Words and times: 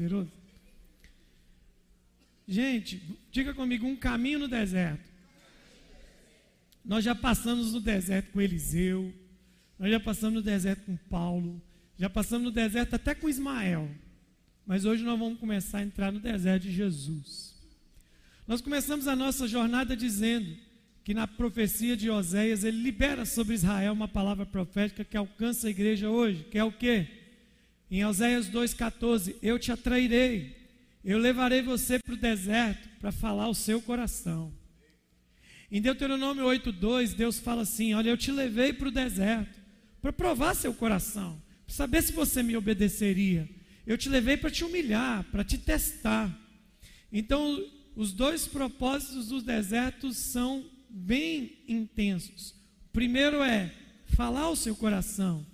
poderoso. 0.00 0.32
Gente, 2.48 3.02
diga 3.30 3.52
comigo, 3.52 3.86
um 3.86 3.94
caminho 3.94 4.38
no 4.38 4.48
deserto. 4.48 5.08
Nós 6.82 7.04
já 7.04 7.14
passamos 7.14 7.74
no 7.74 7.80
deserto 7.80 8.32
com 8.32 8.40
Eliseu, 8.40 9.12
nós 9.78 9.90
já 9.90 10.00
passamos 10.00 10.36
no 10.36 10.42
deserto 10.42 10.86
com 10.86 10.96
Paulo, 10.96 11.60
já 11.98 12.08
passamos 12.08 12.46
no 12.46 12.50
deserto 12.50 12.94
até 12.94 13.14
com 13.14 13.28
Ismael. 13.28 13.90
Mas 14.66 14.86
hoje 14.86 15.04
nós 15.04 15.18
vamos 15.18 15.38
começar 15.38 15.78
a 15.78 15.82
entrar 15.82 16.10
no 16.10 16.18
deserto 16.18 16.62
de 16.62 16.72
Jesus. 16.72 17.54
Nós 18.46 18.60
começamos 18.60 19.06
a 19.06 19.14
nossa 19.14 19.46
jornada 19.46 19.94
dizendo 19.94 20.56
que 21.04 21.12
na 21.12 21.26
profecia 21.26 21.96
de 21.96 22.08
Oséias 22.08 22.64
ele 22.64 22.82
libera 22.82 23.26
sobre 23.26 23.54
Israel 23.54 23.92
uma 23.92 24.08
palavra 24.08 24.46
profética 24.46 25.04
que 25.04 25.16
alcança 25.16 25.66
a 25.66 25.70
igreja 25.70 26.08
hoje, 26.08 26.44
que 26.44 26.58
é 26.58 26.64
o 26.64 26.72
quê? 26.72 27.19
Em 27.90 28.04
Oséias 28.04 28.48
2,14, 28.48 29.34
eu 29.42 29.58
te 29.58 29.72
atrairei, 29.72 30.56
eu 31.04 31.18
levarei 31.18 31.60
você 31.60 31.98
para 31.98 32.14
o 32.14 32.16
deserto 32.16 32.88
para 33.00 33.10
falar 33.10 33.48
o 33.48 33.54
seu 33.54 33.80
coração. 33.82 34.52
Em 35.72 35.80
Deuteronômio 35.80 36.44
8,2, 36.44 37.14
Deus 37.14 37.40
fala 37.40 37.62
assim: 37.62 37.94
Olha, 37.94 38.10
eu 38.10 38.16
te 38.16 38.30
levei 38.30 38.72
para 38.72 38.88
o 38.88 38.92
deserto 38.92 39.58
para 40.00 40.12
provar 40.12 40.54
seu 40.54 40.72
coração, 40.72 41.40
para 41.66 41.74
saber 41.74 42.02
se 42.02 42.12
você 42.12 42.42
me 42.42 42.56
obedeceria. 42.56 43.48
Eu 43.86 43.98
te 43.98 44.08
levei 44.08 44.36
para 44.36 44.50
te 44.50 44.64
humilhar, 44.64 45.24
para 45.24 45.42
te 45.42 45.58
testar. 45.58 46.30
Então, 47.12 47.64
os 47.96 48.12
dois 48.12 48.46
propósitos 48.46 49.28
dos 49.28 49.42
desertos 49.42 50.16
são 50.16 50.64
bem 50.88 51.58
intensos. 51.66 52.50
O 52.86 52.92
primeiro 52.92 53.42
é 53.42 53.72
falar 54.06 54.48
o 54.48 54.56
seu 54.56 54.76
coração, 54.76 55.46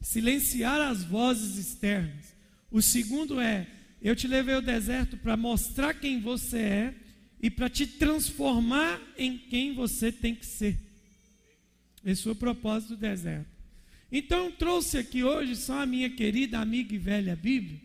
silenciar 0.00 0.80
as 0.80 1.04
vozes 1.04 1.56
externas. 1.56 2.34
O 2.70 2.80
segundo 2.80 3.40
é 3.40 3.66
eu 4.00 4.16
te 4.16 4.26
levei 4.26 4.54
ao 4.54 4.62
deserto 4.62 5.16
para 5.18 5.36
mostrar 5.36 5.94
quem 5.94 6.20
você 6.20 6.58
é 6.58 6.94
e 7.42 7.50
para 7.50 7.68
te 7.68 7.86
transformar 7.86 9.00
em 9.16 9.36
quem 9.36 9.74
você 9.74 10.10
tem 10.10 10.34
que 10.34 10.46
ser. 10.46 10.78
Esse 12.04 12.22
foi 12.22 12.32
o 12.32 12.36
propósito 12.36 12.90
do 12.90 13.00
deserto. 13.00 13.50
Então, 14.10 14.50
trouxe 14.50 14.98
aqui 14.98 15.22
hoje 15.22 15.54
só 15.54 15.82
a 15.82 15.86
minha 15.86 16.10
querida 16.10 16.58
amiga 16.58 16.94
e 16.94 16.98
velha 16.98 17.36
Bíblia, 17.36 17.80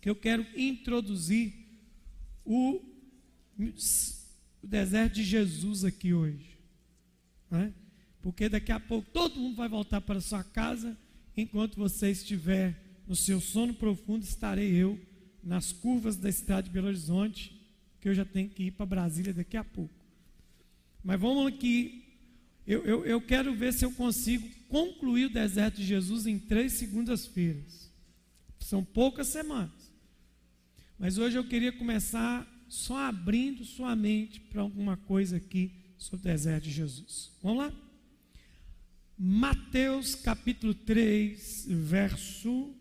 que 0.00 0.08
eu 0.08 0.16
quero 0.16 0.46
introduzir 0.56 1.52
o, 2.44 2.80
o 3.58 4.66
deserto 4.66 5.14
de 5.14 5.24
Jesus 5.24 5.84
aqui 5.84 6.14
hoje. 6.14 6.56
Né? 7.50 7.74
Porque 8.22 8.48
daqui 8.48 8.72
a 8.72 8.80
pouco 8.80 9.10
todo 9.10 9.38
mundo 9.38 9.56
vai 9.56 9.68
voltar 9.68 10.00
para 10.00 10.20
sua 10.20 10.42
casa, 10.42 10.96
enquanto 11.36 11.76
você 11.76 12.10
estiver 12.10 12.78
no 13.06 13.14
seu 13.16 13.40
sono 13.40 13.74
profundo, 13.74 14.24
estarei 14.24 14.72
eu 14.74 14.98
nas 15.42 15.72
curvas 15.72 16.16
da 16.16 16.28
estrada 16.28 16.62
de 16.62 16.70
Belo 16.70 16.88
Horizonte, 16.88 17.60
que 18.00 18.08
eu 18.08 18.14
já 18.14 18.24
tenho 18.24 18.48
que 18.48 18.64
ir 18.64 18.70
para 18.70 18.86
Brasília 18.86 19.32
daqui 19.32 19.56
a 19.56 19.64
pouco. 19.64 19.94
Mas 21.02 21.20
vamos 21.20 21.46
aqui. 21.46 22.02
Eu, 22.66 22.82
eu, 22.84 23.04
eu 23.04 23.20
quero 23.20 23.54
ver 23.54 23.74
se 23.74 23.84
eu 23.84 23.92
consigo 23.92 24.48
concluir 24.68 25.26
o 25.26 25.32
deserto 25.32 25.76
de 25.76 25.84
Jesus 25.84 26.26
em 26.26 26.38
três 26.38 26.72
segundas-feiras. 26.72 27.90
São 28.58 28.82
poucas 28.82 29.28
semanas. 29.28 29.92
Mas 30.98 31.18
hoje 31.18 31.36
eu 31.36 31.44
queria 31.44 31.72
começar 31.72 32.50
só 32.68 32.96
abrindo 32.96 33.64
sua 33.64 33.94
mente 33.94 34.40
para 34.40 34.62
alguma 34.62 34.96
coisa 34.96 35.36
aqui 35.36 35.70
sobre 35.98 36.28
o 36.28 36.32
deserto 36.32 36.64
de 36.64 36.70
Jesus. 36.70 37.32
Vamos 37.42 37.58
lá? 37.58 37.83
Mateus 39.16 40.14
capítulo 40.16 40.74
3, 40.74 41.66
verso 41.68 42.74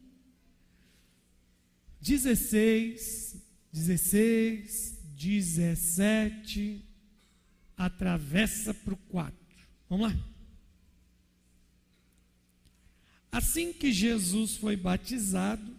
16, 2.01 3.37
16, 3.71 4.99
17, 5.15 6.85
atravessa 7.77 8.73
para 8.73 8.93
o 8.93 8.97
4. 8.97 9.37
Vamos 9.89 10.11
lá? 10.11 10.33
Assim 13.31 13.71
que 13.71 13.91
Jesus 13.91 14.57
foi 14.57 14.75
batizado, 14.75 15.75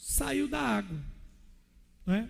saiu 0.00 0.48
da 0.48 0.60
água. 0.60 0.98
Não 2.04 2.14
é? 2.14 2.28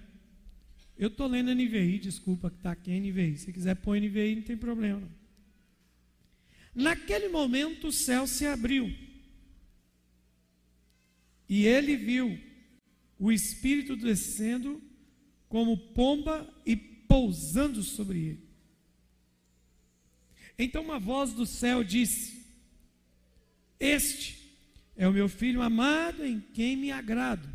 Eu 0.97 1.09
estou 1.09 1.28
lendo 1.28 1.55
NVI, 1.55 2.00
desculpa 2.00 2.50
que 2.50 2.56
está 2.56 2.72
aqui 2.72 2.91
NVI. 2.91 3.38
Se 3.38 3.53
quiser 3.53 3.77
pôr 3.77 4.00
NVI, 4.00 4.37
não 4.37 4.43
tem 4.43 4.56
problema. 4.56 5.00
Não. 5.00 5.18
Naquele 6.75 7.29
momento 7.29 7.89
o 7.89 7.93
céu 7.93 8.27
se 8.27 8.47
abriu. 8.47 8.95
E 11.49 11.67
ele 11.67 11.97
viu 11.97 12.39
o 13.19 13.33
Espírito 13.33 13.97
descendo 13.97 14.83
como 15.49 15.77
pomba 15.77 16.49
e 16.65 16.77
pousando 16.77 17.83
sobre 17.83 18.19
ele. 18.19 18.49
Então 20.59 20.83
uma 20.83 20.99
voz 20.99 21.33
do 21.33 21.47
céu 21.47 21.83
disse: 21.83 22.45
Este 23.81 24.39
é 24.97 25.06
o 25.09 25.12
meu 25.12 25.29
filho 25.29 25.62
amado 25.62 26.25
em 26.25 26.41
quem 26.41 26.77
me 26.77 26.91
agrado. 26.91 27.49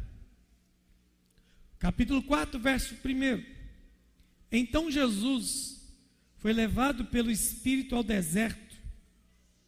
Capítulo 1.78 2.24
4, 2.24 2.58
verso 2.60 2.96
1. 2.96 3.44
Então 4.50 4.90
Jesus 4.90 5.82
foi 6.38 6.54
levado 6.54 7.06
pelo 7.06 7.30
Espírito 7.30 7.96
ao 7.96 8.04
deserto 8.04 8.63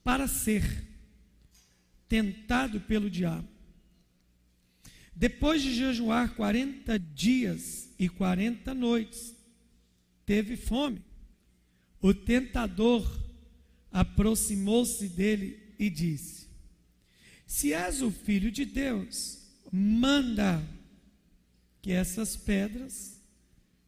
para 0.05 0.27
ser 0.27 0.85
tentado 2.07 2.79
pelo 2.81 3.09
diabo. 3.09 3.49
Depois 5.15 5.63
de 5.63 5.73
jejuar 5.73 6.35
40 6.35 6.99
dias 6.99 7.89
e 7.97 8.07
40 8.07 8.71
noites, 8.75 9.33
teve 10.23 10.55
fome. 10.55 11.01
O 11.99 12.13
tentador 12.13 13.03
aproximou-se 13.91 15.09
dele 15.09 15.73
e 15.79 15.89
disse: 15.89 16.49
Se 17.47 17.73
és 17.73 18.03
o 18.03 18.11
filho 18.11 18.51
de 18.51 18.63
Deus, 18.63 19.39
manda 19.71 20.61
que 21.81 21.91
essas 21.91 22.35
pedras 22.35 23.19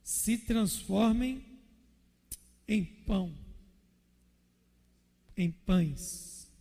se 0.02 0.36
transformem 0.36 1.46
em 2.68 2.84
pão, 2.84 3.32
em 5.38 5.52
pães. 5.52 6.52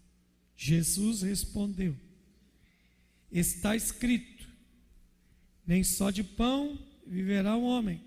Jesus 0.56 1.22
respondeu: 1.22 1.96
Está 3.32 3.74
escrito 3.74 4.36
nem 5.66 5.82
só 5.82 6.10
de 6.10 6.22
pão 6.22 6.78
viverá 7.06 7.56
o 7.56 7.64
homem, 7.64 8.00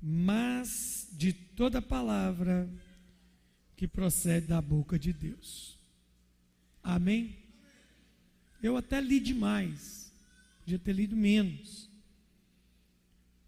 mas 0.00 1.08
de 1.12 1.32
toda 1.32 1.82
palavra 1.82 2.68
que 3.76 3.86
procede 3.86 4.46
da 4.46 4.60
boca 4.60 4.98
de 4.98 5.12
Deus. 5.12 5.78
Amém? 6.82 7.36
Eu 8.62 8.76
até 8.76 9.00
li 9.00 9.20
demais, 9.20 10.12
podia 10.60 10.78
ter 10.78 10.92
lido 10.92 11.16
menos. 11.16 11.88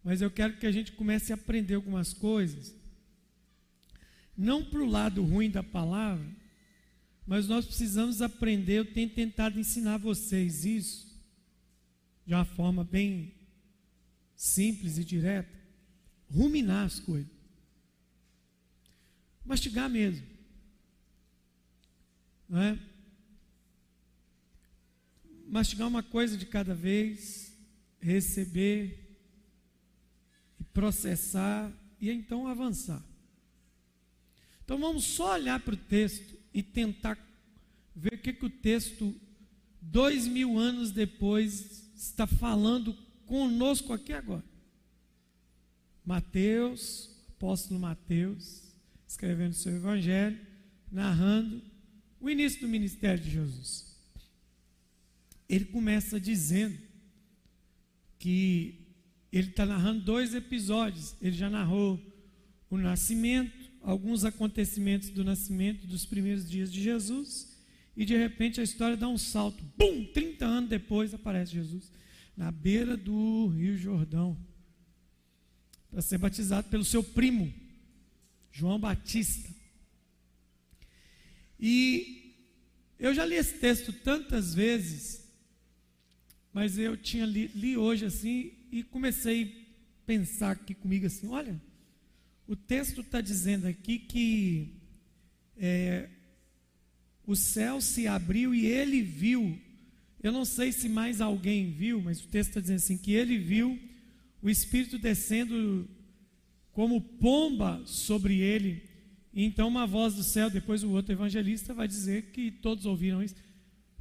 Mas 0.05 0.21
eu 0.21 0.31
quero 0.31 0.57
que 0.59 0.67
a 0.67 0.73
gente 0.73 0.93
comece 0.93 1.33
a 1.33 1.37
aprender 1.37 1.75
algumas 1.75 2.13
coisas, 2.13 2.75
não 4.37 4.65
para 4.65 4.83
o 4.83 4.87
lado 4.87 5.23
ruim 5.23 5.51
da 5.51 5.63
palavra, 5.63 6.27
mas 7.27 7.49
nós 7.49 7.65
precisamos 7.65 8.23
aprender. 8.23 8.79
Eu 8.79 8.93
tenho 8.93 9.11
tentado 9.11 9.59
ensinar 9.59 9.99
vocês 9.99 10.65
isso 10.65 11.13
de 12.27 12.35
uma 12.35 12.45
forma 12.45 12.85
bem 12.85 13.35
simples 14.37 14.99
e 14.99 15.05
direta, 15.05 15.53
ruminar 16.29 16.87
as 16.87 16.99
coisas. 16.99 17.31
Mastigar 19.45 19.91
mesmo. 19.91 20.27
Não 22.49 22.61
é? 22.61 22.79
Mastigar 25.49 25.89
uma 25.89 26.03
coisa 26.03 26.37
de 26.37 26.47
cada 26.47 26.75
vez, 26.75 27.53
receber 28.01 29.03
processar 30.73 31.73
e 32.01 32.11
então 32.11 32.47
avançar. 32.47 33.03
Então 34.73 34.81
vamos 34.81 35.05
só 35.05 35.35
olhar 35.35 35.61
para 35.61 35.75
o 35.75 35.77
texto 35.77 36.35
e 36.55 36.63
tentar 36.63 37.19
ver 37.95 38.15
o 38.15 38.19
que, 38.19 38.33
que 38.33 38.47
o 38.47 38.49
texto, 38.49 39.15
dois 39.83 40.27
mil 40.27 40.59
anos 40.59 40.91
depois, 40.91 41.93
está 41.95 42.27
falando 42.27 42.97
conosco 43.27 43.93
aqui 43.93 44.15
agora. 44.15 44.43
Mateus, 46.03 47.11
apóstolo 47.29 47.79
Mateus, 47.79 48.63
escrevendo 49.07 49.53
seu 49.53 49.77
evangelho, 49.77 50.41
narrando 50.91 51.61
o 52.19 52.31
início 52.31 52.63
do 52.63 52.69
ministério 52.69 53.23
de 53.23 53.31
Jesus. 53.31 53.95
Ele 55.51 55.67
começa 55.67 56.19
dizendo 56.19 56.79
que 58.19 58.87
ele 59.31 59.51
está 59.51 59.67
narrando 59.67 60.03
dois 60.03 60.35
episódios. 60.35 61.15
Ele 61.21 61.37
já 61.37 61.51
narrou 61.51 62.01
o 62.71 62.79
nascimento, 62.79 63.62
alguns 63.83 64.25
acontecimentos 64.25 65.11
do 65.11 65.25
nascimento 65.25 65.87
dos 65.87 66.07
primeiros 66.07 66.49
dias 66.49 66.73
de 66.73 66.81
Jesus, 66.81 67.57
e 67.97 68.05
de 68.05 68.17
repente 68.17 68.61
a 68.61 68.65
história 68.65 68.97
dá 68.97 69.09
um 69.09 69.19
salto. 69.19 69.63
Bum! 69.77 70.05
30 70.13 70.45
anos 70.45 70.71
depois 70.71 71.13
aparece 71.13 71.53
Jesus. 71.53 71.91
na 72.35 72.51
beira 72.51 72.97
do 72.97 73.49
Rio 73.49 73.77
Jordão, 73.77 74.39
para 75.91 76.01
ser 76.01 76.17
batizado 76.17 76.69
pelo 76.71 76.85
seu 76.85 77.05
primo, 77.05 77.53
João 78.51 78.79
Batista. 78.79 79.51
E 81.61 82.35
eu 82.99 83.13
já 83.13 83.27
li 83.27 83.35
esse 83.35 83.59
texto 83.59 83.93
tantas 83.93 84.55
vezes, 84.55 85.29
mas 86.53 86.79
eu 86.79 86.97
tinha 86.97 87.27
li, 87.27 87.49
li 87.49 87.77
hoje 87.77 88.07
assim 88.07 88.53
e 88.71 88.83
comecei 88.83 89.45
a 89.45 90.07
pensar 90.07 90.53
aqui 90.53 90.75
comigo 90.75 91.07
assim: 91.07 91.29
olha, 91.29 91.61
o 92.53 92.57
texto 92.57 93.01
está 93.01 93.23
dizendo 93.23 93.67
aqui 93.67 93.99
que 93.99 94.75
é, 95.57 96.07
o 97.27 97.35
céu 97.35 97.81
se 97.81 98.07
abriu 98.07 98.55
e 98.55 98.67
ele 98.67 99.01
viu. 99.01 99.59
Eu 100.23 100.33
não 100.33 100.45
sei 100.45 100.71
se 100.71 100.87
mais 100.87 101.23
alguém 101.23 101.71
viu, 101.71 102.03
mas 102.03 102.23
o 102.23 102.29
texto 102.29 102.51
está 102.51 102.61
dizendo 102.61 102.77
assim: 102.77 102.99
que 102.99 103.13
ele 103.13 103.39
viu 103.39 103.81
o 104.43 104.51
Espírito 104.51 104.99
descendo 104.99 105.89
como 106.73 107.01
pomba 107.01 107.81
sobre 107.87 108.39
ele. 108.39 108.83
E 109.33 109.45
então 109.45 109.67
uma 109.67 109.87
voz 109.87 110.15
do 110.15 110.23
céu, 110.23 110.51
depois 110.51 110.85
o 110.85 110.91
outro 110.91 111.11
evangelista 111.11 111.73
vai 111.73 111.89
dizer 111.89 112.33
que 112.33 112.51
todos 112.51 112.85
ouviram 112.85 113.23
isso. 113.23 113.37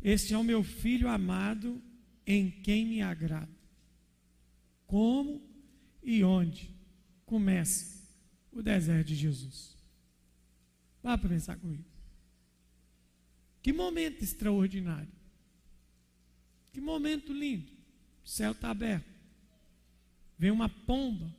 Este 0.04 0.34
é 0.34 0.38
o 0.38 0.44
meu 0.44 0.62
filho 0.62 1.08
amado, 1.08 1.82
em 2.28 2.52
quem 2.52 2.86
me 2.86 3.02
agrada. 3.02 3.48
Como 4.86 5.42
e 6.04 6.22
onde 6.22 6.70
começa 7.26 8.01
o 8.52 8.62
deserto 8.62 9.08
de 9.08 9.16
Jesus? 9.16 9.78
Vá 11.02 11.18
para 11.18 11.30
pensar 11.30 11.58
comigo. 11.58 11.86
Que 13.62 13.72
momento 13.72 14.24
extraordinário. 14.24 15.12
Que 16.72 16.82
momento 16.82 17.34
lindo. 17.34 17.72
O 18.24 18.28
céu 18.28 18.52
está 18.52 18.70
aberto. 18.70 19.10
Vem 20.38 20.52
uma 20.52 20.70
pomba, 20.70 21.34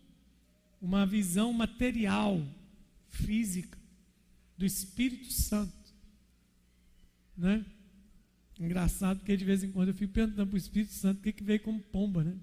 uma 0.81 1.05
visão 1.07 1.53
material, 1.53 2.41
física, 3.09 3.79
do 4.57 4.65
Espírito 4.65 5.33
Santo. 5.33 5.73
Né? 7.37 7.65
Engraçado 8.61 9.19
porque 9.19 9.37
de 9.37 9.45
vez 9.45 9.65
em 9.65 9.73
quando 9.73 9.89
eu 9.89 9.95
fico 9.95 10.13
perguntando 10.13 10.47
para 10.47 10.55
o 10.55 10.59
Espírito 10.59 10.93
Santo 10.93 11.19
o 11.19 11.23
que, 11.23 11.33
que 11.33 11.43
veio 11.43 11.61
como 11.61 11.81
pomba, 11.81 12.23
né? 12.23 12.39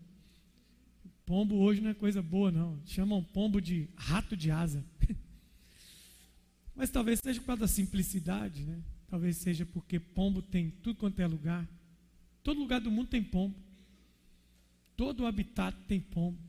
Pombo 1.30 1.58
hoje 1.58 1.80
não 1.80 1.92
é 1.92 1.94
coisa 1.94 2.24
boa, 2.24 2.50
não. 2.50 2.82
Chamam 2.88 3.24
pombo 3.24 3.62
de 3.62 3.88
rato 3.96 4.36
de 4.36 4.50
asa. 4.50 4.84
Mas 6.76 6.90
talvez 6.90 7.20
seja 7.20 7.40
por 7.40 7.46
causa 7.46 7.60
da 7.60 7.68
simplicidade, 7.68 8.64
né? 8.64 8.82
Talvez 9.08 9.38
seja 9.38 9.64
porque 9.64 10.00
pombo 10.00 10.42
tem 10.42 10.72
tudo 10.82 10.98
quanto 10.98 11.20
é 11.20 11.28
lugar. 11.28 11.70
Todo 12.42 12.60
lugar 12.60 12.82
do 12.82 12.90
mundo 12.90 13.10
tem 13.10 13.22
pombo. 13.22 13.56
Todo 14.98 15.28
habitat 15.28 15.78
tem 15.88 16.02
pombo. 16.02 16.40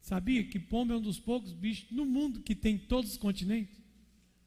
Sabia 0.00 0.44
que 0.44 0.60
pombo 0.60 0.92
é 0.92 0.96
um 0.96 1.02
dos 1.02 1.18
poucos 1.18 1.52
bichos 1.52 1.90
no 1.90 2.06
mundo 2.06 2.42
que 2.42 2.54
tem 2.54 2.78
todos 2.78 3.10
os 3.10 3.16
continentes? 3.16 3.76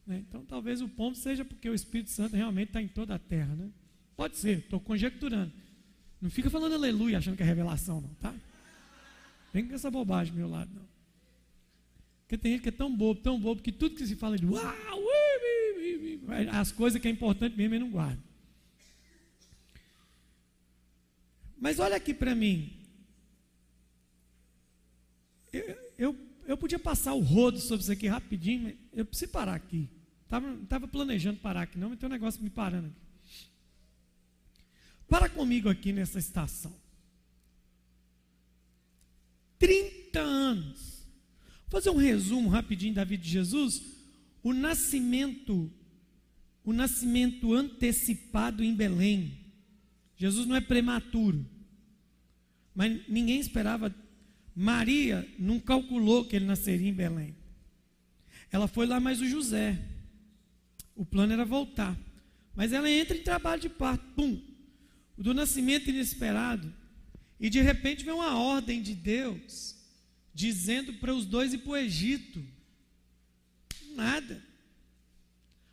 Né? 0.08 0.24
Então 0.30 0.46
talvez 0.46 0.82
o 0.82 0.88
pombo 0.88 1.18
seja 1.18 1.44
porque 1.44 1.70
o 1.70 1.76
Espírito 1.76 2.10
Santo 2.10 2.38
realmente 2.38 2.70
está 2.70 2.82
em 2.82 2.88
toda 2.88 3.16
a 3.16 3.20
terra. 3.20 3.54
Né? 3.54 3.70
Pode 4.16 4.38
ser, 4.38 4.60
estou 4.60 4.80
conjecturando. 4.80 5.52
Não 6.22 6.30
fica 6.30 6.50
falando 6.50 6.76
aleluia 6.76 7.18
achando 7.18 7.36
que 7.36 7.44
é 7.44 7.46
revelação, 7.46 8.00
não, 8.00 8.14
tá? 8.14 8.34
Vem 9.54 9.68
com 9.68 9.74
essa 9.74 9.90
bobagem 9.90 10.34
do 10.34 10.40
meu 10.40 10.50
lado, 10.50 10.72
não. 10.74 10.88
Porque 12.22 12.38
tem 12.38 12.54
gente 12.54 12.62
que 12.62 12.70
é 12.70 12.72
tão 12.72 12.96
bobo, 12.96 13.20
tão 13.20 13.40
bobo, 13.40 13.62
que 13.62 13.72
tudo 13.72 13.96
que 13.96 14.06
se 14.06 14.16
fala 14.16 14.38
de 14.38 14.46
uau, 14.46 14.62
as 16.52 16.72
coisas 16.72 17.02
que 17.02 17.08
é 17.08 17.12
importante 17.12 17.58
mesmo 17.58 17.74
ele 17.74 17.84
não 17.84 17.92
guarda. 17.92 18.22
Mas 21.60 21.80
olha 21.80 21.96
aqui 21.96 22.14
para 22.14 22.34
mim. 22.36 22.72
Eu, 25.52 25.78
eu, 25.98 26.16
eu, 26.46 26.58
podia 26.58 26.80
passar 26.80 27.14
o 27.14 27.20
rodo 27.20 27.60
sobre 27.60 27.82
isso 27.82 27.92
aqui 27.92 28.08
rapidinho, 28.08 28.64
mas 28.64 28.76
eu 28.94 29.06
preciso 29.06 29.32
parar 29.32 29.56
aqui. 29.56 29.90
Estava 30.24 30.88
planejando 30.88 31.40
parar 31.40 31.64
aqui, 31.64 31.78
não, 31.78 31.90
mas 31.90 32.00
tem 32.00 32.08
um 32.08 32.12
negócio 32.12 32.42
me 32.42 32.50
parando 32.50 32.88
aqui. 32.88 33.10
Para 35.08 35.28
comigo 35.28 35.68
aqui 35.68 35.92
nessa 35.92 36.20
estação. 36.20 36.74
30 39.60 40.20
anos. 40.20 41.08
Vou 41.68 41.80
fazer 41.80 41.92
um 41.92 41.98
resumo 41.98 42.50
rapidinho 42.50 42.96
da 42.96 43.04
vida 43.04 43.24
de 43.24 43.30
Jesus. 43.30 43.82
O 44.42 44.54
nascimento 44.54 45.72
o 46.70 46.74
nascimento 46.74 47.54
antecipado 47.54 48.64
em 48.64 48.76
Belém. 48.76 49.40
Jesus 50.16 50.46
não 50.46 50.56
é 50.56 50.62
prematuro, 50.62 51.44
mas 52.76 53.02
ninguém 53.08 53.40
esperava. 53.40 53.94
Maria 54.56 55.28
não 55.40 55.60
calculou 55.60 56.26
que 56.26 56.36
ele 56.36 56.46
nasceria 56.46 56.90
em 56.90 56.94
Belém. 56.94 57.36
Ela 58.52 58.68
foi 58.68 58.86
lá 58.86 59.00
mais 59.00 59.20
o 59.20 59.28
José. 59.28 59.80
O 60.96 61.04
plano 61.06 61.34
era 61.34 61.44
voltar. 61.44 61.98
Mas 62.56 62.72
ela 62.74 62.90
entra 62.90 63.18
em 63.18 63.24
trabalho 63.24 63.62
de 63.62 63.70
parto. 63.70 64.06
Pum! 64.16 64.40
O 65.18 65.24
do 65.24 65.34
nascimento 65.34 65.90
inesperado. 65.90 66.72
E 67.40 67.50
de 67.50 67.62
repente 67.62 68.04
vem 68.04 68.14
uma 68.14 68.38
ordem 68.38 68.82
de 68.82 68.94
Deus 68.94 69.76
dizendo 70.34 70.94
para 70.94 71.14
os 71.14 71.26
dois 71.26 71.54
ir 71.54 71.60
para 71.60 71.72
o 71.72 71.78
Egito. 71.78 72.44
Nada. 73.96 74.44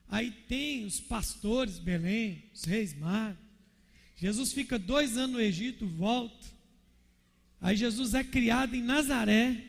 Aí 0.09 0.31
tem 0.31 0.85
os 0.85 1.01
pastores 1.01 1.79
Belém, 1.79 2.45
os 2.55 2.65
reis 2.65 2.97
magos. 2.97 3.45
Jesus 4.17 4.53
fica 4.53 4.79
dois 4.79 5.17
anos 5.17 5.33
no 5.33 5.41
Egito, 5.41 5.87
volta. 5.87 6.47
Aí 7.61 7.77
Jesus 7.77 8.15
é 8.15 8.23
criado 8.23 8.75
em 8.75 8.83
Nazaré, 8.83 9.63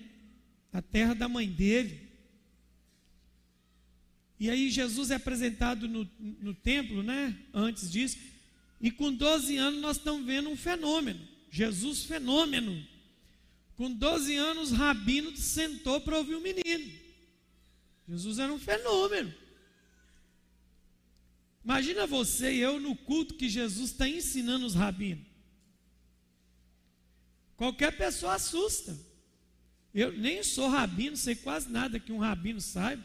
na 0.72 0.82
terra 0.82 1.14
da 1.14 1.28
mãe 1.28 1.50
dele. 1.50 2.08
E 4.40 4.50
aí 4.50 4.70
Jesus 4.70 5.10
é 5.10 5.16
apresentado 5.16 5.88
no, 5.88 6.08
no 6.20 6.54
templo, 6.54 7.02
né? 7.02 7.36
Antes 7.54 7.92
disso. 7.92 8.18
E 8.80 8.92
com 8.92 9.12
12 9.12 9.58
anos 9.58 9.82
nós 9.82 9.98
estamos 9.98 10.26
vendo 10.26 10.50
um 10.50 10.56
fenômeno. 10.56 11.37
Jesus 11.58 12.06
fenômeno. 12.06 12.86
Com 13.76 13.92
12 13.92 14.36
anos, 14.36 14.72
Rabino 14.72 15.36
sentou 15.36 16.00
para 16.00 16.18
ouvir 16.18 16.36
o 16.36 16.42
menino. 16.42 16.94
Jesus 18.08 18.38
era 18.38 18.54
um 18.54 18.60
fenômeno. 18.60 19.34
Imagina 21.64 22.06
você 22.06 22.54
e 22.54 22.60
eu 22.60 22.80
no 22.80 22.96
culto 22.96 23.34
que 23.34 23.50
Jesus 23.50 23.92
está 23.92 24.08
ensinando 24.08 24.68
os 24.68 24.76
rabinos. 24.76 25.26
Qualquer 27.56 27.98
pessoa 27.98 28.36
assusta. 28.36 28.96
Eu 29.94 30.12
nem 30.14 30.44
sou 30.44 30.70
rabino, 30.70 31.18
sei 31.18 31.34
quase 31.34 31.72
nada 31.72 32.00
que 32.00 32.12
um 32.12 32.20
rabino 32.20 32.62
saiba. 32.62 33.04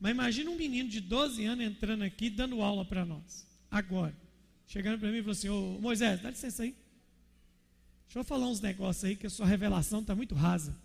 Mas 0.00 0.10
imagina 0.10 0.50
um 0.50 0.56
menino 0.56 0.88
de 0.88 1.00
12 1.00 1.44
anos 1.44 1.64
entrando 1.64 2.02
aqui 2.02 2.28
dando 2.28 2.60
aula 2.62 2.84
para 2.84 3.04
nós. 3.04 3.46
Agora. 3.70 4.14
Chegando 4.66 4.98
para 4.98 5.08
mim 5.12 5.18
e 5.18 5.20
falou 5.20 5.32
assim: 5.32 5.48
Ô 5.48 5.78
Moisés, 5.80 6.20
dá 6.20 6.30
licença 6.30 6.64
aí. 6.64 6.74
Deixa 8.06 8.20
eu 8.20 8.24
falar 8.24 8.48
uns 8.48 8.60
negócios 8.60 9.04
aí 9.04 9.16
que 9.16 9.26
a 9.26 9.30
sua 9.30 9.46
revelação 9.46 10.00
está 10.00 10.14
muito 10.14 10.34
rasa. 10.34 10.76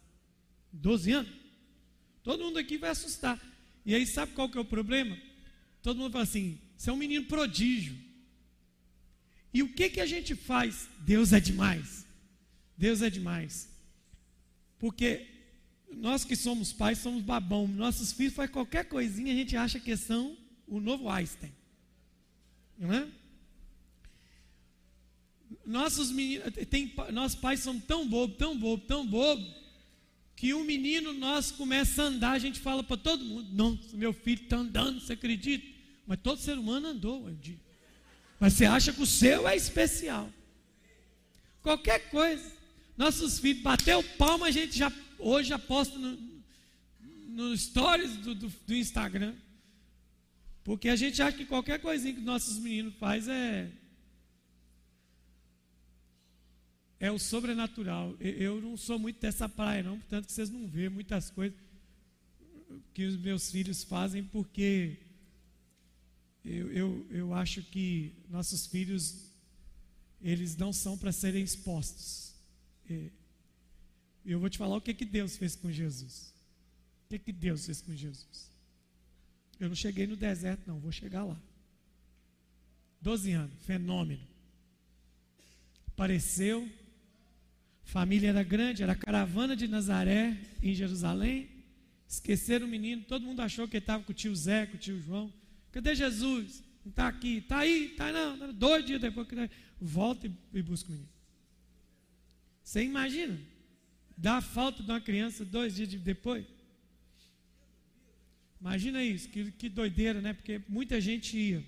12 0.73 1.11
anos? 1.11 1.31
Todo 2.23 2.43
mundo 2.43 2.59
aqui 2.59 2.77
vai 2.77 2.89
assustar. 2.89 3.39
E 3.85 3.95
aí, 3.95 4.05
sabe 4.05 4.33
qual 4.33 4.49
que 4.49 4.57
é 4.57 4.61
o 4.61 4.65
problema? 4.65 5.17
Todo 5.81 5.97
mundo 5.97 6.11
fala 6.11 6.23
assim: 6.23 6.59
você 6.75 6.89
é 6.89 6.93
um 6.93 6.97
menino 6.97 7.25
prodígio. 7.25 7.97
E 9.53 9.61
o 9.63 9.73
que, 9.73 9.89
que 9.89 9.99
a 9.99 10.05
gente 10.05 10.35
faz? 10.35 10.87
Deus 10.99 11.33
é 11.33 11.39
demais. 11.39 12.05
Deus 12.77 13.01
é 13.01 13.09
demais. 13.09 13.69
Porque 14.79 15.27
nós 15.91 16.23
que 16.23 16.35
somos 16.35 16.71
pais 16.71 16.99
somos 16.99 17.21
babão. 17.21 17.67
Nossos 17.67 18.13
filhos 18.13 18.33
fazem 18.33 18.51
qualquer 18.51 18.85
coisinha, 18.85 19.33
a 19.33 19.35
gente 19.35 19.55
acha 19.57 19.79
que 19.79 19.95
são 19.97 20.37
o 20.67 20.79
novo 20.79 21.09
Einstein. 21.09 21.51
Não 22.77 22.93
é? 22.93 23.07
Nossos 25.65 26.11
meninos, 26.11 26.53
nossos 27.11 27.39
pais 27.39 27.59
são 27.59 27.79
tão 27.79 28.07
bobos, 28.07 28.37
tão 28.37 28.57
bobos, 28.57 28.85
tão 28.87 29.05
bobos, 29.05 29.61
que 30.35 30.53
um 30.53 30.63
menino 30.63 31.13
nosso 31.13 31.53
começa 31.53 32.01
a 32.01 32.05
andar, 32.07 32.31
a 32.31 32.39
gente 32.39 32.59
fala 32.59 32.83
para 32.83 32.97
todo 32.97 33.23
mundo: 33.23 33.47
Nossa, 33.53 33.95
meu 33.95 34.11
filho 34.11 34.43
está 34.43 34.57
andando, 34.57 34.99
você 34.99 35.13
acredita? 35.13 35.67
Mas 36.07 36.19
todo 36.21 36.39
ser 36.39 36.57
humano 36.57 36.87
andou 36.87 37.27
um. 37.27 37.37
Mas 38.39 38.53
você 38.53 38.65
acha 38.65 38.91
que 38.91 39.01
o 39.01 39.05
seu 39.05 39.47
é 39.47 39.55
especial. 39.55 40.29
Qualquer 41.61 42.09
coisa. 42.09 42.51
Nossos 42.97 43.39
filhos 43.39 43.61
bateu 43.61 44.03
palma, 44.17 44.47
a 44.47 44.51
gente 44.51 44.77
já 44.77 44.91
hoje 45.19 45.49
já 45.49 45.59
posta 45.59 45.97
no, 45.97 46.17
no 47.29 47.55
stories 47.55 48.17
do, 48.17 48.33
do, 48.35 48.49
do, 48.49 48.75
Instagram. 48.75 49.35
Porque 50.63 50.89
a 50.89 50.95
gente 50.95 51.21
acha 51.21 51.37
que 51.37 51.45
qualquer 51.45 51.79
coisinha 51.79 52.13
que 52.13 52.21
nossos 52.21 52.57
meninos 52.57 52.95
faz 52.95 53.27
é 53.27 53.69
é 57.01 57.11
o 57.11 57.17
sobrenatural. 57.17 58.15
Eu 58.19 58.61
não 58.61 58.77
sou 58.77 58.99
muito 58.99 59.19
dessa 59.19 59.49
praia, 59.49 59.81
não, 59.81 59.97
portanto 59.99 60.29
vocês 60.29 60.51
não 60.51 60.67
vê 60.67 60.87
muitas 60.87 61.31
coisas 61.31 61.57
que 62.93 63.05
os 63.05 63.17
meus 63.17 63.49
filhos 63.49 63.83
fazem, 63.83 64.23
porque 64.23 64.99
eu, 66.45 66.71
eu, 66.71 67.07
eu 67.09 67.33
acho 67.33 67.63
que 67.63 68.13
nossos 68.29 68.67
filhos, 68.67 69.31
eles 70.21 70.55
não 70.55 70.71
são 70.71 70.95
para 70.95 71.11
serem 71.11 71.43
expostos. 71.43 72.35
Eu 74.23 74.39
vou 74.39 74.49
te 74.49 74.59
falar 74.59 74.77
o 74.77 74.81
que, 74.81 74.93
que 74.93 75.05
Deus 75.05 75.35
fez 75.37 75.55
com 75.55 75.71
Jesus. 75.71 76.31
O 77.05 77.09
que, 77.09 77.17
que 77.17 77.33
Deus 77.33 77.65
fez 77.65 77.81
com 77.81 77.95
Jesus? 77.95 78.51
Eu 79.59 79.69
não 79.69 79.75
cheguei 79.75 80.05
no 80.05 80.15
deserto, 80.15 80.67
não, 80.67 80.79
vou 80.79 80.91
chegar 80.91 81.23
lá. 81.23 81.41
12 83.01 83.31
anos, 83.31 83.65
fenômeno. 83.65 84.27
Apareceu, 85.87 86.69
família 87.91 88.29
era 88.29 88.41
grande, 88.41 88.81
era 88.81 88.95
caravana 88.95 89.53
de 89.53 89.67
Nazaré 89.67 90.37
em 90.63 90.73
Jerusalém. 90.73 91.49
Esqueceram 92.07 92.65
o 92.65 92.69
menino, 92.69 93.03
todo 93.03 93.25
mundo 93.25 93.41
achou 93.41 93.67
que 93.67 93.75
ele 93.75 93.83
estava 93.83 94.01
com 94.01 94.13
o 94.13 94.15
tio 94.15 94.33
Zé, 94.33 94.65
com 94.65 94.75
o 94.75 94.79
tio 94.79 94.99
João. 95.01 95.31
Cadê 95.73 95.93
Jesus? 95.93 96.63
Não 96.85 96.89
está 96.89 97.09
aqui, 97.09 97.37
está 97.37 97.59
aí, 97.59 97.91
está 97.91 98.11
não, 98.13 98.37
não. 98.37 98.53
Dois 98.53 98.85
dias 98.85 99.01
depois 99.01 99.27
que 99.27 99.35
volta 99.79 100.25
e, 100.53 100.61
busca 100.61 100.87
o 100.87 100.91
menino. 100.93 101.09
Você 102.63 102.81
imagina? 102.81 103.37
Dá 104.17 104.39
falta 104.39 104.81
de 104.81 104.89
uma 104.89 105.01
criança 105.01 105.43
dois 105.43 105.75
dias 105.75 105.89
depois? 105.89 106.45
Imagina 108.61 109.03
isso, 109.03 109.27
que, 109.27 109.51
que 109.51 109.67
doideira, 109.67 110.21
né? 110.21 110.33
Porque 110.33 110.61
muita 110.69 111.01
gente 111.01 111.37
ia. 111.37 111.63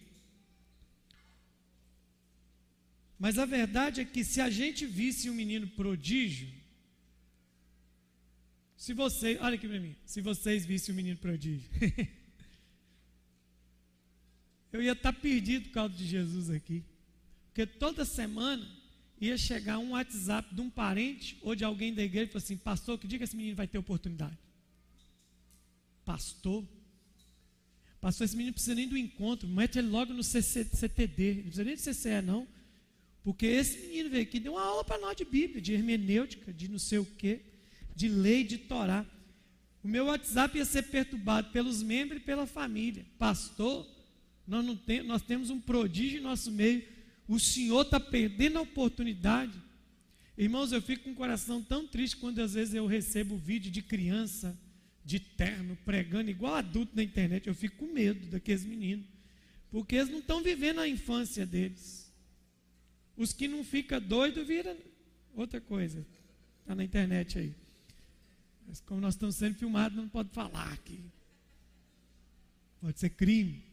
Mas 3.23 3.39
a 3.39 3.45
verdade 3.45 4.01
é 4.01 4.03
que 4.03 4.21
se 4.21 4.41
a 4.41 4.49
gente 4.49 4.85
visse 4.85 5.29
um 5.29 5.33
menino 5.33 5.65
prodígio, 5.65 6.49
se 8.75 8.93
vocês, 8.93 9.39
olha 9.39 9.55
aqui 9.55 9.65
para 9.65 9.79
mim, 9.79 9.95
se 10.05 10.19
vocês 10.19 10.65
vissem 10.65 10.91
um 10.91 10.95
menino 10.97 11.15
prodígio, 11.15 11.69
eu 14.73 14.83
ia 14.83 14.91
estar 14.91 15.13
perdido 15.13 15.69
por 15.69 15.71
causa 15.71 15.95
de 15.95 16.05
Jesus 16.05 16.49
aqui. 16.49 16.83
Porque 17.45 17.65
toda 17.65 18.03
semana 18.03 18.69
ia 19.21 19.37
chegar 19.37 19.77
um 19.77 19.91
WhatsApp 19.91 20.53
de 20.53 20.59
um 20.59 20.69
parente 20.69 21.37
ou 21.43 21.55
de 21.55 21.63
alguém 21.63 21.93
da 21.93 22.03
igreja 22.03 22.25
e 22.25 22.33
falar 22.33 22.43
assim: 22.43 22.57
Pastor, 22.57 22.99
que 22.99 23.07
dia 23.07 23.19
que 23.19 23.23
esse 23.23 23.37
menino 23.37 23.55
vai 23.55 23.69
ter 23.69 23.77
oportunidade? 23.77 24.37
Pastor? 26.03 26.67
Pastor, 28.01 28.25
esse 28.25 28.35
menino 28.35 28.49
não 28.49 28.55
precisa 28.55 28.75
nem 28.75 28.89
do 28.89 28.97
encontro, 28.97 29.47
mete 29.47 29.79
ele 29.79 29.87
logo 29.87 30.13
no 30.13 30.25
CTD, 30.25 31.35
não 31.35 31.43
precisa 31.43 31.63
nem 31.63 31.75
de 31.77 31.81
CCE, 31.81 32.21
não. 32.21 32.45
Porque 33.23 33.45
esse 33.45 33.87
menino 33.87 34.09
veio 34.09 34.23
aqui, 34.23 34.39
deu 34.39 34.53
uma 34.53 34.63
aula 34.63 34.83
para 34.83 34.99
nós 34.99 35.15
de 35.15 35.23
Bíblia, 35.23 35.61
de 35.61 35.73
hermenêutica, 35.73 36.51
de 36.51 36.67
não 36.67 36.79
sei 36.79 36.99
o 36.99 37.05
quê, 37.05 37.41
de 37.95 38.09
lei, 38.09 38.43
de 38.43 38.57
Torá. 38.57 39.05
O 39.83 39.87
meu 39.87 40.05
WhatsApp 40.05 40.57
ia 40.57 40.65
ser 40.65 40.83
perturbado 40.83 41.51
pelos 41.51 41.81
membros 41.81 42.21
e 42.21 42.25
pela 42.25 42.45
família. 42.45 43.05
Pastor, 43.17 43.87
nós, 44.47 44.65
não 44.65 44.75
tem, 44.75 45.03
nós 45.03 45.21
temos 45.21 45.49
um 45.49 45.59
prodígio 45.59 46.19
em 46.19 46.23
nosso 46.23 46.51
meio 46.51 46.83
o 47.27 47.39
Senhor 47.39 47.83
está 47.83 47.99
perdendo 47.99 48.59
a 48.59 48.61
oportunidade. 48.61 49.53
Irmãos, 50.37 50.71
eu 50.71 50.81
fico 50.81 51.03
com 51.03 51.11
o 51.11 51.15
coração 51.15 51.61
tão 51.61 51.87
triste 51.87 52.17
quando 52.17 52.39
às 52.39 52.53
vezes 52.53 52.73
eu 52.73 52.85
recebo 52.85 53.37
vídeo 53.37 53.71
de 53.71 53.81
criança 53.81 54.57
de 55.05 55.19
terno 55.19 55.77
pregando 55.85 56.29
igual 56.29 56.55
adulto 56.55 56.95
na 56.95 57.03
internet. 57.03 57.47
Eu 57.47 57.55
fico 57.55 57.77
com 57.77 57.93
medo 57.93 58.27
daqueles 58.27 58.65
meninos, 58.65 59.05
porque 59.69 59.95
eles 59.95 60.09
não 60.09 60.19
estão 60.19 60.41
vivendo 60.41 60.79
a 60.79 60.87
infância 60.87 61.45
deles. 61.45 62.02
Os 63.15 63.33
que 63.33 63.47
não 63.47 63.63
ficam 63.63 64.01
doidos 64.01 64.47
viram 64.47 64.77
outra 65.35 65.61
coisa. 65.61 66.05
Está 66.61 66.75
na 66.75 66.83
internet 66.83 67.37
aí. 67.37 67.53
Mas 68.67 68.79
como 68.79 69.01
nós 69.01 69.15
estamos 69.15 69.35
sendo 69.35 69.55
filmados, 69.55 69.97
não 69.97 70.07
pode 70.07 70.29
falar 70.29 70.71
aqui. 70.71 71.03
Pode 72.81 72.99
ser 72.99 73.09
crime. 73.09 73.63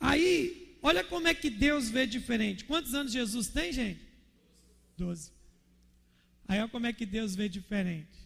Aí 0.00 0.62
Olha 0.82 1.04
como 1.04 1.28
é 1.28 1.32
que 1.32 1.48
Deus 1.48 1.88
vê 1.88 2.04
diferente. 2.06 2.64
Quantos 2.64 2.92
anos 2.92 3.12
Jesus 3.12 3.46
tem, 3.46 3.72
gente? 3.72 4.04
Doze. 4.98 5.30
Aí 6.48 6.58
olha 6.58 6.68
como 6.68 6.86
é 6.86 6.92
que 6.92 7.06
Deus 7.06 7.36
vê 7.36 7.48
diferente. 7.48 8.18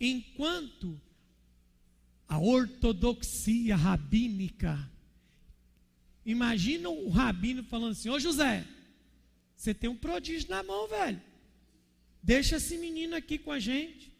Enquanto 0.00 0.98
a 2.28 2.38
ortodoxia 2.38 3.74
rabínica, 3.74 4.78
imagina 6.26 6.90
o 6.90 7.08
rabino 7.08 7.62
falando 7.62 7.92
assim: 7.92 8.10
Ô 8.10 8.18
José, 8.18 8.66
você 9.56 9.72
tem 9.72 9.88
um 9.88 9.96
prodígio 9.96 10.50
na 10.50 10.62
mão, 10.62 10.86
velho. 10.88 11.22
Deixa 12.22 12.56
esse 12.56 12.76
menino 12.76 13.14
aqui 13.14 13.38
com 13.38 13.52
a 13.52 13.58
gente. 13.58 14.12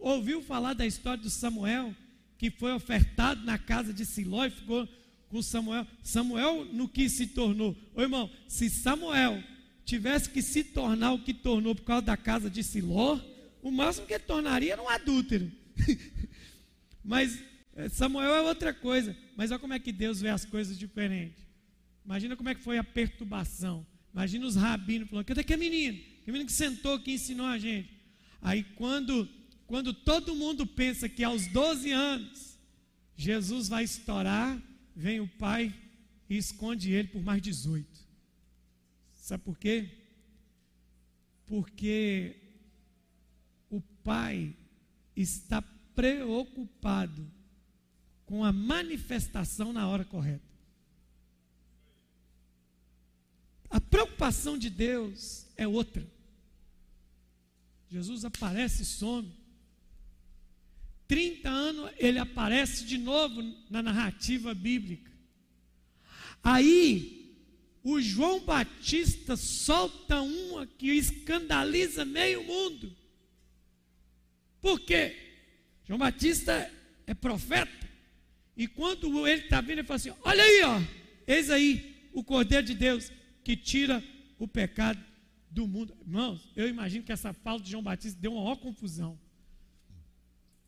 Ouviu 0.00 0.42
falar 0.42 0.72
da 0.72 0.86
história 0.86 1.22
do 1.22 1.28
Samuel, 1.28 1.94
que 2.38 2.50
foi 2.50 2.72
ofertado 2.72 3.44
na 3.44 3.58
casa 3.58 3.92
de 3.92 4.06
Siló 4.06 4.46
e 4.46 4.50
ficou 4.50 4.88
com 5.28 5.42
Samuel. 5.42 5.86
Samuel 6.02 6.64
no 6.64 6.88
que 6.88 7.08
se 7.08 7.26
tornou. 7.26 7.76
Ô 7.94 8.00
irmão, 8.00 8.30
se 8.48 8.70
Samuel 8.70 9.44
tivesse 9.84 10.30
que 10.30 10.40
se 10.40 10.64
tornar 10.64 11.12
o 11.12 11.22
que 11.22 11.34
tornou 11.34 11.74
por 11.74 11.84
causa 11.84 12.06
da 12.06 12.16
casa 12.16 12.48
de 12.48 12.62
Siló, 12.64 13.20
o 13.62 13.70
máximo 13.70 14.06
que 14.06 14.14
ele 14.14 14.24
tornaria 14.24 14.72
era 14.72 14.82
um 14.82 14.88
adúltero. 14.88 15.52
Mas 17.04 17.38
Samuel 17.88 18.34
é 18.34 18.42
outra 18.42 18.74
coisa. 18.74 19.16
Mas 19.36 19.50
olha 19.50 19.60
como 19.60 19.72
é 19.72 19.78
que 19.78 19.92
Deus 19.92 20.20
vê 20.20 20.28
as 20.28 20.44
coisas 20.44 20.78
diferentes. 20.78 21.46
Imagina 22.04 22.36
como 22.36 22.48
é 22.48 22.54
que 22.54 22.62
foi 22.62 22.78
a 22.78 22.84
perturbação. 22.84 23.86
Imagina 24.12 24.46
os 24.46 24.56
rabinos 24.56 25.08
falando: 25.08 25.24
cadê 25.24 25.40
aquele 25.40 25.68
menino? 25.68 25.98
Que 26.24 26.32
menino 26.32 26.46
que 26.46 26.52
sentou 26.52 26.94
aqui 26.94 27.12
e 27.12 27.14
ensinou 27.14 27.46
a 27.46 27.58
gente. 27.58 27.90
Aí 28.42 28.64
quando, 28.74 29.28
quando 29.66 29.92
todo 29.92 30.34
mundo 30.34 30.66
pensa 30.66 31.08
que 31.08 31.22
aos 31.22 31.46
12 31.46 31.92
anos 31.92 32.58
Jesus 33.16 33.68
vai 33.68 33.84
estourar, 33.84 34.60
vem 34.94 35.20
o 35.20 35.28
pai 35.28 35.74
e 36.28 36.36
esconde 36.36 36.92
ele 36.92 37.08
por 37.08 37.22
mais 37.22 37.42
18. 37.42 37.86
Sabe 39.12 39.44
por 39.44 39.58
quê? 39.58 39.88
Porque 41.46 42.36
o 43.68 43.80
pai 43.80 44.54
está 45.14 45.62
preocupado 45.94 47.30
com 48.30 48.44
a 48.44 48.52
manifestação 48.52 49.72
na 49.72 49.88
hora 49.88 50.04
correta. 50.04 50.48
A 53.68 53.80
preocupação 53.80 54.56
de 54.56 54.70
Deus 54.70 55.48
é 55.56 55.66
outra. 55.66 56.06
Jesus 57.88 58.24
aparece 58.24 58.84
e 58.84 58.86
some. 58.86 59.34
30 61.08 61.48
anos 61.48 61.90
ele 61.98 62.20
aparece 62.20 62.84
de 62.84 62.98
novo 62.98 63.42
na 63.68 63.82
narrativa 63.82 64.54
bíblica. 64.54 65.10
Aí, 66.40 67.34
o 67.82 68.00
João 68.00 68.44
Batista 68.44 69.36
solta 69.36 70.20
uma 70.20 70.68
que 70.68 70.86
escandaliza 70.92 72.04
meio 72.04 72.44
mundo. 72.44 72.96
Por 74.60 74.78
quê? 74.78 75.16
João 75.84 75.98
Batista 75.98 76.72
é 77.08 77.12
profeta. 77.12 77.79
E 78.60 78.66
quando 78.66 79.26
ele 79.26 79.40
está 79.40 79.58
vindo, 79.62 79.78
ele 79.78 79.84
fala 79.84 79.96
assim: 79.96 80.12
Olha 80.22 80.44
aí, 80.44 80.62
ó, 80.64 80.82
eis 81.26 81.48
aí 81.48 81.96
o 82.12 82.22
Cordeiro 82.22 82.66
de 82.66 82.74
Deus 82.74 83.10
que 83.42 83.56
tira 83.56 84.04
o 84.38 84.46
pecado 84.46 85.02
do 85.50 85.66
mundo. 85.66 85.96
Irmãos, 86.02 86.46
eu 86.54 86.68
imagino 86.68 87.02
que 87.02 87.10
essa 87.10 87.32
fala 87.32 87.58
de 87.58 87.70
João 87.70 87.82
Batista 87.82 88.20
deu 88.20 88.34
uma 88.34 88.42
maior 88.42 88.56
confusão. 88.56 89.18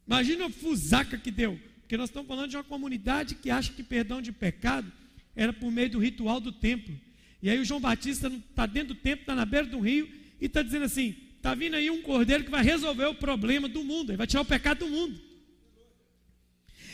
Imagina 0.06 0.46
a 0.46 0.50
fusaca 0.50 1.18
que 1.18 1.30
deu. 1.30 1.60
Porque 1.80 1.98
nós 1.98 2.08
estamos 2.08 2.26
falando 2.26 2.48
de 2.48 2.56
uma 2.56 2.64
comunidade 2.64 3.34
que 3.34 3.50
acha 3.50 3.74
que 3.74 3.82
perdão 3.82 4.22
de 4.22 4.32
pecado 4.32 4.90
era 5.36 5.52
por 5.52 5.70
meio 5.70 5.90
do 5.90 5.98
ritual 5.98 6.40
do 6.40 6.50
templo. 6.50 6.98
E 7.42 7.50
aí 7.50 7.58
o 7.58 7.64
João 7.64 7.78
Batista 7.78 8.28
está 8.28 8.64
dentro 8.64 8.94
do 8.94 9.00
templo, 9.02 9.20
está 9.20 9.34
na 9.34 9.44
beira 9.44 9.66
do 9.66 9.80
rio 9.80 10.08
e 10.40 10.46
está 10.46 10.62
dizendo 10.62 10.86
assim: 10.86 11.14
está 11.36 11.54
vindo 11.54 11.76
aí 11.76 11.90
um 11.90 12.00
cordeiro 12.00 12.42
que 12.42 12.50
vai 12.50 12.64
resolver 12.64 13.04
o 13.04 13.14
problema 13.14 13.68
do 13.68 13.84
mundo, 13.84 14.12
ele 14.12 14.16
vai 14.16 14.26
tirar 14.26 14.40
o 14.40 14.46
pecado 14.46 14.78
do 14.78 14.88
mundo. 14.88 15.31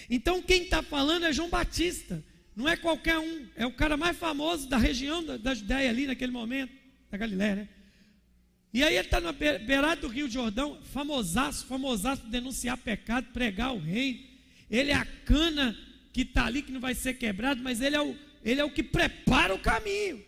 Então 0.09 0.43
quem 0.43 0.63
está 0.63 0.83
falando 0.83 1.27
é 1.27 1.33
João 1.33 1.51
Batista, 1.51 2.25
não 2.57 2.69
é 2.69 2.77
qualquer 2.77 3.19
um, 3.19 3.47
é 3.55 3.67
o 3.67 3.73
cara 3.73 3.97
mais 3.97 4.17
famoso 4.17 4.69
da 4.69 4.79
região 4.79 5.23
da, 5.23 5.37
da 5.37 5.55
Judéia 5.55 5.91
ali 5.91 6.07
naquele 6.07 6.33
momento, 6.33 6.73
da 7.11 7.17
Galiléia, 7.17 7.57
né? 7.57 7.69
E 8.73 8.83
aí 8.83 8.97
ele 8.97 9.07
está 9.07 9.21
na 9.21 9.33
beirada 9.33 10.03
do 10.03 10.09
Rio 10.09 10.29
Jordão, 10.29 10.79
famosaço, 10.93 11.67
famosaço 11.67 12.27
denunciar 12.27 12.77
pecado, 12.77 13.29
pregar 13.33 13.75
o 13.75 13.79
rei. 13.79 14.29
Ele 14.71 14.91
é 14.91 14.95
a 14.95 15.07
cana 15.25 15.77
que 16.13 16.23
está 16.23 16.45
ali, 16.45 16.63
que 16.63 16.73
não 16.73 16.81
vai 16.81 16.95
ser 16.95 17.15
quebrado, 17.15 17.63
mas 17.63 17.81
ele 17.81 17.97
é, 17.97 18.01
o, 18.01 18.15
ele 18.45 18.61
é 18.61 18.65
o 18.65 18.71
que 18.71 18.83
prepara 18.83 19.55
o 19.55 19.59
caminho. 19.59 20.23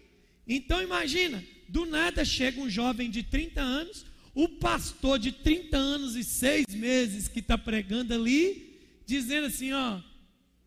Então 0.49 0.83
imagina, 0.83 1.45
do 1.69 1.85
nada 1.85 2.25
chega 2.25 2.61
um 2.61 2.71
jovem 2.71 3.11
de 3.11 3.23
30 3.23 3.61
anos, 3.61 4.07
o 4.35 4.49
pastor 4.49 5.19
de 5.19 5.33
30 5.33 5.77
anos 5.77 6.17
e 6.17 6.25
6 6.25 6.67
meses 6.75 7.29
que 7.29 7.41
está 7.41 7.59
pregando 7.59 8.15
ali, 8.15 8.70
dizendo 9.11 9.47
assim: 9.49 9.73
ó, 9.73 10.01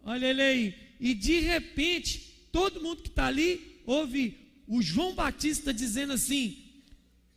olha 0.04 0.28
ele 0.28 0.42
aí. 0.42 0.76
E 1.00 1.14
de 1.14 1.40
repente, 1.40 2.48
todo 2.52 2.82
mundo 2.82 3.02
que 3.02 3.10
está 3.10 3.28
ali 3.28 3.82
ouve 3.86 4.38
o 4.68 4.82
João 4.82 5.14
Batista 5.16 5.74
dizendo 5.74 6.14
assim: 6.14 6.64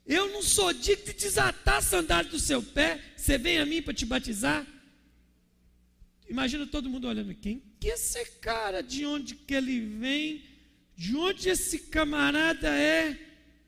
eu 0.06 0.32
não 0.32 0.42
sou 0.42 0.72
digno 0.72 1.06
de 1.06 1.14
desatar 1.14 1.76
a 1.76 1.82
sandália 1.82 2.30
do 2.30 2.38
seu 2.38 2.62
pé. 2.62 3.00
Você 3.16 3.38
vem 3.38 3.58
a 3.58 3.66
mim 3.66 3.82
para 3.82 3.94
te 3.94 4.06
batizar? 4.06 4.66
Imagina 6.28 6.66
todo 6.66 6.90
mundo 6.90 7.08
olhando. 7.08 7.34
Quem 7.34 7.62
que 7.80 7.88
esse 7.88 8.24
cara? 8.40 8.82
De 8.82 9.06
onde 9.06 9.34
que 9.34 9.54
ele 9.54 9.80
vem? 9.80 10.42
De 10.96 11.14
onde 11.16 11.48
esse 11.48 11.78
camarada 11.78 12.68
é? 12.68 13.18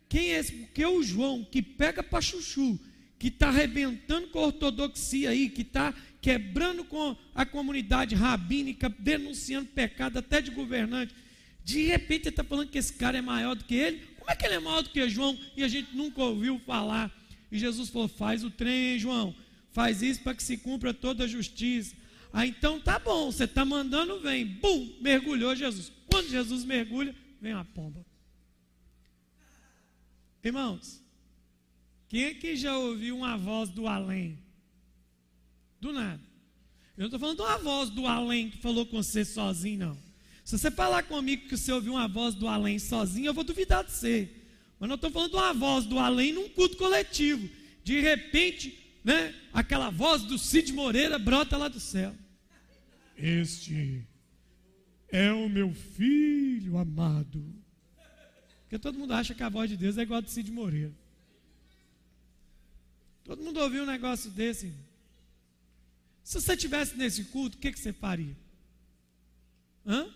Quem 0.09 0.33
é 0.33 0.39
esse? 0.39 0.53
Porque 0.53 0.85
o 0.85 1.03
João, 1.03 1.45
que 1.45 1.61
pega 1.61 2.03
para 2.03 2.23
chuchu, 2.23 2.81
que 3.19 3.29
está 3.29 3.49
arrebentando 3.49 4.29
com 4.29 4.39
a 4.39 4.47
ortodoxia 4.47 5.31
aí, 5.31 5.51
que 5.51 5.63
está 5.63 5.93
quebrando 6.21 6.85
com 6.85 7.17
a 7.35 7.47
comunidade 7.47 8.15
rabínica, 8.15 8.89
denunciando 8.89 9.69
pecado 9.69 10.19
até 10.19 10.41
de 10.41 10.51
governante. 10.51 11.15
De 11.65 11.83
repente 11.83 12.23
ele 12.23 12.31
está 12.31 12.45
falando 12.45 12.71
que 12.71 12.79
esse 12.79 12.93
cara 12.95 13.19
é 13.19 13.21
maior 13.21 13.55
do 13.55 13.65
que 13.65 13.75
ele. 13.75 14.07
Como 14.19 14.31
é 14.31 14.37
que 14.37 14.45
ele 14.45 14.55
é 14.55 14.61
maior 14.61 14.83
do 14.83 14.91
que 14.91 15.09
João 15.09 15.39
e 15.57 15.63
a 15.63 15.69
gente 15.69 15.95
nunca 15.95 16.23
ouviu 16.23 16.59
falar? 16.61 17.13
E 17.51 17.59
Jesus 17.59 17.89
falou: 17.89 18.09
faz 18.09 18.45
o 18.45 18.51
trem, 18.51 18.99
João, 18.99 19.35
faz 19.71 20.03
isso 20.03 20.23
para 20.23 20.35
que 20.35 20.43
se 20.43 20.57
cumpra 20.57 20.93
toda 20.93 21.25
a 21.25 21.29
justiça. 21.29 21.95
Ah, 22.33 22.47
então 22.47 22.81
tá 22.81 22.99
bom, 22.99 23.31
você 23.31 23.45
está 23.45 23.65
mandando, 23.65 24.21
vem. 24.21 24.45
Bum, 24.45 24.97
mergulhou 25.01 25.55
Jesus. 25.57 25.91
Quando 26.11 26.29
Jesus 26.29 26.65
mergulha, 26.65 27.15
vem 27.41 27.53
a 27.53 27.65
pomba. 27.65 28.05
Irmãos, 30.43 31.03
quem 32.09 32.25
é 32.25 32.35
que 32.35 32.57
já 32.57 32.77
ouviu 32.77 33.17
uma 33.17 33.37
voz 33.37 33.71
do 33.71 33.87
além? 33.87 34.39
Do 35.81 35.93
nada. 35.93 36.21
Eu 36.97 37.03
não 37.03 37.07
estou 37.07 37.21
falando 37.21 37.37
de 37.37 37.43
uma 37.43 37.59
voz 37.59 37.91
do 37.91 38.07
além 38.07 38.51
que 38.51 38.59
falou 38.59 38.85
com 38.85 39.03
você 39.03 39.25
sozinho, 39.25 39.79
não. 39.79 39.99
Se 40.45 40.59
você 40.59 40.71
falar 40.71 41.03
comigo 41.05 41.47
que 41.47 41.57
você 41.57 41.71
ouviu 41.71 41.93
uma 41.93 42.09
voz 42.09 42.35
do 42.35 42.49
além 42.49 42.79
sozinho, 42.79 43.27
eu 43.27 43.35
vou 43.35 43.45
duvidar 43.45 43.85
de 43.85 43.93
você. 43.93 44.29
Mas 44.81 44.89
não 44.89 44.97
estou 44.97 45.11
falando 45.11 45.31
de 45.31 45.37
uma 45.37 45.53
voz 45.53 45.85
do 45.85 45.99
além 45.99 46.33
num 46.33 46.49
culto 46.49 46.77
coletivo. 46.77 47.49
De 47.85 48.01
repente, 48.01 48.99
né, 49.05 49.35
aquela 49.53 49.91
voz 49.91 50.23
do 50.23 50.39
Cid 50.39 50.73
Moreira 50.73 51.19
brota 51.19 51.57
lá 51.57 51.69
do 51.69 51.79
céu. 51.79 52.15
Este 53.17 54.05
é 55.09 55.33
o 55.33 55.49
meu 55.49 55.73
filho 55.73 56.79
amado. 56.79 57.45
Porque 58.63 58.79
todo 58.79 58.99
mundo 58.99 59.13
acha 59.13 59.35
que 59.35 59.43
a 59.43 59.49
voz 59.49 59.71
de 59.71 59.77
Deus 59.77 59.99
é 59.99 60.03
igual 60.03 60.19
a 60.19 60.21
do 60.21 60.31
Cid 60.31 60.51
Moreira. 60.51 60.93
Todo 63.23 63.43
mundo 63.43 63.61
ouviu 63.61 63.83
um 63.83 63.87
negócio 63.87 64.31
desse. 64.31 64.73
Se 66.29 66.39
você 66.39 66.53
estivesse 66.53 66.95
nesse 66.95 67.25
culto, 67.25 67.57
o 67.57 67.59
que, 67.59 67.73
que 67.73 67.79
você 67.79 67.91
faria? 67.91 68.37
Hã? 69.87 70.15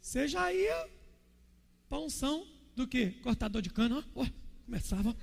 Você 0.00 0.26
já 0.26 0.52
ia 0.52 0.90
para 1.88 2.00
unção 2.00 2.44
do 2.74 2.84
que? 2.84 3.12
Cortador 3.22 3.62
de 3.62 3.70
cana. 3.70 4.04
Ó, 4.16 4.26
começava. 4.66 5.16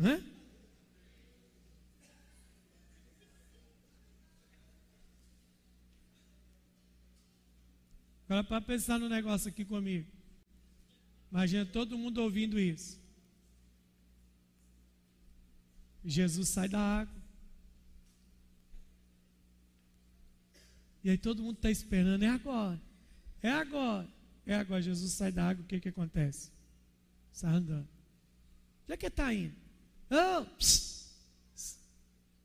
Hã? 0.00 0.20
Agora, 8.24 8.42
para 8.42 8.60
pensar 8.62 8.98
no 8.98 9.08
negócio 9.08 9.48
aqui 9.48 9.64
comigo. 9.64 10.10
Imagina 11.30 11.64
todo 11.64 11.96
mundo 11.96 12.20
ouvindo 12.20 12.58
isso. 12.58 12.97
Jesus 16.08 16.48
sai 16.48 16.68
da 16.68 16.80
água. 16.80 17.14
E 21.04 21.10
aí 21.10 21.18
todo 21.18 21.42
mundo 21.42 21.56
está 21.56 21.70
esperando, 21.70 22.22
é 22.22 22.28
agora, 22.28 22.80
é 23.42 23.50
agora, 23.50 24.08
é 24.44 24.54
agora. 24.54 24.82
Jesus 24.82 25.12
sai 25.12 25.30
da 25.30 25.48
água, 25.48 25.64
o 25.64 25.66
que, 25.66 25.80
que 25.80 25.88
acontece? 25.88 26.50
Sai 27.30 27.54
andando. 27.54 27.88
Onde 28.84 28.94
é 28.94 28.96
que 28.96 29.06
está 29.06 29.32
indo? 29.32 29.54
Oh. 30.10 30.46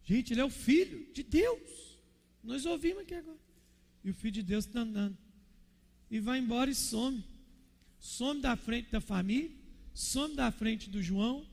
Gente, 0.04 0.34
ele 0.34 0.42
é 0.42 0.46
o 0.46 0.50
filho 0.50 1.12
de 1.14 1.24
Deus. 1.24 1.98
Nós 2.44 2.66
ouvimos 2.66 3.04
aqui 3.04 3.16
agora. 3.16 3.40
E 4.04 4.10
o 4.10 4.14
filho 4.14 4.34
de 4.34 4.44
Deus 4.44 4.66
está 4.66 4.82
andando. 4.82 5.18
E 6.12 6.20
vai 6.20 6.38
embora 6.40 6.70
e 6.70 6.76
some. 6.76 7.24
Some 7.98 8.42
da 8.42 8.58
frente 8.58 8.92
da 8.92 9.00
família, 9.00 9.50
some 9.94 10.36
da 10.36 10.52
frente 10.52 10.90
do 10.90 11.02
João, 11.02 11.48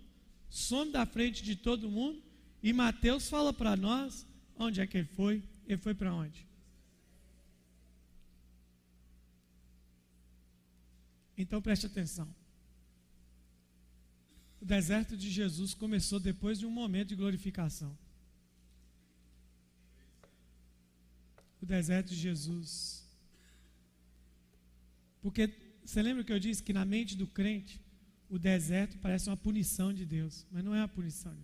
some 0.50 0.90
da 0.90 1.06
frente 1.06 1.42
de 1.42 1.56
todo 1.56 1.90
mundo. 1.90 2.22
E 2.62 2.72
Mateus 2.72 3.28
fala 3.28 3.52
para 3.52 3.76
nós 3.76 4.26
onde 4.56 4.80
é 4.80 4.86
que 4.86 4.98
ele 4.98 5.06
foi. 5.06 5.42
Ele 5.66 5.78
foi 5.78 5.94
para 5.94 6.12
onde? 6.12 6.46
Então 11.38 11.62
preste 11.62 11.86
atenção. 11.86 12.28
O 14.60 14.64
deserto 14.64 15.16
de 15.16 15.30
Jesus 15.30 15.72
começou 15.72 16.20
depois 16.20 16.58
de 16.58 16.66
um 16.66 16.70
momento 16.70 17.08
de 17.08 17.16
glorificação. 17.16 17.96
O 21.62 21.64
deserto 21.64 22.08
de 22.08 22.16
Jesus. 22.16 23.08
Porque 25.22 25.48
você 25.82 26.02
lembra 26.02 26.24
que 26.24 26.32
eu 26.32 26.38
disse 26.38 26.62
que 26.62 26.72
na 26.72 26.84
mente 26.84 27.16
do 27.16 27.26
crente 27.26 27.80
o 28.30 28.38
deserto 28.38 28.96
parece 28.98 29.28
uma 29.28 29.36
punição 29.36 29.92
de 29.92 30.06
Deus, 30.06 30.46
mas 30.52 30.62
não 30.64 30.72
é 30.72 30.78
uma 30.78 30.88
punição. 30.88 31.36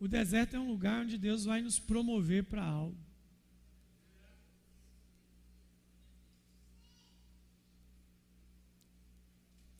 O 0.00 0.08
deserto 0.08 0.56
é 0.56 0.58
um 0.58 0.66
lugar 0.66 1.02
onde 1.02 1.18
Deus 1.18 1.44
vai 1.44 1.60
nos 1.60 1.78
promover 1.78 2.44
para 2.44 2.64
algo. 2.64 2.96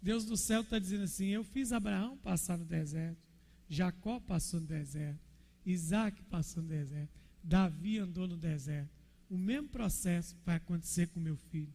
Deus 0.00 0.24
do 0.24 0.36
céu 0.36 0.60
está 0.60 0.78
dizendo 0.78 1.04
assim: 1.04 1.28
Eu 1.28 1.42
fiz 1.42 1.72
Abraão 1.72 2.18
passar 2.18 2.58
no 2.58 2.64
deserto, 2.64 3.20
Jacó 3.68 4.20
passou 4.20 4.60
no 4.60 4.66
deserto, 4.66 5.20
Isaac 5.64 6.22
passou 6.24 6.62
no 6.62 6.68
deserto, 6.68 7.18
Davi 7.42 7.98
andou 7.98 8.28
no 8.28 8.36
deserto. 8.36 8.94
O 9.28 9.36
mesmo 9.36 9.68
processo 9.68 10.36
vai 10.44 10.56
acontecer 10.56 11.08
com 11.08 11.18
meu 11.18 11.36
filho. 11.36 11.74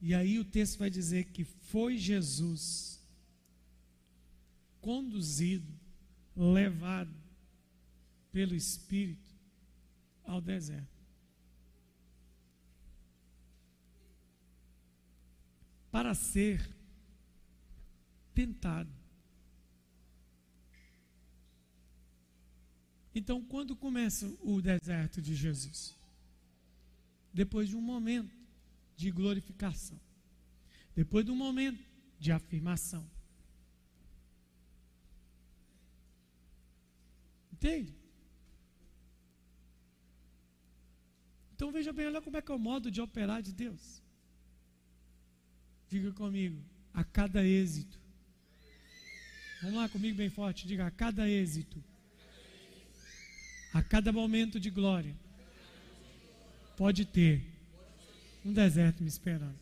E 0.00 0.14
aí 0.14 0.38
o 0.38 0.44
texto 0.44 0.78
vai 0.78 0.88
dizer 0.88 1.24
que 1.32 1.44
foi 1.44 1.98
Jesus 1.98 2.98
conduzido, 4.80 5.72
levado 6.36 7.14
pelo 8.30 8.54
Espírito 8.54 9.34
ao 10.24 10.40
deserto. 10.40 10.96
Para 15.90 16.14
ser 16.14 16.68
tentado. 18.34 18.92
Então, 23.12 23.42
quando 23.42 23.74
começa 23.74 24.32
o 24.42 24.62
deserto 24.62 25.20
de 25.20 25.34
Jesus? 25.34 25.96
Depois 27.34 27.68
de 27.68 27.74
um 27.74 27.80
momento 27.80 28.37
de 28.98 29.12
glorificação. 29.12 29.98
Depois 30.94 31.24
de 31.24 31.30
um 31.30 31.36
momento 31.36 31.80
de 32.18 32.32
afirmação. 32.32 33.08
Entende? 37.52 37.94
Então 41.54 41.70
veja 41.70 41.92
bem, 41.92 42.06
olha 42.06 42.20
como 42.20 42.36
é 42.36 42.42
que 42.42 42.50
é 42.50 42.54
o 42.54 42.58
modo 42.58 42.90
de 42.90 43.00
operar 43.00 43.40
de 43.40 43.52
Deus. 43.52 44.02
Diga 45.88 46.12
comigo, 46.12 46.60
a 46.92 47.04
cada 47.04 47.44
êxito. 47.44 48.00
Vamos 49.62 49.76
lá 49.76 49.88
comigo 49.88 50.16
bem 50.16 50.28
forte, 50.28 50.66
diga 50.66 50.86
a 50.86 50.90
cada 50.90 51.28
êxito. 51.28 51.82
A 53.72 53.82
cada 53.82 54.12
momento 54.12 54.58
de 54.58 54.70
glória. 54.70 55.16
Pode 56.76 57.04
ter 57.04 57.47
um 58.44 58.52
deserto 58.52 59.02
me 59.02 59.08
esperando. 59.08 59.58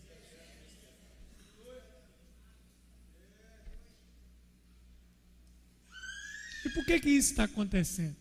E 6.64 6.68
por 6.70 6.84
que 6.84 6.98
que 6.98 7.10
isso 7.10 7.30
está 7.30 7.44
acontecendo? 7.44 8.16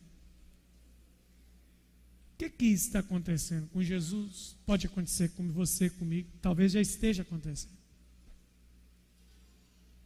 O 2.33 2.37
que 2.37 2.49
que 2.49 2.65
isso 2.65 2.87
está 2.87 2.99
acontecendo 2.99 3.67
com 3.69 3.81
Jesus? 3.81 4.55
Pode 4.65 4.87
acontecer 4.87 5.29
com 5.29 5.51
você, 5.51 5.89
comigo, 5.89 6.29
talvez 6.41 6.73
já 6.73 6.81
esteja 6.81 7.23
acontecendo. 7.23 7.75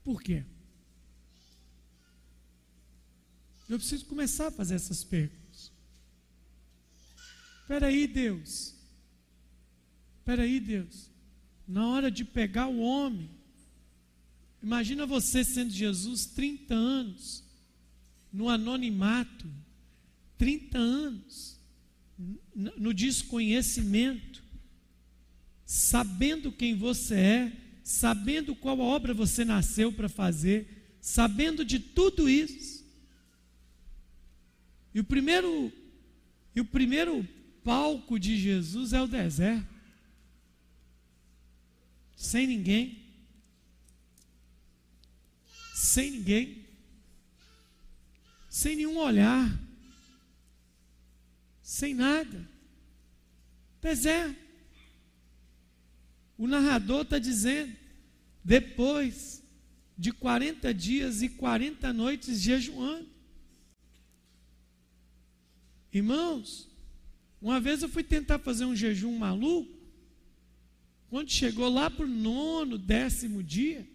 Por 0.04 0.22
quê? 0.22 0.44
Eu 3.68 3.78
preciso 3.78 4.06
começar 4.06 4.48
a 4.48 4.52
fazer 4.52 4.76
essas 4.76 5.04
perguntas. 5.04 5.72
Espera 7.62 7.88
aí, 7.88 8.08
Deus. 8.08 8.79
Espera 10.30 10.44
aí, 10.44 10.60
Deus. 10.60 11.10
Na 11.68 11.88
hora 11.88 12.12
de 12.12 12.24
pegar 12.24 12.68
o 12.68 12.82
homem, 12.82 13.32
imagina 14.62 15.04
você 15.04 15.44
sendo 15.44 15.72
Jesus 15.72 16.28
30 16.28 16.72
anos, 16.72 17.44
no 18.32 18.48
anonimato, 18.48 19.48
30 20.38 20.78
anos, 20.78 21.60
no 22.54 22.94
desconhecimento, 22.94 24.44
sabendo 25.65 26.52
quem 26.52 26.76
você 26.76 27.15
é, 27.15 27.54
sabendo 27.84 28.56
qual 28.56 28.78
obra 28.82 29.15
você 29.15 29.44
nasceu 29.44 29.92
para 29.92 30.08
fazer, 30.08 30.94
sabendo 31.02 31.65
de 31.65 31.80
tudo 31.80 32.30
isso. 32.30 32.86
E 34.94 35.00
o 35.00 35.04
primeiro, 35.04 35.74
e 36.56 36.62
o 36.62 36.65
primeiro 36.65 37.28
palco 37.63 38.20
de 38.20 38.38
Jesus 38.38 38.94
é 38.94 39.02
o 39.02 39.08
deserto. 39.08 39.69
Sem 42.20 42.46
ninguém. 42.46 43.02
Sem 45.74 46.12
ninguém. 46.12 46.66
Sem 48.50 48.76
nenhum 48.76 48.98
olhar. 48.98 49.58
Sem 51.64 51.94
nada. 51.94 52.46
Deserto. 53.82 54.38
O 56.38 56.46
narrador 56.46 57.04
está 57.04 57.18
dizendo: 57.18 57.74
depois 58.44 59.42
de 59.98 60.12
40 60.12 60.74
dias 60.74 61.22
e 61.22 61.30
40 61.30 61.94
noites 61.94 62.42
jejuando. 62.42 63.08
Irmãos, 65.94 66.70
uma 67.42 67.62
vez 67.62 67.82
eu 67.82 67.88
fui 67.88 68.04
tentar 68.04 68.40
fazer 68.40 68.66
um 68.66 68.76
jejum 68.76 69.18
maluco. 69.18 69.79
Quando 71.10 71.32
chegou 71.32 71.67
lá 71.69 71.89
para 71.89 72.06
o 72.06 72.10
nono, 72.10 72.78
décimo 72.78 73.41
dia, 73.41 73.86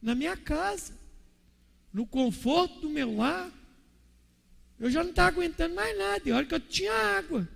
na 0.00 0.14
minha 0.14 0.36
casa, 0.36 0.94
no 1.92 2.06
conforto 2.06 2.80
do 2.80 2.90
meu 2.90 3.16
lar, 3.16 3.50
eu 4.78 4.90
já 4.90 5.02
não 5.02 5.10
estava 5.10 5.28
aguentando 5.28 5.74
mais 5.74 5.96
nada. 5.96 6.22
E 6.28 6.32
olha 6.32 6.46
que 6.46 6.54
eu 6.54 6.60
tinha 6.60 6.92
água. 6.92 7.48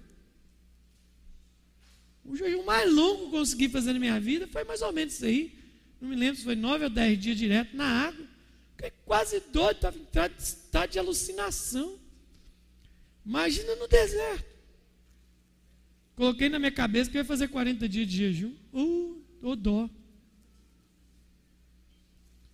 O 2.25 2.35
jejum 2.35 2.65
mais 2.65 2.91
longo 2.91 3.19
que 3.19 3.25
eu 3.27 3.41
consegui 3.41 3.69
fazer 3.69 3.93
na 3.93 3.99
minha 3.99 4.19
vida 4.19 4.47
foi 4.49 4.65
mais 4.65 4.81
ou 4.81 4.93
menos 4.93 5.15
isso 5.15 5.25
aí. 5.25 5.57
Não 6.01 6.09
me 6.09 6.17
lembro 6.17 6.37
se 6.37 6.45
foi 6.45 6.57
nove 6.57 6.85
ou 6.85 6.91
dez 6.91 7.21
dias 7.21 7.37
direto 7.37 7.77
na 7.77 8.07
água. 8.07 8.27
Fiquei 8.73 8.93
quase 9.05 9.41
doido, 9.53 9.77
estava 9.77 9.97
em 9.99 10.37
estado 10.39 10.91
de 10.91 10.99
alucinação. 10.99 11.99
Imagina 13.25 13.75
no 13.77 13.89
deserto. 13.89 14.56
Coloquei 16.17 16.49
na 16.49 16.59
minha 16.59 16.73
cabeça 16.73 17.11
que 17.11 17.17
eu 17.19 17.21
ia 17.21 17.25
fazer 17.25 17.49
40 17.49 17.87
dias 17.89 18.09
de 18.09 18.17
jejum. 18.17 18.55
Uh, 18.73 19.55
dó. 19.55 19.89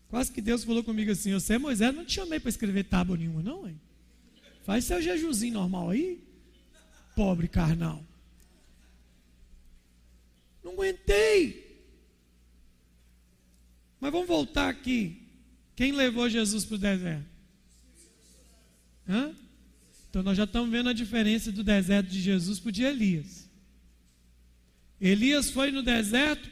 Quase 0.09 0.31
que 0.31 0.43
Deus 0.43 0.65
falou 0.65 0.85
comigo 0.85 1.11
assim: 1.11 1.33
Você, 1.33 1.57
Moisés, 1.57 1.95
não 1.95 2.05
te 2.05 2.15
chamei 2.15 2.39
para 2.39 2.51
escrever 2.51 2.85
tábua 2.85 3.17
nenhuma, 3.17 3.41
não, 3.41 3.67
hein? 3.67 3.81
Faz 4.65 4.85
seu 4.85 5.01
jejumzinho 5.01 5.55
normal 5.55 5.91
aí, 5.91 6.23
pobre 7.17 7.49
carnal. 7.49 8.05
Não 10.63 10.73
aguentei. 10.73 11.63
Mas 14.01 14.13
vamos 14.13 14.29
voltar 14.29 14.69
aqui. 14.69 15.23
Quem 15.75 15.93
levou 15.93 16.29
Jesus 16.29 16.65
para 16.65 16.75
o 16.75 16.79
deserto? 16.79 17.27
Hã? 19.09 19.35
Então 20.11 20.23
nós 20.23 20.37
já 20.37 20.45
estamos 20.45 20.71
vendo 20.71 20.89
a 20.89 20.93
diferença 20.93 21.51
do 21.51 21.65
deserto 21.65 22.09
de 22.09 22.21
Jesus 22.21 22.61
para 22.61 22.69
o 22.69 22.73
de 22.73 22.83
Elias. 22.83 23.42
Elias 25.03 25.51
foi 25.51 25.73
no 25.73 25.83
deserto 25.83 26.49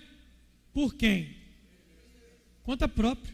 por 0.72 0.96
quem? 0.96 1.36
Conta 2.64 2.88
própria. 2.88 3.32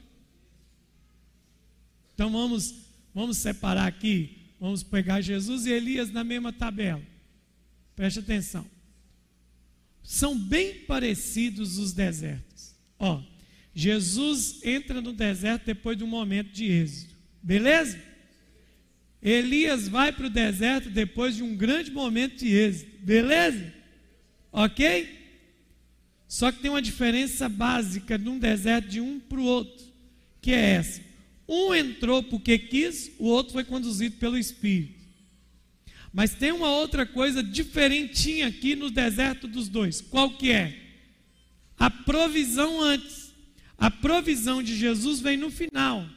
Então 2.15 2.31
vamos, 2.31 2.75
vamos 3.15 3.39
separar 3.39 3.87
aqui, 3.87 4.37
vamos 4.61 4.83
pegar 4.83 5.23
Jesus 5.23 5.65
e 5.65 5.71
Elias 5.71 6.13
na 6.13 6.23
mesma 6.23 6.53
tabela. 6.53 7.03
Preste 7.95 8.19
atenção. 8.19 8.67
São 10.03 10.39
bem 10.39 10.81
parecidos 10.81 11.79
os 11.79 11.95
desertos. 11.95 12.75
Ó, 12.99 13.23
Jesus 13.75 14.61
entra 14.63 15.01
no 15.01 15.15
deserto 15.15 15.65
depois 15.65 15.97
de 15.97 16.05
um 16.05 16.09
momento 16.09 16.53
de 16.53 16.67
êxito. 16.67 17.15
Beleza? 17.43 17.99
Elias 19.23 19.89
vai 19.89 20.13
para 20.13 20.27
o 20.27 20.31
deserto 20.31 20.91
depois 20.91 21.37
de 21.37 21.43
um 21.43 21.57
grande 21.57 21.91
momento 21.91 22.37
de 22.37 22.49
êxito. 22.49 23.03
Beleza? 23.03 23.73
Ok? 24.57 25.07
Só 26.27 26.51
que 26.51 26.61
tem 26.61 26.71
uma 26.71 26.81
diferença 26.81 27.47
básica 27.47 28.17
num 28.17 28.39
deserto 28.39 28.89
de 28.89 29.03
um 29.03 29.21
para 29.21 29.39
o 29.39 29.45
outro, 29.45 29.85
que 30.41 30.51
é 30.51 30.71
essa. 30.71 31.03
Um 31.47 31.75
entrou 31.75 32.23
porque 32.23 32.59
quis, 32.59 33.13
o 33.19 33.27
outro 33.27 33.53
foi 33.53 33.65
conduzido 33.65 34.17
pelo 34.17 34.39
Espírito. 34.39 34.99
Mas 36.11 36.33
tem 36.33 36.53
uma 36.53 36.71
outra 36.71 37.05
coisa 37.05 37.43
diferentinha 37.43 38.47
aqui 38.47 38.75
no 38.75 38.91
deserto 38.91 39.47
dos 39.47 39.69
dois. 39.69 40.01
Qual 40.01 40.31
que 40.31 40.51
é? 40.51 40.75
A 41.79 41.91
provisão 41.91 42.81
antes. 42.81 43.35
A 43.77 43.91
provisão 43.91 44.63
de 44.63 44.75
Jesus 44.75 45.21
vem 45.21 45.37
no 45.37 45.51
final. 45.51 46.09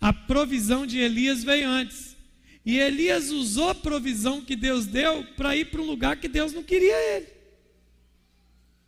A 0.00 0.12
provisão 0.12 0.86
de 0.86 0.98
Elias 0.98 1.42
veio 1.42 1.68
antes. 1.68 2.16
E 2.64 2.78
Elias 2.78 3.32
usou 3.32 3.70
a 3.70 3.74
provisão 3.74 4.40
que 4.40 4.54
Deus 4.54 4.86
deu 4.86 5.24
para 5.36 5.56
ir 5.56 5.72
para 5.72 5.82
um 5.82 5.86
lugar 5.86 6.16
que 6.16 6.28
Deus 6.28 6.52
não 6.52 6.62
queria 6.62 6.94
ele. 7.16 7.33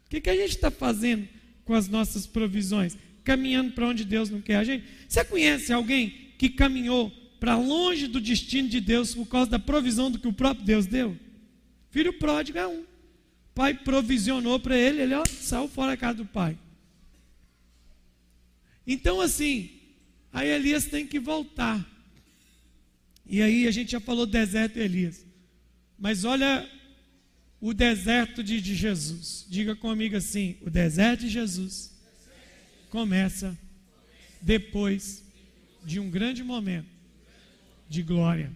O 0.07 0.09
que, 0.09 0.21
que 0.21 0.31
a 0.31 0.37
gente 0.37 0.51
está 0.51 0.71
fazendo 0.71 1.29
com 1.65 1.75
as 1.75 1.89
nossas 1.89 2.27
provisões? 2.27 2.97
Caminhando 3.25 3.73
para 3.73 3.89
onde 3.89 4.05
Deus 4.05 4.31
não 4.31 4.41
quer 4.41 4.57
a 4.57 4.65
gente? 4.65 4.87
Você 5.09 5.25
conhece 5.25 5.73
alguém 5.73 6.33
que 6.39 6.49
caminhou 6.49 7.11
para 7.41 7.57
longe 7.57 8.07
do 8.07 8.21
destino 8.21 8.69
de 8.69 8.81
Deus 8.81 9.15
por 9.15 9.27
causa 9.27 9.51
da 9.51 9.59
provisão 9.59 10.11
do 10.11 10.19
que 10.19 10.29
o 10.29 10.33
próprio 10.33 10.65
Deus 10.65 10.87
deu? 10.87 11.19
Filho 11.91 12.13
pródigo 12.13 12.59
é 12.59 12.67
um. 12.67 12.83
O 12.83 12.87
pai 13.55 13.75
provisionou 13.75 14.61
para 14.61 14.79
ele, 14.79 15.03
ele 15.03 15.15
ó, 15.15 15.25
saiu 15.27 15.67
fora 15.67 15.93
da 15.93 15.97
casa 15.97 16.19
do 16.19 16.27
pai. 16.27 16.57
Então, 18.87 19.21
assim, 19.21 19.71
aí 20.33 20.49
Elias 20.49 20.85
tem 20.85 21.05
que 21.07 21.19
voltar. 21.19 21.85
E 23.29 23.43
aí 23.43 23.67
a 23.67 23.71
gente 23.73 23.91
já 23.91 23.99
falou 23.99 24.25
deserto 24.25 24.77
Elias. 24.77 25.27
Mas 25.99 26.25
olha 26.25 26.69
o 27.61 27.73
deserto 27.73 28.43
de, 28.43 28.61
de 28.61 28.75
Jesus. 28.75 29.47
Diga 29.49 29.75
comigo 29.75 30.17
assim: 30.17 30.57
o 30.63 30.71
deserto 30.71 31.21
de 31.21 31.29
Jesus 31.29 31.93
começa 32.91 33.57
depois 34.41 35.25
de 35.85 35.99
um 35.99 36.11
grande 36.11 36.43
momento 36.43 36.89
de 37.89 38.03
glória. 38.03 38.53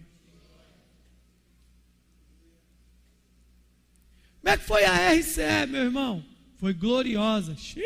Como 4.41 4.55
é 4.55 4.57
que 4.57 4.65
foi 4.65 4.85
a 4.85 5.13
RCE, 5.13 5.67
meu 5.69 5.85
irmão? 5.85 6.25
Foi 6.59 6.73
gloriosa. 6.73 7.55
Xiii. 7.57 7.85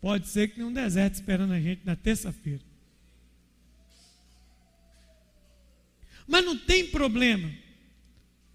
Pode 0.00 0.28
ser 0.28 0.48
que 0.48 0.54
tenha 0.56 0.66
um 0.66 0.72
deserto 0.72 1.14
esperando 1.14 1.52
a 1.52 1.60
gente 1.60 1.84
na 1.84 1.96
terça-feira. 1.96 2.62
Mas 6.26 6.44
não 6.44 6.56
tem 6.56 6.86
problema. 6.86 7.50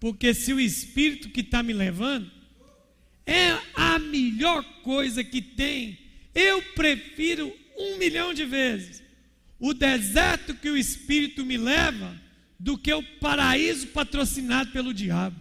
Porque 0.04 0.34
se 0.34 0.52
o 0.52 0.60
Espírito 0.60 1.30
que 1.30 1.40
está 1.40 1.62
me 1.62 1.72
levando 1.72 2.30
é 3.24 3.58
a 3.74 3.98
melhor 3.98 4.62
coisa 4.82 5.24
que 5.24 5.40
tem, 5.40 5.98
eu 6.34 6.60
prefiro 6.74 7.50
um 7.74 7.96
milhão 7.96 8.34
de 8.34 8.44
vezes 8.44 9.02
o 9.58 9.72
deserto 9.72 10.54
que 10.56 10.68
o 10.68 10.76
Espírito 10.76 11.42
me 11.42 11.56
leva 11.56 12.20
do 12.60 12.76
que 12.76 12.92
o 12.92 13.02
paraíso 13.18 13.86
patrocinado 13.86 14.72
pelo 14.72 14.92
diabo. 14.92 15.40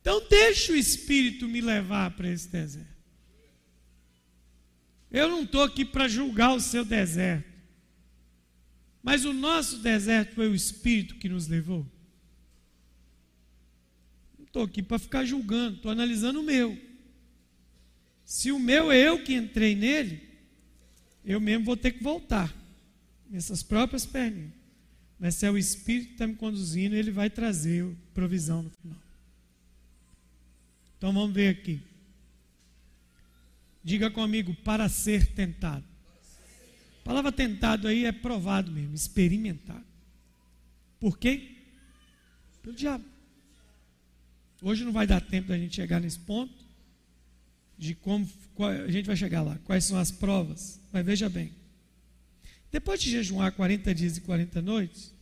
Então 0.00 0.24
deixa 0.30 0.72
o 0.72 0.76
Espírito 0.76 1.48
me 1.48 1.60
levar 1.60 2.12
para 2.12 2.28
esse 2.28 2.46
deserto. 2.46 2.86
Eu 5.10 5.28
não 5.28 5.42
estou 5.42 5.64
aqui 5.64 5.84
para 5.84 6.06
julgar 6.06 6.54
o 6.54 6.60
seu 6.60 6.84
deserto. 6.84 7.51
Mas 9.02 9.24
o 9.24 9.32
nosso 9.32 9.78
deserto 9.78 10.34
foi 10.34 10.48
o 10.48 10.54
Espírito 10.54 11.16
que 11.16 11.28
nos 11.28 11.48
levou. 11.48 11.84
Não 14.38 14.44
estou 14.44 14.62
aqui 14.62 14.82
para 14.82 14.98
ficar 14.98 15.24
julgando, 15.24 15.76
estou 15.76 15.90
analisando 15.90 16.40
o 16.40 16.44
meu. 16.44 16.78
Se 18.24 18.52
o 18.52 18.58
meu 18.58 18.92
é 18.92 19.08
eu 19.08 19.24
que 19.24 19.34
entrei 19.34 19.74
nele, 19.74 20.22
eu 21.24 21.40
mesmo 21.40 21.64
vou 21.64 21.76
ter 21.76 21.92
que 21.92 22.02
voltar. 22.02 22.54
Nessas 23.28 23.62
próprias 23.62 24.04
perninhas. 24.04 24.52
Mas 25.18 25.36
se 25.36 25.46
é 25.46 25.50
o 25.50 25.56
Espírito 25.56 26.08
que 26.08 26.12
está 26.12 26.26
me 26.26 26.34
conduzindo, 26.34 26.94
ele 26.94 27.10
vai 27.10 27.30
trazer 27.30 27.86
provisão 28.12 28.62
no 28.62 28.70
final. 28.70 28.98
Então 30.98 31.12
vamos 31.12 31.34
ver 31.34 31.48
aqui. 31.48 31.80
Diga 33.82 34.10
comigo, 34.10 34.54
para 34.54 34.88
ser 34.88 35.26
tentado. 35.34 35.91
A 37.02 37.04
palavra 37.04 37.32
tentado 37.32 37.88
aí 37.88 38.04
é 38.04 38.12
provado 38.12 38.70
mesmo, 38.70 38.94
experimentado. 38.94 39.84
Por 41.00 41.18
quem? 41.18 41.58
Pelo 42.62 42.76
diabo. 42.76 43.04
Hoje 44.62 44.84
não 44.84 44.92
vai 44.92 45.04
dar 45.04 45.20
tempo 45.20 45.48
da 45.48 45.58
gente 45.58 45.74
chegar 45.74 46.00
nesse 46.00 46.20
ponto 46.20 46.54
de 47.76 47.96
como 47.96 48.28
a 48.86 48.88
gente 48.88 49.06
vai 49.06 49.16
chegar 49.16 49.42
lá, 49.42 49.58
quais 49.64 49.84
são 49.84 49.98
as 49.98 50.12
provas. 50.12 50.80
Mas 50.92 51.04
veja 51.04 51.28
bem. 51.28 51.52
Depois 52.70 53.02
de 53.02 53.10
jejuar 53.10 53.50
40 53.50 53.92
dias 53.92 54.16
e 54.16 54.20
40 54.20 54.62
noites, 54.62 55.12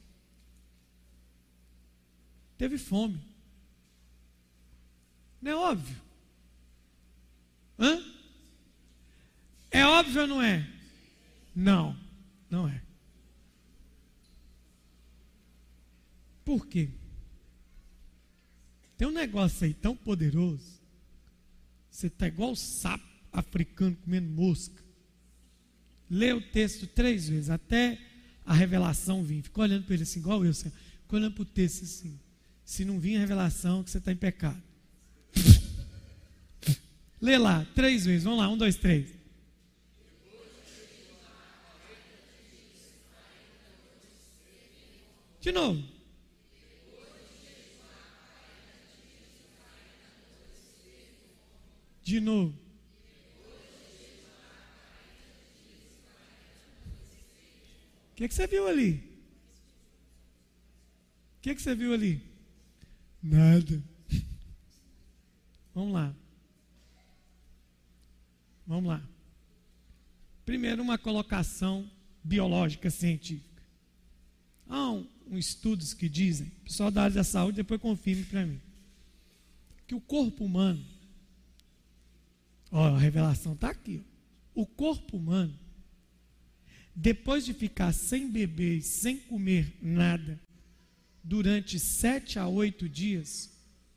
teve 2.59 2.77
fome. 2.77 3.19
Não 5.41 5.51
é 5.51 5.57
óbvio? 5.57 5.97
Hã? 7.79 8.05
É 9.71 9.87
óbvio 9.87 10.21
ou 10.21 10.27
não 10.27 10.43
é? 10.43 10.80
Não, 11.61 11.95
não 12.49 12.67
é. 12.67 12.81
Por 16.43 16.67
quê? 16.67 16.89
Tem 18.97 19.07
um 19.07 19.11
negócio 19.11 19.67
aí 19.67 19.75
tão 19.75 19.95
poderoso. 19.95 20.81
Você 21.91 22.07
está 22.07 22.27
igual 22.27 22.53
o 22.53 22.57
sapo 22.57 23.05
africano 23.31 23.95
comendo 23.97 24.31
mosca. 24.31 24.83
Lê 26.09 26.33
o 26.33 26.41
texto 26.41 26.87
três 26.87 27.29
vezes, 27.29 27.51
até 27.51 27.99
a 28.47 28.55
revelação 28.55 29.23
vir. 29.23 29.43
Ficou 29.43 29.63
olhando 29.63 29.85
para 29.85 29.93
ele 29.93 30.05
assim, 30.05 30.21
igual 30.21 30.43
eu, 30.43 30.55
Senhor. 30.55 30.75
Ficou 31.03 31.19
olhando 31.19 31.35
para 31.35 31.43
o 31.43 31.45
texto 31.45 31.83
assim. 31.85 32.19
Se 32.65 32.87
não 32.87 32.99
vir 32.99 33.17
a 33.17 33.21
revelação, 33.21 33.85
que 33.85 33.91
você 33.91 33.99
está 33.99 34.11
em 34.11 34.17
pecado. 34.17 34.63
Lê 37.21 37.37
lá, 37.37 37.67
três 37.75 38.07
vezes. 38.07 38.25
Vamos 38.25 38.39
lá, 38.39 38.49
um, 38.49 38.57
dois, 38.57 38.77
três. 38.77 39.20
De 45.41 45.51
novo. 45.53 45.83
De 52.03 52.21
novo. 52.21 52.55
O 58.11 58.15
que, 58.17 58.29
que 58.29 58.35
você 58.35 58.47
viu 58.47 58.69
ali? 58.69 58.97
O 61.39 61.43
que, 61.43 61.55
que 61.55 61.63
você 61.63 61.75
viu 61.75 61.95
ali? 61.95 62.23
Nada. 63.23 63.83
Vamos 65.75 65.95
lá. 65.95 66.15
Vamos 68.67 68.91
lá. 68.91 69.03
Primeiro, 70.45 70.83
uma 70.83 70.99
colocação 70.99 71.91
biológica 72.23 72.91
científica. 72.91 73.63
Há 74.69 74.91
um, 74.91 75.09
um 75.31 75.39
estudos 75.39 75.95
que 75.95 76.09
dizem, 76.09 76.51
pessoal 76.65 76.91
da 76.91 77.05
área 77.05 77.15
da 77.15 77.25
saúde, 77.25 77.57
depois 77.57 77.81
confirme 77.81 78.25
para 78.25 78.45
mim, 78.45 78.61
que 79.87 79.95
o 79.95 80.01
corpo 80.01 80.45
humano, 80.45 80.85
ó, 82.71 82.97
a 82.97 82.99
revelação 82.99 83.53
está 83.53 83.71
aqui, 83.71 84.03
ó, 84.55 84.63
o 84.63 84.67
corpo 84.67 85.17
humano, 85.17 85.57
depois 86.95 87.45
de 87.45 87.55
ficar 87.55 87.93
sem 87.93 88.29
beber 88.29 88.79
e 88.79 88.83
sem 88.83 89.19
comer 89.19 89.73
nada, 89.81 90.39
durante 91.23 91.79
sete 91.79 92.39
a 92.39 92.49
oito 92.49 92.89
dias, 92.89 93.51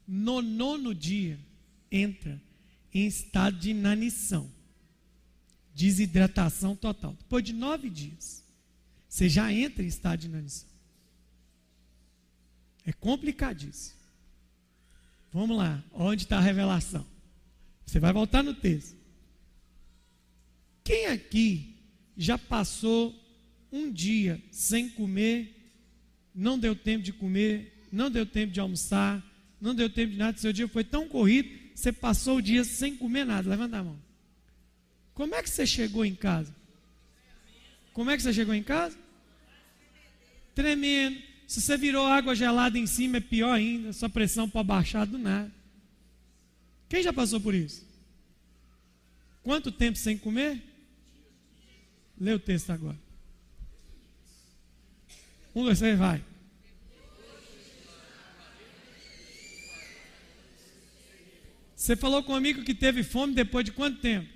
no 0.07 0.41
nono 0.41 0.93
dia, 0.93 1.39
entra 1.91 2.39
em 2.93 3.07
estado 3.07 3.57
de 3.57 3.71
inanição, 3.71 4.49
desidratação 5.73 6.75
total. 6.75 7.13
Depois 7.13 7.43
de 7.43 7.53
nove 7.53 7.89
dias, 7.89 8.43
você 9.09 9.27
já 9.27 9.51
entra 9.51 9.83
em 9.83 9.87
estado 9.87 10.19
de 10.19 10.27
inanição. 10.27 10.72
É 12.85 12.91
complicadíssimo. 12.91 13.97
Vamos 15.31 15.57
lá, 15.57 15.83
onde 15.91 16.23
está 16.23 16.37
a 16.37 16.41
revelação? 16.41 17.05
Você 17.85 17.99
vai 17.99 18.13
voltar 18.13 18.43
no 18.43 18.53
texto. 18.53 18.95
Quem 20.83 21.07
aqui 21.07 21.75
já 22.15 22.37
passou 22.37 23.15
um 23.71 23.91
dia 23.91 24.41
sem 24.51 24.89
comer 24.89 25.63
não 26.33 26.57
deu 26.57 26.75
tempo 26.75 27.03
de 27.03 27.13
comer, 27.13 27.87
não 27.91 28.09
deu 28.09 28.25
tempo 28.25 28.51
de 28.51 28.59
almoçar, 28.59 29.23
não 29.61 29.75
deu 29.75 29.89
tempo 29.89 30.11
de 30.13 30.17
nada, 30.17 30.37
seu 30.37 30.51
dia 30.51 30.67
foi 30.67 30.83
tão 30.83 31.07
corrido, 31.07 31.49
você 31.75 31.91
passou 31.91 32.37
o 32.37 32.41
dia 32.41 32.63
sem 32.63 32.95
comer 32.95 33.25
nada. 33.25 33.49
Levanta 33.49 33.77
a 33.77 33.83
mão. 33.83 33.99
Como 35.13 35.35
é 35.35 35.43
que 35.43 35.49
você 35.49 35.65
chegou 35.65 36.03
em 36.03 36.15
casa? 36.15 36.53
Como 37.93 38.09
é 38.09 38.17
que 38.17 38.23
você 38.23 38.33
chegou 38.33 38.53
em 38.53 38.63
casa? 38.63 38.97
Tremendo. 40.55 41.21
Se 41.53 41.61
você 41.61 41.77
virou 41.77 42.07
água 42.07 42.33
gelada 42.33 42.79
em 42.79 42.87
cima, 42.87 43.17
é 43.17 43.19
pior 43.19 43.51
ainda. 43.51 43.93
Sua 43.93 44.09
pressão 44.09 44.49
pode 44.49 44.67
baixar 44.67 45.05
do 45.05 45.19
nada. 45.19 45.51
Quem 46.89 47.03
já 47.03 47.13
passou 47.13 47.39
por 47.39 47.53
isso? 47.53 47.85
Quanto 49.43 49.71
tempo 49.71 49.95
sem 49.95 50.17
comer? 50.17 50.59
Lê 52.19 52.33
o 52.33 52.39
texto 52.39 52.71
agora. 52.71 52.97
Um, 55.53 55.63
dois, 55.63 55.77
três, 55.77 55.95
vai. 55.95 56.23
Você 61.75 61.95
falou 61.95 62.23
com 62.23 62.33
amigo 62.33 62.63
que 62.63 62.73
teve 62.73 63.03
fome 63.03 63.35
depois 63.35 63.63
de 63.63 63.71
quanto 63.71 63.99
tempo? 63.99 64.27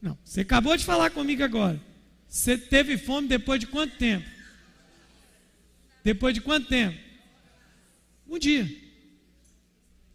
Não, 0.00 0.16
você 0.24 0.40
acabou 0.40 0.74
de 0.78 0.84
falar 0.86 1.10
comigo 1.10 1.44
agora. 1.44 1.78
Você 2.26 2.56
teve 2.56 2.96
fome 2.96 3.28
depois 3.28 3.60
de 3.60 3.66
quanto 3.66 3.98
tempo? 3.98 4.39
Depois 6.02 6.34
de 6.34 6.40
quanto 6.40 6.68
tempo? 6.68 6.98
Um 8.26 8.38
dia. 8.38 8.62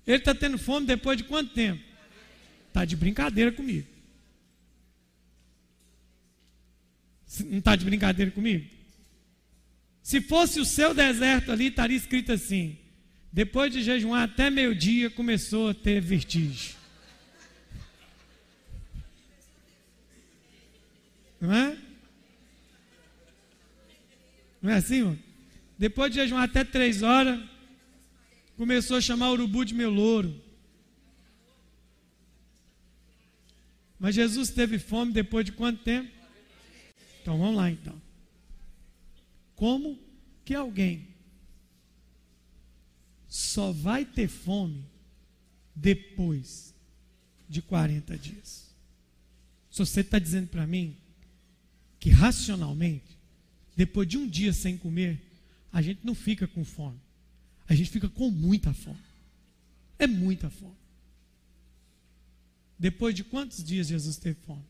Ele 0.05 0.17
está 0.17 0.33
tendo 0.33 0.57
fome 0.57 0.85
depois 0.85 1.17
de 1.17 1.23
quanto 1.23 1.53
tempo? 1.53 1.83
Está 2.67 2.85
de 2.85 2.95
brincadeira 2.95 3.51
comigo. 3.51 3.87
Não 7.45 7.59
está 7.59 7.75
de 7.75 7.83
brincadeira 7.83 8.31
comigo? 8.31 8.69
Se 10.01 10.21
fosse 10.21 10.59
o 10.59 10.65
seu 10.65 10.93
deserto 10.93 11.51
ali, 11.51 11.67
estaria 11.67 11.97
escrito 11.97 12.31
assim: 12.31 12.77
depois 13.33 13.71
de 13.71 13.81
jejuar 13.81 14.23
até 14.23 14.49
meio-dia, 14.49 15.09
começou 15.09 15.69
a 15.69 15.73
ter 15.73 15.99
vertigem. 15.99 16.75
Não 21.41 21.53
é? 21.53 21.77
Não 24.61 24.71
é 24.71 24.75
assim, 24.75 25.03
mano? 25.03 25.24
Depois 25.77 26.09
de 26.11 26.17
jejuar 26.17 26.43
até 26.43 26.63
três 26.63 27.01
horas, 27.01 27.39
começou 28.55 28.97
a 28.97 29.01
chamar 29.01 29.29
o 29.29 29.33
urubu 29.33 29.65
de 29.65 29.73
meu 29.73 29.89
louro. 29.89 30.41
Mas 33.99 34.15
Jesus 34.15 34.49
teve 34.49 34.77
fome 34.77 35.11
depois 35.11 35.45
de 35.45 35.51
quanto 35.51 35.83
tempo? 35.83 36.11
Então 37.21 37.37
vamos 37.37 37.55
lá 37.55 37.71
então. 37.71 37.99
Como 39.55 39.97
que 40.43 40.53
alguém 40.53 41.07
só 43.27 43.71
vai 43.71 44.05
ter 44.05 44.27
fome 44.27 44.85
depois 45.73 46.73
de 47.49 47.61
40 47.61 48.17
dias? 48.17 48.75
Se 49.71 49.79
você 49.79 50.01
está 50.01 50.19
dizendo 50.19 50.47
para 50.47 50.67
mim 50.67 50.95
que 51.99 52.09
racionalmente, 52.09 53.17
depois 53.75 54.07
de 54.07 54.17
um 54.17 54.27
dia 54.27 54.53
sem 54.53 54.77
comer, 54.77 55.24
a 55.75 55.81
gente 55.81 55.99
não 56.05 56.15
fica 56.15 56.47
com 56.47 56.63
fome, 56.63 56.97
a 57.67 57.75
gente 57.75 57.89
fica 57.89 58.07
com 58.07 58.31
muita 58.31 58.73
fome. 58.73 58.97
É 59.99 60.07
muita 60.07 60.49
fome. 60.49 60.77
Depois 62.79 63.13
de 63.13 63.25
quantos 63.25 63.61
dias 63.61 63.87
Jesus 63.89 64.15
teve 64.15 64.39
fome? 64.45 64.63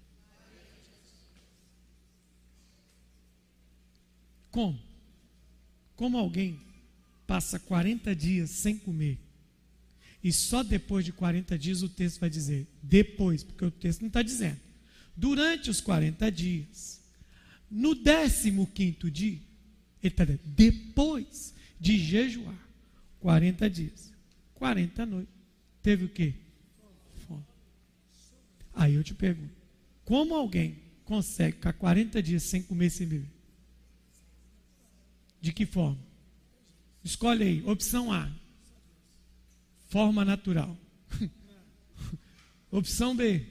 Como? 4.50 4.80
Como 5.96 6.18
alguém 6.18 6.60
passa 7.28 7.60
40 7.60 8.16
dias 8.16 8.50
sem 8.50 8.76
comer 8.76 9.20
e 10.24 10.34
só 10.34 10.64
depois 10.64 11.06
de 11.06 11.12
40 11.12 11.56
dias 11.56 11.84
o 11.84 11.90
texto 11.90 12.20
vai 12.20 12.32
dizer 12.32 12.66
depois, 12.82 13.44
porque 13.44 13.64
o 13.64 13.70
texto 13.70 14.02
não 14.02 14.08
está 14.08 14.24
dizendo. 14.24 14.60
Durante 15.16 15.70
os 15.70 15.80
40 15.82 16.32
dias, 16.32 17.00
no 17.70 17.96
15 17.96 19.12
dia, 19.12 19.40
ele 20.08 20.14
está 20.14 20.26
dizendo 20.26 20.42
depois 20.46 21.54
de 21.80 21.98
jejuar 21.98 22.58
40 23.20 23.70
dias, 23.70 24.14
40 24.56 25.06
noites, 25.06 25.34
teve 25.82 26.06
o 26.06 26.10
quê? 26.10 26.34
Fome. 27.28 27.44
Aí 28.74 28.94
eu 28.94 29.04
te 29.04 29.14
pergunto: 29.14 29.54
como 30.04 30.36
alguém 30.36 30.78
consegue 31.04 31.56
ficar 31.56 31.74
40 31.74 32.22
dias 32.22 32.44
sem 32.44 32.62
comer 32.62 32.90
sem 32.90 33.08
beber? 33.08 33.30
De 35.42 35.54
que 35.54 35.66
forma? 35.66 36.00
Escolhe 37.04 37.44
aí. 37.44 37.64
Opção 37.66 38.12
A. 38.12 38.32
Forma 39.90 40.26
natural. 40.26 40.76
Opção 42.72 43.16
B. 43.16 43.46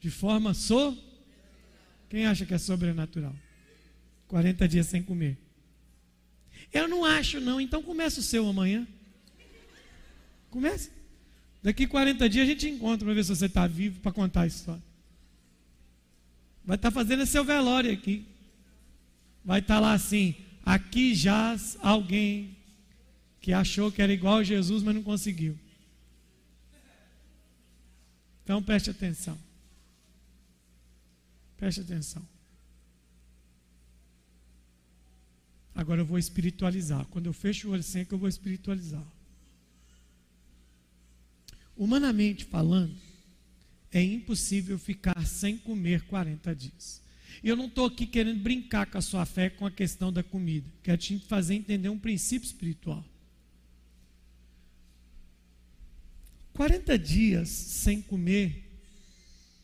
De 0.00 0.10
forma 0.10 0.54
so. 0.54 0.96
Quem 2.08 2.26
acha 2.26 2.46
que 2.46 2.54
é 2.54 2.58
sobrenatural? 2.58 3.34
40 4.28 4.66
dias 4.66 4.86
sem 4.86 5.02
comer. 5.02 5.36
Eu 6.74 6.88
não 6.88 7.04
acho, 7.04 7.38
não. 7.38 7.60
Então 7.60 7.80
começa 7.80 8.18
o 8.18 8.22
seu 8.22 8.46
amanhã. 8.48 8.86
Começa. 10.50 10.90
Daqui 11.62 11.86
40 11.86 12.28
dias 12.28 12.46
a 12.46 12.50
gente 12.50 12.68
encontra 12.68 13.06
para 13.06 13.14
ver 13.14 13.24
se 13.24 13.34
você 13.34 13.46
está 13.46 13.66
vivo 13.66 14.00
para 14.00 14.12
contar 14.12 14.42
a 14.42 14.46
história. 14.46 14.82
Vai 16.64 16.74
estar 16.74 16.90
tá 16.90 16.94
fazendo 16.94 17.24
seu 17.24 17.44
velório 17.44 17.92
aqui. 17.92 18.26
Vai 19.44 19.60
estar 19.60 19.76
tá 19.76 19.80
lá 19.80 19.92
assim: 19.92 20.34
Aqui 20.64 21.14
jaz 21.14 21.78
alguém 21.80 22.56
que 23.40 23.52
achou 23.52 23.92
que 23.92 24.02
era 24.02 24.12
igual 24.12 24.38
a 24.38 24.44
Jesus, 24.44 24.82
mas 24.82 24.94
não 24.94 25.02
conseguiu. 25.02 25.58
Então 28.42 28.62
preste 28.62 28.90
atenção. 28.90 29.38
Preste 31.56 31.82
atenção. 31.82 32.26
Agora 35.74 36.00
eu 36.00 36.06
vou 36.06 36.18
espiritualizar. 36.18 37.04
Quando 37.06 37.26
eu 37.26 37.32
fecho 37.32 37.68
o 37.68 37.72
olho 37.72 37.80
assim, 37.80 38.00
é 38.00 38.04
que 38.04 38.12
eu 38.12 38.18
vou 38.18 38.28
espiritualizar. 38.28 39.04
Humanamente 41.76 42.44
falando, 42.44 42.94
é 43.90 44.02
impossível 44.02 44.78
ficar 44.78 45.26
sem 45.26 45.58
comer 45.58 46.02
40 46.02 46.54
dias. 46.54 47.02
Eu 47.42 47.56
não 47.56 47.66
estou 47.66 47.86
aqui 47.86 48.06
querendo 48.06 48.40
brincar 48.40 48.86
com 48.86 48.98
a 48.98 49.02
sua 49.02 49.26
fé 49.26 49.50
com 49.50 49.66
a 49.66 49.70
questão 49.70 50.12
da 50.12 50.22
comida. 50.22 50.66
Quero 50.82 50.98
te 50.98 51.18
fazer 51.18 51.54
entender 51.54 51.88
um 51.88 51.98
princípio 51.98 52.46
espiritual. 52.46 53.04
40 56.54 56.96
dias 56.96 57.48
sem 57.48 58.00
comer, 58.00 58.64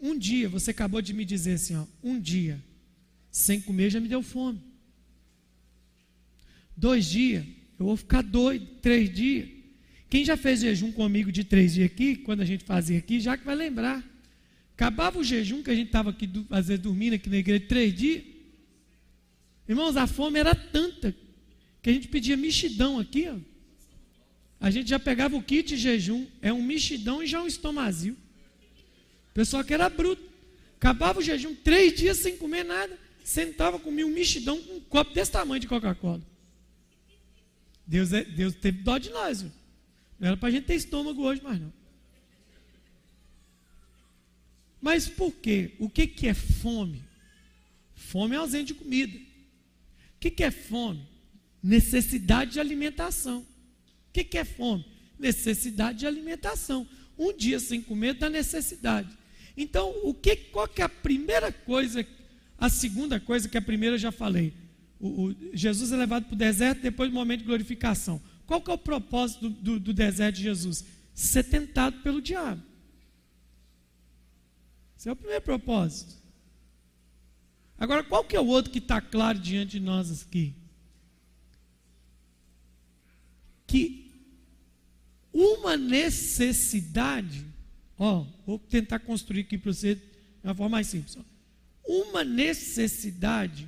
um 0.01 0.19
dia, 0.19 0.49
você 0.49 0.73
acabou 0.73 1.01
de 1.01 1.13
me 1.13 1.25
dizer 1.25 1.55
assim, 1.55 1.77
ó, 1.77 1.87
um 2.03 2.19
dia 2.19 2.61
sem 3.31 3.61
comer 3.61 3.91
já 3.91 4.01
me 4.01 4.09
deu 4.09 4.23
fome. 4.23 4.70
Dois 6.81 7.05
dias, 7.05 7.45
eu 7.79 7.85
vou 7.85 7.95
ficar 7.95 8.23
doido. 8.23 8.67
Três 8.81 9.13
dias. 9.13 9.47
Quem 10.09 10.25
já 10.25 10.35
fez 10.35 10.61
jejum 10.61 10.91
comigo 10.91 11.31
de 11.31 11.45
três 11.45 11.75
dias 11.75 11.91
aqui, 11.91 12.17
quando 12.17 12.41
a 12.41 12.45
gente 12.47 12.65
fazia 12.65 12.97
aqui, 12.97 13.21
já 13.21 13.37
que 13.37 13.45
vai 13.45 13.55
lembrar. 13.55 14.03
Acabava 14.73 15.19
o 15.19 15.23
jejum 15.23 15.63
que 15.63 15.71
a 15.71 15.75
gente 15.75 15.89
estava 15.89 16.09
aqui, 16.09 16.27
às 16.49 16.69
vezes, 16.69 16.83
dormindo 16.83 17.13
aqui 17.13 17.29
na 17.29 17.37
igreja 17.37 17.67
três 17.69 17.95
dias. 17.95 18.25
Irmãos, 19.69 19.95
a 19.95 20.07
fome 20.07 20.39
era 20.39 20.55
tanta 20.55 21.15
que 21.83 21.91
a 21.91 21.93
gente 21.93 22.09
pedia 22.09 22.35
mexidão 22.35 22.99
aqui, 22.99 23.29
ó. 23.29 23.37
A 24.59 24.71
gente 24.71 24.89
já 24.89 24.99
pegava 24.99 25.37
o 25.37 25.43
kit 25.43 25.69
de 25.69 25.77
jejum, 25.77 26.27
é 26.41 26.51
um 26.51 26.63
mexidão 26.63 27.23
e 27.23 27.27
já 27.27 27.43
um 27.43 27.47
estomazil. 27.47 28.15
O 28.15 29.35
pessoal 29.35 29.63
que 29.63 29.75
era 29.75 29.91
bruto. 29.91 30.23
Acabava 30.79 31.19
o 31.19 31.23
jejum, 31.23 31.55
três 31.55 31.95
dias 31.95 32.17
sem 32.17 32.39
comer 32.39 32.65
nada. 32.65 32.99
Sentava, 33.23 33.79
comia 33.79 34.07
um 34.07 34.11
mexidão 34.11 34.59
com 34.63 34.77
um 34.77 34.81
copo 34.81 35.13
desse 35.13 35.31
tamanho 35.31 35.61
de 35.61 35.69
Coca-Cola. 35.69 36.30
Deus, 37.91 38.13
é, 38.13 38.23
Deus 38.23 38.55
teve 38.55 38.83
dó 38.83 38.99
de 38.99 39.11
nós. 39.11 39.43
Viu? 39.43 39.51
Não 40.21 40.29
era 40.29 40.37
para 40.37 40.49
a 40.49 40.53
gente 40.53 40.65
ter 40.65 40.77
estômago 40.77 41.23
hoje, 41.23 41.43
mais 41.43 41.61
não. 41.61 41.73
Mas 44.81 45.09
por 45.09 45.33
quê? 45.33 45.73
O 45.81 45.91
que, 45.91 46.07
que 46.07 46.29
é 46.29 46.35
fome? 46.35 47.03
Fome 47.97 48.37
é 48.37 48.39
ausente 48.39 48.73
de 48.73 48.75
comida. 48.75 49.19
O 49.19 50.21
que, 50.21 50.31
que 50.31 50.45
é 50.45 50.53
fome? 50.53 51.05
Necessidade 51.61 52.53
de 52.53 52.61
alimentação. 52.61 53.41
O 53.41 54.13
que, 54.13 54.23
que 54.23 54.39
é 54.39 54.45
fome? 54.45 54.87
Necessidade 55.19 55.99
de 55.99 56.07
alimentação. 56.07 56.87
Um 57.19 57.37
dia 57.37 57.59
sem 57.59 57.83
comer 57.83 58.15
dá 58.15 58.31
necessidade. 58.31 59.11
Então, 59.57 59.93
o 60.05 60.15
que, 60.15 60.37
qual 60.37 60.69
que 60.69 60.81
é 60.81 60.85
a 60.85 60.89
primeira 60.89 61.51
coisa, 61.51 62.07
a 62.57 62.69
segunda 62.69 63.19
coisa 63.19 63.49
que 63.49 63.59
a 63.59 63.63
primeira 63.63 63.97
eu 63.97 63.99
já 63.99 64.13
falei? 64.13 64.55
O, 65.01 65.29
o, 65.29 65.37
Jesus 65.57 65.91
é 65.93 65.97
levado 65.97 66.27
para 66.27 66.35
o 66.35 66.39
deserto 66.39 66.83
depois 66.83 67.11
do 67.11 67.15
momento 67.15 67.41
de 67.41 67.47
glorificação. 67.47 68.21
Qual 68.47 68.61
que 68.61 68.71
é 68.71 68.75
o 68.75 68.79
propósito 68.79 69.49
do, 69.49 69.63
do, 69.63 69.81
do 69.81 69.95
deserto 69.95 70.37
de 70.37 70.43
Jesus? 70.43 70.85
Ser 71.15 71.45
tentado 71.45 72.03
pelo 72.03 72.21
diabo. 72.21 72.63
Esse 74.99 75.09
é 75.09 75.13
o 75.13 75.17
primeiro 75.17 75.43
propósito. 75.43 76.15
Agora, 77.79 78.05
qual 78.05 78.23
que 78.23 78.37
é 78.37 78.41
o 78.41 78.47
outro 78.47 78.71
que 78.71 78.79
está 78.79 79.01
claro 79.01 79.39
diante 79.39 79.79
de 79.79 79.81
nós 79.81 80.23
aqui? 80.23 80.55
Que 83.67 84.13
uma 85.33 85.79
necessidade, 85.79 87.47
ó, 87.97 88.27
vou 88.45 88.59
tentar 88.59 88.99
construir 88.99 89.41
aqui 89.41 89.57
para 89.57 89.73
você 89.73 89.95
de 89.95 90.03
uma 90.45 90.55
forma 90.55 90.77
mais 90.77 90.89
simples. 90.89 91.17
Ó. 91.17 91.23
Uma 91.85 92.23
necessidade 92.23 93.67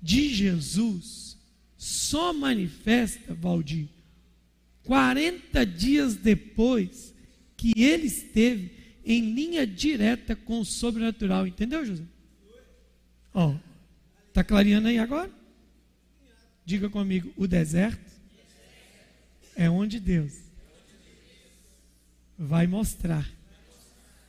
de 0.00 0.32
Jesus 0.32 1.38
só 1.76 2.32
manifesta, 2.32 3.34
Valdir, 3.34 3.88
40 4.84 5.64
dias 5.64 6.16
depois 6.16 7.14
que 7.56 7.72
ele 7.76 8.06
esteve 8.06 8.70
em 9.04 9.32
linha 9.34 9.66
direta 9.66 10.36
com 10.36 10.60
o 10.60 10.64
sobrenatural. 10.64 11.46
Entendeu, 11.46 11.84
José? 11.84 12.04
Ó, 13.32 13.54
tá 14.32 14.44
clareando 14.44 14.88
aí 14.88 14.98
agora? 14.98 15.30
Diga 16.64 16.88
comigo, 16.90 17.32
o 17.36 17.46
deserto 17.46 18.12
é 19.56 19.68
onde 19.68 19.98
Deus 19.98 20.34
vai 22.38 22.66
mostrar 22.66 23.28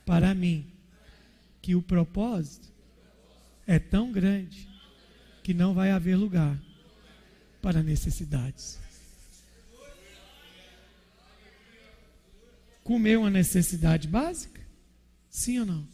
para 0.04 0.34
mim 0.34 0.66
que 1.60 1.74
o 1.74 1.82
propósito 1.82 2.68
é 3.66 3.78
tão 3.78 4.10
grande 4.10 4.71
que 5.42 5.52
não 5.52 5.74
vai 5.74 5.90
haver 5.90 6.16
lugar 6.16 6.58
para 7.60 7.82
necessidades. 7.82 8.78
Comer 12.84 13.18
uma 13.18 13.30
necessidade 13.30 14.08
básica? 14.08 14.60
Sim 15.28 15.60
ou 15.60 15.66
não? 15.66 15.88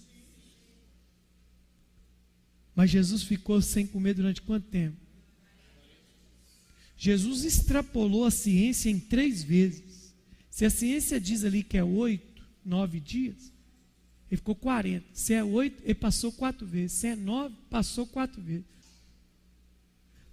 Mas 2.75 2.91
Jesus 2.91 3.23
ficou 3.23 3.61
sem 3.61 3.87
comer 3.87 4.15
durante 4.15 4.41
quanto 4.41 4.69
tempo? 4.69 4.97
Jesus 6.97 7.45
extrapolou 7.45 8.25
a 8.25 8.31
ciência 8.31 8.91
em 8.91 8.99
três 8.99 9.43
vezes. 9.43 10.15
Se 10.51 10.65
a 10.65 10.71
ciência 10.71 11.21
diz 11.21 11.45
ali 11.45 11.63
que 11.63 11.77
é 11.77 11.85
oito, 11.85 12.43
nove 12.65 12.99
dias, 12.99 13.53
ele 14.31 14.39
ficou 14.39 14.55
40. 14.55 15.07
Se 15.13 15.35
é 15.35 15.45
oito, 15.45 15.83
ele 15.85 15.95
passou 15.95 16.33
quatro 16.33 16.67
vezes. 16.67 16.93
Se 16.93 17.09
é 17.09 17.17
nove, 17.17 17.55
passou 17.71 18.07
quatro 18.07 18.41
vezes 18.43 18.78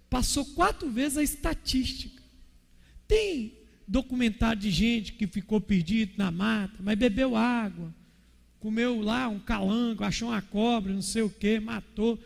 passou 0.08 0.44
quatro 0.44 0.90
vezes 0.90 1.18
a 1.18 1.22
estatística. 1.22 2.22
Tem 3.06 3.52
documentário 3.86 4.60
de 4.60 4.70
gente 4.70 5.12
que 5.12 5.26
ficou 5.26 5.60
perdido 5.60 6.14
na 6.16 6.30
mata, 6.30 6.76
mas 6.80 6.98
bebeu 6.98 7.36
água, 7.36 7.94
comeu 8.58 9.00
lá 9.00 9.28
um 9.28 9.38
calango, 9.38 10.04
achou 10.04 10.28
uma 10.30 10.42
cobra, 10.42 10.92
não 10.92 11.02
sei 11.02 11.22
o 11.22 11.30
que, 11.30 11.60
matou. 11.60 12.18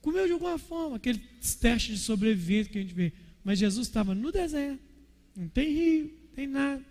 Comeu 0.00 0.26
de 0.26 0.32
alguma 0.32 0.58
forma, 0.58 0.96
aqueles 0.96 1.20
testes 1.56 1.98
de 1.98 2.04
sobrevivência 2.04 2.72
que 2.72 2.78
a 2.78 2.82
gente 2.82 2.94
vê. 2.94 3.12
Mas 3.44 3.58
Jesus 3.58 3.86
estava 3.86 4.14
no 4.14 4.32
deserto, 4.32 4.80
não 5.36 5.48
tem 5.48 5.72
rio, 5.72 6.04
não 6.04 6.34
tem 6.34 6.46
nada. 6.46 6.84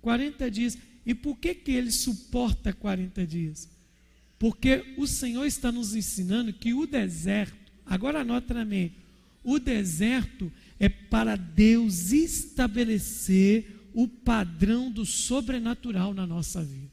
40 0.00 0.50
dias. 0.50 0.78
E 1.04 1.14
por 1.14 1.36
que, 1.36 1.54
que 1.54 1.72
ele 1.72 1.90
suporta 1.90 2.72
40 2.72 3.26
dias? 3.26 3.68
Porque 4.38 4.94
o 4.96 5.06
Senhor 5.06 5.44
está 5.44 5.70
nos 5.70 5.94
ensinando 5.94 6.52
que 6.52 6.74
o 6.74 6.86
deserto, 6.86 7.72
agora 7.86 8.20
anota 8.20 8.54
na 8.54 8.64
mente, 8.64 8.96
o 9.42 9.58
deserto 9.58 10.52
é 10.78 10.88
para 10.88 11.36
Deus 11.36 12.12
estabelecer 12.12 13.80
o 13.94 14.08
padrão 14.08 14.90
do 14.90 15.04
sobrenatural 15.04 16.14
na 16.14 16.26
nossa 16.26 16.62
vida. 16.62 16.90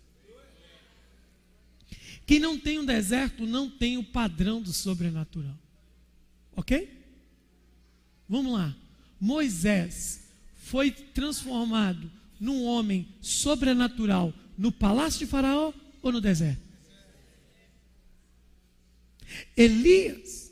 Quem 2.26 2.40
não 2.40 2.60
tem 2.60 2.78
um 2.78 2.86
deserto 2.86 3.46
não 3.46 3.70
tem 3.70 3.98
o 3.98 4.04
padrão 4.04 4.62
do 4.62 4.72
sobrenatural. 4.72 5.58
Ok? 6.56 6.96
Vamos 8.28 8.54
lá. 8.54 8.76
Moisés 9.20 10.30
foi 10.56 10.92
transformado 10.92 12.12
num 12.40 12.64
homem 12.64 13.08
sobrenatural 13.22 14.34
no 14.58 14.72
palácio 14.72 15.20
de 15.20 15.26
Faraó 15.26 15.74
ou 16.02 16.12
no 16.12 16.22
deserto? 16.22 16.62
Elias 19.56 20.49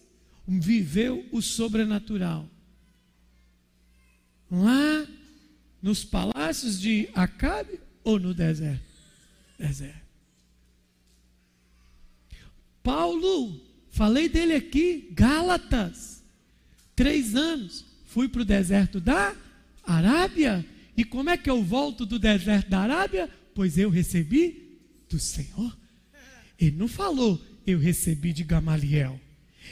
viveu 0.48 1.28
o 1.32 1.42
sobrenatural. 1.42 2.50
Lá 4.50 5.06
nos 5.82 6.06
palácios 6.06 6.80
de 6.80 7.10
Acabe 7.14 7.80
ou 8.04 8.18
no 8.18 8.34
deserto? 8.34 8.86
Deserto. 9.60 10.08
Paulo, 12.82 13.60
falei 13.90 14.30
dele 14.30 14.54
aqui, 14.54 15.10
Gálatas, 15.12 16.24
três 16.96 17.36
anos, 17.36 17.84
fui 18.06 18.30
para 18.30 18.44
o 18.44 18.46
deserto 18.46 19.02
da 19.02 19.36
Arábia. 19.84 20.66
E 20.96 21.04
como 21.04 21.30
é 21.30 21.38
que 21.38 21.50
eu 21.50 21.62
volto 21.62 22.06
do 22.06 22.18
deserto 22.18 22.70
da 22.70 22.80
Arábia? 22.80 23.30
Pois 23.54 23.78
eu 23.78 23.90
recebi 23.90 24.80
do 25.10 25.20
Senhor. 25.20 25.78
Ele 26.58 26.78
não 26.78 26.88
falou, 26.88 27.42
eu 27.66 27.78
recebi 27.78 28.32
de 28.32 28.44
Gamaliel 28.46 29.20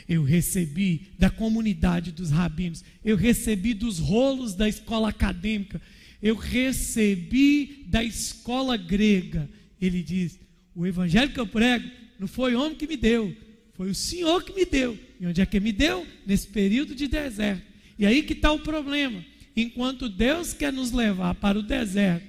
eu 0.08 0.24
recebi 0.24 1.08
da 1.18 1.30
comunidade 1.30 2.12
dos 2.12 2.30
rabinos, 2.30 2.84
eu 3.04 3.16
recebi 3.16 3.74
dos 3.74 4.00
rolos 4.00 4.54
da 4.54 4.70
escola 4.70 5.10
acadêmica, 5.10 5.82
eu 6.22 6.36
recebi 6.36 7.86
da 7.88 8.04
escola 8.04 8.78
grega. 8.78 9.50
Ele 9.82 10.04
diz: 10.04 10.40
o 10.76 10.86
evangelho 10.86 11.32
que 11.32 11.40
eu 11.40 11.48
prego 11.48 11.90
não 12.20 12.28
foi 12.28 12.56
homem 12.56 12.76
que 12.76 12.88
me 12.88 12.98
deu, 12.98 13.36
foi 13.74 13.90
o 13.90 13.96
Senhor 13.96 14.44
que 14.44 14.54
me 14.54 14.66
deu. 14.66 14.98
E 15.20 15.26
onde 15.26 15.42
é 15.42 15.46
que 15.46 15.60
me 15.60 15.72
deu? 15.72 16.06
Nesse 16.26 16.48
período 16.48 16.94
de 16.94 17.08
deserto. 17.08 17.64
E 17.98 18.06
aí 18.06 18.24
que 18.24 18.34
está 18.34 18.52
o 18.52 18.60
problema. 18.60 19.24
Enquanto 19.56 20.10
Deus 20.10 20.54
quer 20.54 20.72
nos 20.72 20.92
levar 20.92 21.34
para 21.36 21.58
o 21.58 21.64
deserto, 21.64 22.26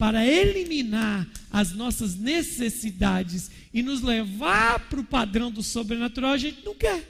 para 0.00 0.24
eliminar 0.26 1.28
as 1.50 1.72
nossas 1.72 2.16
necessidades 2.16 3.50
e 3.70 3.82
nos 3.82 4.00
levar 4.00 4.88
para 4.88 4.98
o 4.98 5.04
padrão 5.04 5.50
do 5.50 5.62
sobrenatural, 5.62 6.32
a 6.32 6.38
gente 6.38 6.64
não 6.64 6.74
quer. 6.74 7.06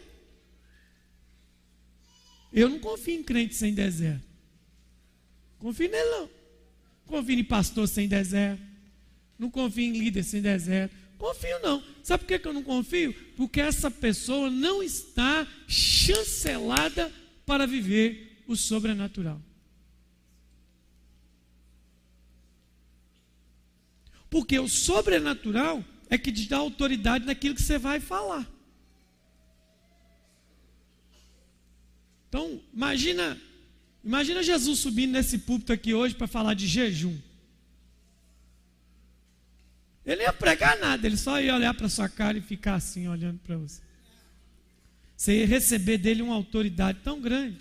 Eu 2.53 2.69
não 2.69 2.81
confio 2.81 3.15
em 3.15 3.23
crente 3.23 3.55
sem 3.55 3.73
deserto. 3.73 4.25
Confio 5.61 5.89
nele 5.89 6.11
não. 6.11 6.31
Confio 7.07 7.39
em 7.39 7.45
pastor 7.45 7.87
sem 7.87 8.09
deserto. 8.09 8.61
Não 9.39 9.53
confio 9.53 9.85
em 9.85 9.97
líder 9.97 10.25
sem 10.25 10.43
deserto. 10.43 10.93
Confio 11.17 11.61
não. 11.63 11.81
Sabe 12.03 12.25
por 12.25 12.41
que 12.41 12.49
eu 12.49 12.53
não 12.53 12.65
confio? 12.65 13.15
Porque 13.37 13.61
essa 13.61 13.89
pessoa 13.89 14.51
não 14.51 14.83
está 14.83 15.47
chancelada 15.69 17.13
para 17.47 17.69
viver 17.69 18.43
o 18.49 18.57
sobrenatural. 18.57 19.41
Porque 24.31 24.59
o 24.59 24.69
sobrenatural 24.69 25.85
é 26.09 26.17
que 26.17 26.33
te 26.33 26.49
dá 26.49 26.57
autoridade 26.59 27.27
naquilo 27.27 27.55
que 27.55 27.63
você 27.63 27.79
vai 27.79 27.99
falar. 27.99 28.49
Então, 32.29 32.61
imagina, 32.73 33.37
imagina 34.05 34.41
Jesus 34.41 34.79
subindo 34.79 35.11
nesse 35.11 35.39
púlpito 35.39 35.73
aqui 35.73 35.93
hoje 35.93 36.15
para 36.15 36.29
falar 36.29 36.55
de 36.55 36.67
jejum. 36.69 37.19
Ele 40.07 40.17
não 40.17 40.23
ia 40.23 40.33
pregar 40.33 40.79
nada, 40.79 41.07
ele 41.07 41.17
só 41.17 41.41
ia 41.41 41.55
olhar 41.55 41.75
para 41.75 41.89
sua 41.89 42.09
cara 42.09 42.39
e 42.39 42.41
ficar 42.41 42.77
assim, 42.77 43.09
olhando 43.09 43.39
para 43.41 43.57
você. 43.57 43.83
Você 45.17 45.41
ia 45.41 45.47
receber 45.47 45.99
dele 45.99 46.23
uma 46.23 46.35
autoridade 46.35 47.01
tão 47.03 47.21
grande. 47.21 47.59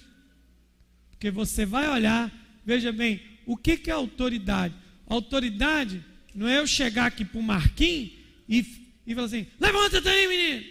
Porque 1.09 1.29
você 1.29 1.65
vai 1.65 1.89
olhar, 1.89 2.31
veja 2.63 2.91
bem, 2.91 3.21
o 3.45 3.57
que, 3.57 3.75
que 3.75 3.89
é 3.89 3.93
autoridade? 3.93 4.73
Autoridade 5.07 6.05
não 6.33 6.47
é 6.47 6.59
eu 6.59 6.67
chegar 6.67 7.07
aqui 7.07 7.25
para 7.25 7.39
o 7.39 7.43
Marquinhos 7.43 8.11
e, 8.47 8.65
e 9.05 9.13
falar 9.13 9.27
assim: 9.27 9.47
levanta 9.59 10.01
daí, 10.01 10.27
menino. 10.27 10.65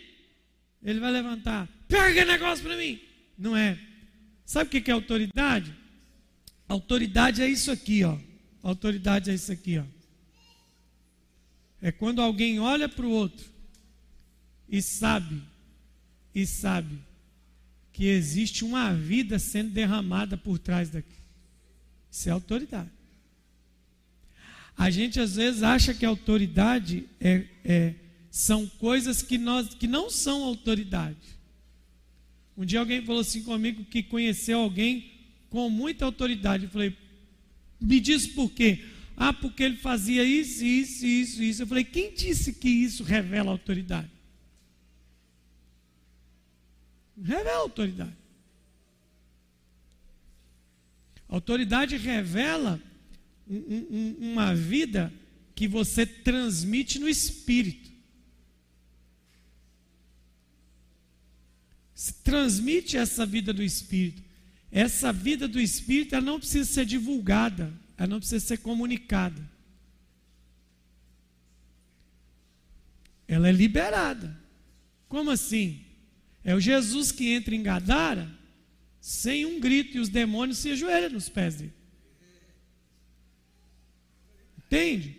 Ele 0.83 1.01
vai 1.01 1.11
levantar, 1.11 1.69
pega 1.89 2.25
negócio 2.25 2.65
para 2.65 2.77
mim. 2.77 3.01
Não 3.37 3.57
é. 3.57 3.79
Sabe 4.45 4.79
o 4.79 4.83
que 4.83 4.91
é 4.91 4.95
autoridade? 4.95 5.75
Autoridade 6.69 7.43
é 7.43 7.49
isso 7.49 7.71
aqui, 7.71 8.05
ó. 8.05 8.17
Autoridade 8.63 9.31
é 9.31 9.35
isso 9.35 9.53
aqui, 9.53 9.79
ó. 9.79 9.85
É 11.81 11.93
quando 11.93 12.21
alguém 12.21 12.59
olha 12.59 12.89
para 12.89 13.07
o 13.07 13.11
outro 13.11 13.47
e 14.69 14.83
sabe, 14.83 15.43
e 16.35 16.47
sabe 16.47 16.99
que 17.93 18.07
existe 18.07 18.65
uma 18.65 18.93
vida 18.95 19.39
sendo 19.39 19.71
derramada 19.71 20.37
por 20.37 20.59
trás 20.59 20.91
daqui. 20.91 21.17
Isso 22.11 22.29
é 22.29 22.33
autoridade. 22.33 22.91
A 24.79 24.91
gente 24.91 25.19
às 25.19 25.35
vezes 25.35 25.65
acha 25.65 25.93
que 25.93 26.07
autoridade 26.07 27.09
é, 27.21 27.45
é, 27.65 27.95
são 28.31 28.65
coisas 28.65 29.21
que, 29.21 29.37
nós, 29.37 29.75
que 29.75 29.89
não 29.89 30.09
são 30.09 30.45
autoridade. 30.45 31.17
Um 32.57 32.65
dia 32.65 32.79
alguém 32.79 33.05
falou 33.05 33.21
assim 33.21 33.43
comigo 33.43 33.85
que 33.85 34.05
conheceu 34.05 34.61
alguém 34.61 35.11
com 35.51 35.69
muita 35.69 36.05
autoridade. 36.05 36.65
Eu 36.65 36.71
falei, 36.71 36.97
me 37.81 37.99
diz 37.99 38.29
por 38.29 38.53
quê? 38.53 38.85
Ah, 39.17 39.33
porque 39.33 39.65
ele 39.65 39.77
fazia 39.77 40.23
isso, 40.23 40.65
isso, 40.65 41.05
isso, 41.05 41.43
isso. 41.43 41.63
Eu 41.63 41.67
falei, 41.67 41.83
quem 41.83 42.15
disse 42.15 42.53
que 42.53 42.69
isso 42.69 43.03
revela 43.03 43.51
autoridade? 43.51 44.09
Revela 47.21 47.63
autoridade. 47.63 48.17
Autoridade 51.29 51.97
revela 51.97 52.81
uma 53.49 54.55
vida 54.55 55.13
que 55.55 55.67
você 55.67 56.05
transmite 56.05 56.99
no 56.99 57.09
espírito. 57.09 57.91
Se 61.95 62.13
transmite 62.15 62.97
essa 62.97 63.27
vida 63.27 63.53
do 63.53 63.63
espírito. 63.63 64.23
Essa 64.71 65.13
vida 65.13 65.49
do 65.49 65.61
espírito 65.61 66.15
ela 66.15 66.25
não 66.25 66.39
precisa 66.39 66.71
ser 66.71 66.85
divulgada, 66.85 67.73
ela 67.97 68.07
não 68.07 68.19
precisa 68.19 68.45
ser 68.45 68.59
comunicada. 68.59 69.43
Ela 73.27 73.49
é 73.49 73.53
liberada. 73.53 74.39
Como 75.09 75.31
assim? 75.31 75.85
É 76.45 76.55
o 76.55 76.61
Jesus 76.61 77.11
que 77.11 77.31
entra 77.31 77.55
em 77.55 77.63
Gadara 77.63 78.31
sem 79.01 79.47
um 79.47 79.59
grito 79.59 79.97
e 79.97 80.01
os 80.01 80.09
demônios 80.09 80.59
se 80.59 80.71
ajoelham 80.71 81.11
nos 81.11 81.29
pés 81.29 81.57
dele. 81.57 81.78
Entende? 84.69 85.17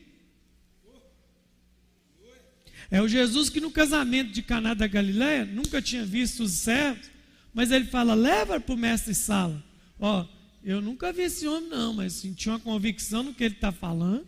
É 2.92 3.02
o 3.02 3.08
Jesus 3.08 3.50
que 3.50 3.60
no 3.60 3.72
casamento 3.72 4.32
de 4.32 4.44
Caná 4.44 4.76
da 4.76 4.88
Galileia 4.88 5.44
nunca 5.44 5.82
tinha 5.82 6.06
visto 6.06 6.44
os 6.44 6.52
servos, 6.52 7.10
mas 7.54 7.72
ele 7.72 7.86
fala: 7.86 8.14
leva 8.14 8.60
para 8.60 8.74
o 8.74 8.78
mestre 8.78 9.16
Sala. 9.16 9.64
Ó, 10.00 10.26
eu 10.64 10.80
nunca 10.82 11.12
vi 11.12 11.24
esse 11.24 11.48
homem, 11.48 11.70
não, 11.70 11.94
mas 11.94 12.14
senti 12.14 12.48
uma 12.48 12.60
convicção 12.60 13.24
no 13.24 13.34
que 13.34 13.44
ele 13.44 13.56
está 13.56 13.72
falando. 13.72 14.26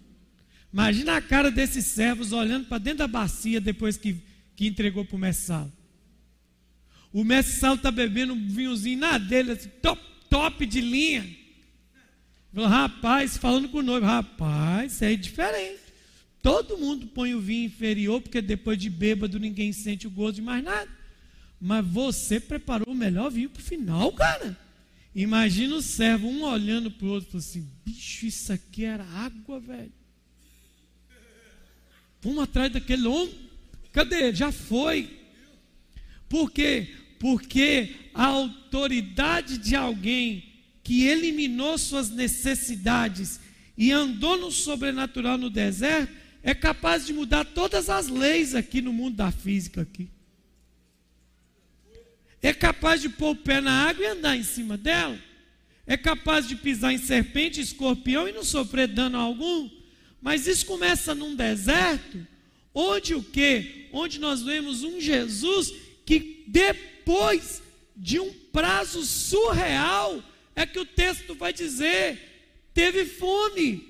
Imagina 0.74 1.17
a 1.17 1.22
cara 1.22 1.51
desses 1.51 1.86
servos 1.86 2.32
olhando 2.32 2.67
para 2.67 2.80
dentro 2.80 2.99
da 2.99 3.07
bacia 3.07 3.61
depois 3.61 3.97
que, 3.97 4.15
que 4.55 4.65
entregou 4.67 5.05
para 5.05 5.15
o 5.15 5.19
mestre 5.19 5.45
Sala. 5.47 5.74
O 7.13 7.24
mestre 7.24 7.59
Sala 7.59 7.76
está 7.76 7.91
bebendo 7.91 8.34
um 8.34 8.47
vinhozinho 8.47 8.99
na 8.99 9.17
dele, 9.17 9.51
assim, 9.51 9.69
top, 9.82 10.01
top 10.30 10.65
de 10.65 10.82
linha. 10.82 11.41
Rapaz, 12.54 13.38
falando 13.38 13.70
com 13.70 13.78
o 13.78 13.84
noivo, 13.84 14.06
rapaz, 14.06 14.93
isso 14.93 15.06
é 15.06 15.16
diferente. 15.16 15.80
Todo 16.41 16.78
mundo 16.78 17.08
põe 17.08 17.34
o 17.34 17.39
vinho 17.39 17.66
inferior, 17.66 18.20
porque 18.22 18.41
depois 18.41 18.78
de 18.78 18.89
bêbado 18.89 19.39
ninguém 19.39 19.72
sente 19.72 20.08
o 20.08 20.12
gosto 20.12 20.36
de 20.36 20.41
mais 20.41 20.64
nada. 20.64 20.89
Mas 21.60 21.86
você 21.86 22.39
preparou 22.39 22.91
o 22.93 22.97
melhor 22.97 23.30
vinho 23.30 23.49
para 23.49 23.62
o 23.62 23.64
final, 23.64 24.12
cara. 24.12 24.58
Imagina 25.14 25.76
o 25.76 25.82
servo, 25.82 26.28
um 26.28 26.43
olhando 26.43 26.89
para 26.89 27.06
o 27.06 27.12
outro, 27.12 27.38
assim: 27.38 27.70
bicho, 27.86 28.26
isso 28.26 28.52
aqui 28.52 28.84
era 28.84 29.04
água, 29.04 29.60
velho. 29.60 29.91
Um 32.26 32.41
atrás 32.41 32.72
daquele 32.72 33.08
homem, 33.08 33.36
cadê? 33.91 34.34
Já 34.34 34.52
foi. 34.52 35.20
Por 36.28 36.52
quê? 36.52 36.95
Porque 37.20 37.95
a 38.14 38.26
autoridade 38.26 39.58
de 39.58 39.76
alguém 39.76 40.51
que 40.84 41.06
eliminou 41.06 41.78
suas 41.78 42.10
necessidades 42.10 43.40
e 43.78 43.92
andou 43.92 44.38
no 44.38 44.52
sobrenatural 44.52 45.38
no 45.38 45.50
deserto, 45.50 46.14
é 46.44 46.54
capaz 46.54 47.06
de 47.06 47.14
mudar 47.14 47.46
todas 47.46 47.90
as 47.90 48.08
leis 48.08 48.56
aqui 48.56 48.82
no 48.82 48.92
mundo 48.92 49.18
da 49.18 49.32
física 49.32 49.82
aqui. 49.82 50.10
É 52.42 52.54
capaz 52.54 53.02
de 53.02 53.10
pôr 53.10 53.32
o 53.32 53.36
pé 53.36 53.62
na 53.62 53.88
água 53.88 54.04
e 54.04 54.08
andar 54.08 54.36
em 54.36 54.44
cima 54.44 54.76
dela. 54.76 55.18
É 55.86 55.96
capaz 55.96 56.48
de 56.48 56.56
pisar 56.56 56.92
em 56.92 56.98
serpente, 56.98 57.62
escorpião 57.62 58.28
e 58.28 58.32
não 58.32 58.44
sofrer 58.44 58.88
dano 58.88 59.18
algum. 59.18 59.70
Mas 60.22 60.48
isso 60.48 60.66
começa 60.66 61.14
num 61.14 61.36
deserto, 61.36 62.26
onde 62.74 63.14
o 63.14 63.24
quê? 63.24 63.88
Onde 63.92 64.20
nós 64.20 64.42
vemos 64.42 64.84
um 64.84 65.00
Jesus 65.00 65.74
que 66.06 66.44
depois 66.48 67.62
de 67.96 68.20
um 68.20 68.32
prazo 68.52 69.04
surreal, 69.04 70.24
é 70.56 70.66
que 70.66 70.80
o 70.80 70.86
texto 70.86 71.36
vai 71.36 71.54
dizer: 71.54 72.20
teve 72.74 73.06
fome. 73.06 73.89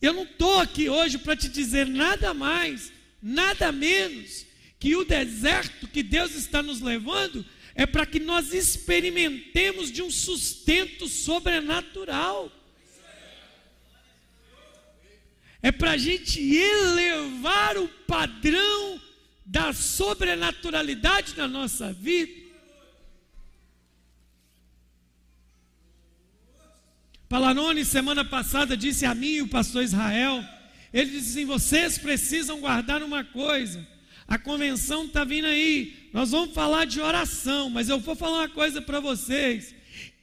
Eu 0.00 0.12
não 0.12 0.24
estou 0.24 0.58
aqui 0.60 0.88
hoje 0.88 1.18
para 1.18 1.36
te 1.36 1.48
dizer 1.48 1.86
nada 1.86 2.34
mais, 2.34 2.92
nada 3.20 3.72
menos, 3.72 4.44
que 4.78 4.94
o 4.94 5.04
deserto 5.04 5.88
que 5.88 6.02
Deus 6.02 6.34
está 6.34 6.62
nos 6.62 6.80
levando 6.80 7.44
é 7.74 7.86
para 7.86 8.06
que 8.06 8.20
nós 8.20 8.54
experimentemos 8.54 9.90
de 9.90 10.02
um 10.02 10.10
sustento 10.10 11.08
sobrenatural. 11.08 12.52
É 15.62 15.72
para 15.72 15.92
a 15.92 15.96
gente 15.96 16.40
elevar 16.40 17.76
o 17.76 17.88
padrão 18.06 19.00
da 19.44 19.72
sobrenaturalidade 19.72 21.36
na 21.36 21.48
nossa 21.48 21.92
vida. 21.92 22.45
Palanone, 27.28 27.84
semana 27.84 28.24
passada, 28.24 28.76
disse 28.76 29.04
a 29.04 29.14
mim 29.14 29.32
e 29.32 29.42
o 29.42 29.48
pastor 29.48 29.82
Israel: 29.82 30.44
ele 30.92 31.10
disse 31.10 31.30
assim: 31.30 31.44
vocês 31.44 31.98
precisam 31.98 32.60
guardar 32.60 33.02
uma 33.02 33.24
coisa. 33.24 33.86
A 34.28 34.38
convenção 34.38 35.04
está 35.04 35.24
vindo 35.24 35.46
aí. 35.46 36.08
Nós 36.12 36.30
vamos 36.30 36.54
falar 36.54 36.84
de 36.84 37.00
oração, 37.00 37.68
mas 37.68 37.88
eu 37.88 37.98
vou 37.98 38.14
falar 38.14 38.38
uma 38.38 38.48
coisa 38.48 38.80
para 38.80 39.00
vocês. 39.00 39.74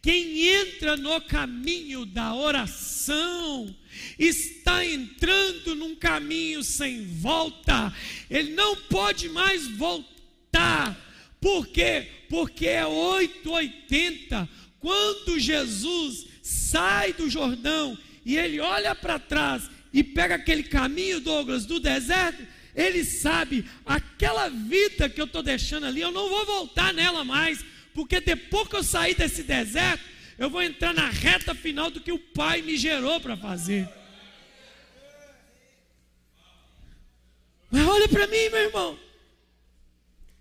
Quem 0.02 0.48
entra 0.48 0.98
no 0.98 1.22
caminho 1.22 2.06
da 2.06 2.36
oração 2.36 3.74
está 4.20 4.86
entrando 4.86 5.76
num 5.76 5.96
caminho 5.96 6.64
sem 6.64 7.06
volta. 7.06 7.94
Ele 8.30 8.54
não 8.54 8.76
pode 8.76 9.30
mais 9.30 9.68
voltar. 9.68 10.98
Por 11.40 11.68
quê? 11.68 12.08
Porque 12.30 12.68
é 12.68 12.86
880. 12.86 14.50
Quando 14.80 15.40
Jesus 15.40 16.33
sai 16.44 17.14
do 17.14 17.30
Jordão 17.30 17.98
e 18.26 18.38
ele 18.38 18.60
olha 18.60 18.94
para 18.94 19.18
trás 19.18 19.70
e 19.94 20.04
pega 20.04 20.36
aquele 20.36 20.64
caminho, 20.64 21.22
Douglas, 21.22 21.66
do 21.66 21.80
deserto, 21.80 22.46
ele 22.76 23.06
sabe, 23.06 23.66
aquela 23.86 24.50
vida 24.50 25.08
que 25.08 25.22
eu 25.22 25.26
estou 25.26 25.42
deixando 25.42 25.86
ali, 25.86 26.02
eu 26.02 26.12
não 26.12 26.28
vou 26.28 26.46
voltar 26.46 26.94
nela 26.94 27.24
mais, 27.24 27.64
porque 27.94 28.20
depois 28.20 28.68
que 28.68 28.76
eu 28.76 28.84
sair 28.84 29.16
desse 29.16 29.44
deserto, 29.44 30.04
eu 30.38 30.50
vou 30.50 30.62
entrar 30.62 30.94
na 30.94 31.10
reta 31.10 31.56
final 31.56 31.90
do 31.90 32.02
que 32.02 32.12
o 32.12 32.20
Pai 32.20 32.62
me 32.62 32.76
gerou 32.76 33.22
para 33.22 33.38
fazer. 33.38 33.88
Mas 37.70 37.88
olha 37.88 38.08
para 38.10 38.28
mim, 38.28 38.50
meu 38.50 38.58
irmão. 38.58 39.00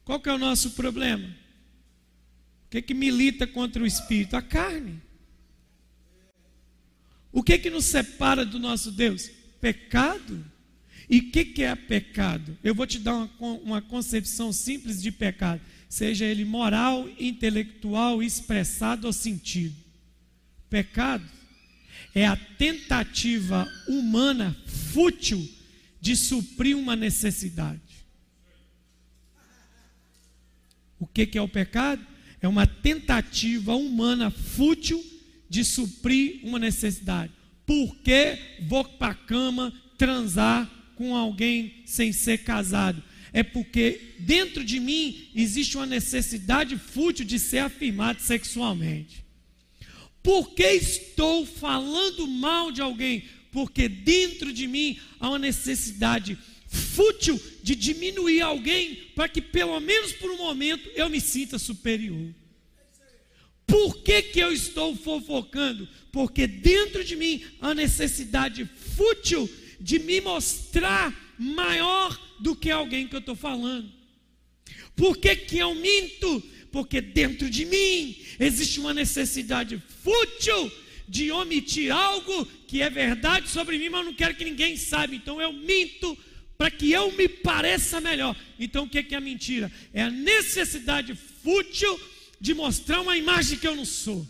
Qual 0.04 0.18
que 0.18 0.28
é 0.28 0.32
o 0.32 0.38
nosso 0.38 0.70
problema? 0.70 1.28
O 2.66 2.70
que 2.70 2.82
que 2.82 2.94
milita 2.94 3.46
contra 3.46 3.82
o 3.82 3.86
espírito? 3.86 4.36
A 4.36 4.42
carne. 4.42 5.00
O 7.32 7.42
que 7.42 7.58
que 7.58 7.70
nos 7.70 7.86
separa 7.86 8.44
do 8.44 8.58
nosso 8.58 8.92
Deus? 8.92 9.30
Pecado. 9.60 10.44
E 11.08 11.18
o 11.18 11.30
que, 11.30 11.44
que 11.46 11.62
é 11.62 11.74
pecado? 11.74 12.56
Eu 12.62 12.74
vou 12.74 12.86
te 12.86 12.98
dar 12.98 13.14
uma, 13.14 13.30
uma 13.64 13.82
concepção 13.82 14.52
simples 14.52 15.02
de 15.02 15.10
pecado, 15.10 15.60
seja 15.88 16.24
ele 16.24 16.44
moral, 16.44 17.08
intelectual, 17.18 18.22
expressado 18.22 19.06
ou 19.06 19.12
sentido. 19.12 19.74
Pecado 20.70 21.24
é 22.14 22.26
a 22.26 22.36
tentativa 22.36 23.70
humana 23.88 24.56
fútil 24.66 25.46
de 26.00 26.16
suprir 26.16 26.76
uma 26.76 26.94
necessidade. 26.94 27.80
O 30.98 31.06
que, 31.06 31.26
que 31.26 31.38
é 31.38 31.42
o 31.42 31.48
pecado? 31.48 32.04
É 32.40 32.48
uma 32.48 32.66
tentativa 32.66 33.74
humana 33.74 34.30
fútil 34.30 35.02
de 35.52 35.66
suprir 35.66 36.40
uma 36.42 36.58
necessidade. 36.58 37.30
Por 37.66 37.94
que 37.96 38.38
vou 38.62 38.82
para 38.82 39.12
a 39.12 39.14
cama 39.14 39.70
transar 39.98 40.66
com 40.96 41.14
alguém 41.14 41.82
sem 41.84 42.10
ser 42.10 42.38
casado? 42.38 43.02
É 43.34 43.42
porque 43.42 44.14
dentro 44.18 44.64
de 44.64 44.80
mim 44.80 45.28
existe 45.34 45.76
uma 45.76 45.84
necessidade 45.84 46.78
fútil 46.78 47.26
de 47.26 47.38
ser 47.38 47.58
afirmado 47.58 48.22
sexualmente. 48.22 49.22
Por 50.22 50.54
que 50.54 50.66
estou 50.72 51.44
falando 51.44 52.26
mal 52.26 52.72
de 52.72 52.80
alguém? 52.80 53.24
Porque 53.50 53.90
dentro 53.90 54.54
de 54.54 54.66
mim 54.66 54.98
há 55.20 55.28
uma 55.28 55.38
necessidade 55.38 56.38
fútil 56.66 57.38
de 57.62 57.74
diminuir 57.74 58.40
alguém 58.40 58.94
para 59.14 59.28
que 59.28 59.42
pelo 59.42 59.78
menos 59.80 60.12
por 60.12 60.30
um 60.30 60.38
momento 60.38 60.88
eu 60.94 61.10
me 61.10 61.20
sinta 61.20 61.58
superior. 61.58 62.32
Por 63.72 64.02
que, 64.02 64.20
que 64.20 64.38
eu 64.38 64.52
estou 64.52 64.94
fofocando? 64.94 65.88
Porque 66.12 66.46
dentro 66.46 67.02
de 67.02 67.16
mim 67.16 67.42
há 67.58 67.74
necessidade 67.74 68.66
fútil 68.66 69.48
de 69.80 69.98
me 69.98 70.20
mostrar 70.20 71.34
maior 71.38 72.20
do 72.38 72.54
que 72.54 72.70
alguém 72.70 73.08
que 73.08 73.16
eu 73.16 73.20
estou 73.20 73.34
falando. 73.34 73.90
Por 74.94 75.16
que, 75.16 75.34
que 75.34 75.56
eu 75.56 75.74
minto? 75.74 76.42
Porque 76.70 77.00
dentro 77.00 77.48
de 77.48 77.64
mim 77.64 78.14
existe 78.38 78.78
uma 78.78 78.92
necessidade 78.92 79.82
fútil 80.02 80.70
de 81.08 81.32
omitir 81.32 81.90
algo 81.90 82.44
que 82.68 82.82
é 82.82 82.90
verdade 82.90 83.48
sobre 83.48 83.78
mim, 83.78 83.88
mas 83.88 84.04
não 84.04 84.12
quero 84.12 84.34
que 84.34 84.44
ninguém 84.44 84.76
saiba. 84.76 85.14
Então 85.14 85.40
eu 85.40 85.50
minto 85.50 86.14
para 86.58 86.70
que 86.70 86.92
eu 86.92 87.10
me 87.12 87.26
pareça 87.26 88.02
melhor. 88.02 88.36
Então 88.60 88.84
o 88.84 88.88
que 88.88 88.98
é 88.98 89.16
a 89.16 89.20
mentira? 89.20 89.72
É 89.94 90.02
a 90.02 90.10
necessidade 90.10 91.14
fútil 91.14 91.98
de 92.42 92.54
mostrar 92.54 93.00
uma 93.00 93.16
imagem 93.16 93.56
que 93.56 93.68
eu 93.68 93.76
não 93.76 93.84
sou. 93.84 94.26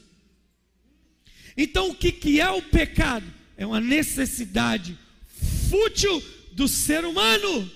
Então 1.57 1.89
o 1.89 1.95
que, 1.95 2.13
que 2.13 2.43
é 2.43 2.51
o 2.51 2.61
pecado? 2.61 3.25
É 3.57 3.67
uma 3.67 3.81
necessidade 3.81 4.99
fútil 5.71 6.23
do 6.53 6.69
ser 6.69 7.07
humano. 7.07 7.71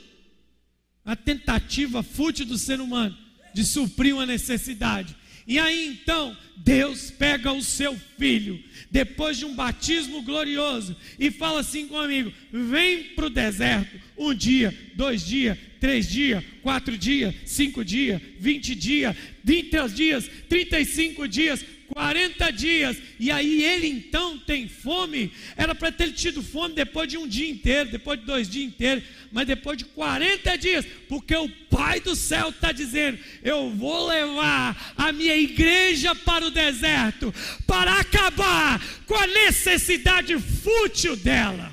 A 1.02 1.16
tentativa 1.16 2.02
fútil 2.02 2.44
do 2.44 2.58
ser 2.58 2.82
humano 2.82 3.16
de 3.54 3.64
suprir 3.64 4.14
uma 4.14 4.26
necessidade. 4.26 5.16
E 5.46 5.58
aí 5.58 5.86
então, 5.86 6.36
Deus 6.58 7.10
pega 7.10 7.50
o 7.50 7.62
seu 7.62 7.98
filho, 8.18 8.62
depois 8.96 9.36
de 9.36 9.44
um 9.44 9.54
batismo 9.54 10.22
glorioso, 10.22 10.96
e 11.18 11.30
fala 11.30 11.60
assim 11.60 11.86
comigo: 11.86 12.32
vem 12.50 13.04
para 13.14 13.26
o 13.26 13.30
deserto, 13.30 14.00
um 14.16 14.32
dia, 14.32 14.74
dois 14.94 15.22
dias, 15.22 15.58
três 15.78 16.08
dias, 16.08 16.42
quatro 16.62 16.96
dias, 16.96 17.34
cinco 17.44 17.84
dias, 17.84 18.18
vinte 18.38 18.74
dias, 18.74 19.14
trinta 19.44 19.92
dias, 19.92 20.30
trinta 20.48 20.80
e 20.80 20.86
cinco 20.86 21.28
dias, 21.28 21.62
40 21.92 22.50
dias, 22.52 22.96
e 23.18 23.30
aí 23.30 23.62
ele 23.62 23.86
então 23.86 24.38
tem 24.38 24.68
fome. 24.68 25.32
Era 25.56 25.74
para 25.74 25.92
ter 25.92 26.12
tido 26.12 26.42
fome 26.42 26.74
depois 26.74 27.08
de 27.08 27.16
um 27.16 27.26
dia 27.26 27.48
inteiro, 27.48 27.90
depois 27.90 28.18
de 28.20 28.26
dois 28.26 28.48
dias 28.48 28.66
inteiros, 28.66 29.04
mas 29.32 29.46
depois 29.46 29.78
de 29.78 29.84
40 29.84 30.56
dias, 30.58 30.86
porque 31.08 31.34
o 31.34 31.48
Pai 31.70 32.00
do 32.00 32.16
céu 32.16 32.50
está 32.50 32.72
dizendo: 32.72 33.18
Eu 33.42 33.70
vou 33.70 34.06
levar 34.06 34.94
a 34.96 35.12
minha 35.12 35.36
igreja 35.36 36.14
para 36.14 36.46
o 36.46 36.50
deserto, 36.50 37.34
para 37.66 38.00
acabar 38.00 38.80
com 39.06 39.14
a 39.14 39.26
necessidade 39.26 40.38
fútil 40.38 41.16
dela. 41.16 41.72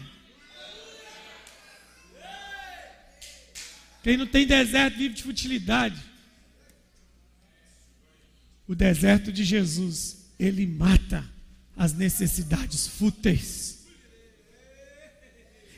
Quem 4.03 4.17
não 4.17 4.27
tem 4.27 4.45
deserto 4.45 4.97
vive 4.97 5.13
de 5.15 5.23
futilidade. 5.23 6.12
O 8.67 8.73
deserto 8.73 9.31
de 9.31 9.43
Jesus, 9.43 10.31
ele 10.39 10.65
mata 10.65 11.27
as 11.75 11.93
necessidades 11.93 12.87
fúteis. 12.87 13.85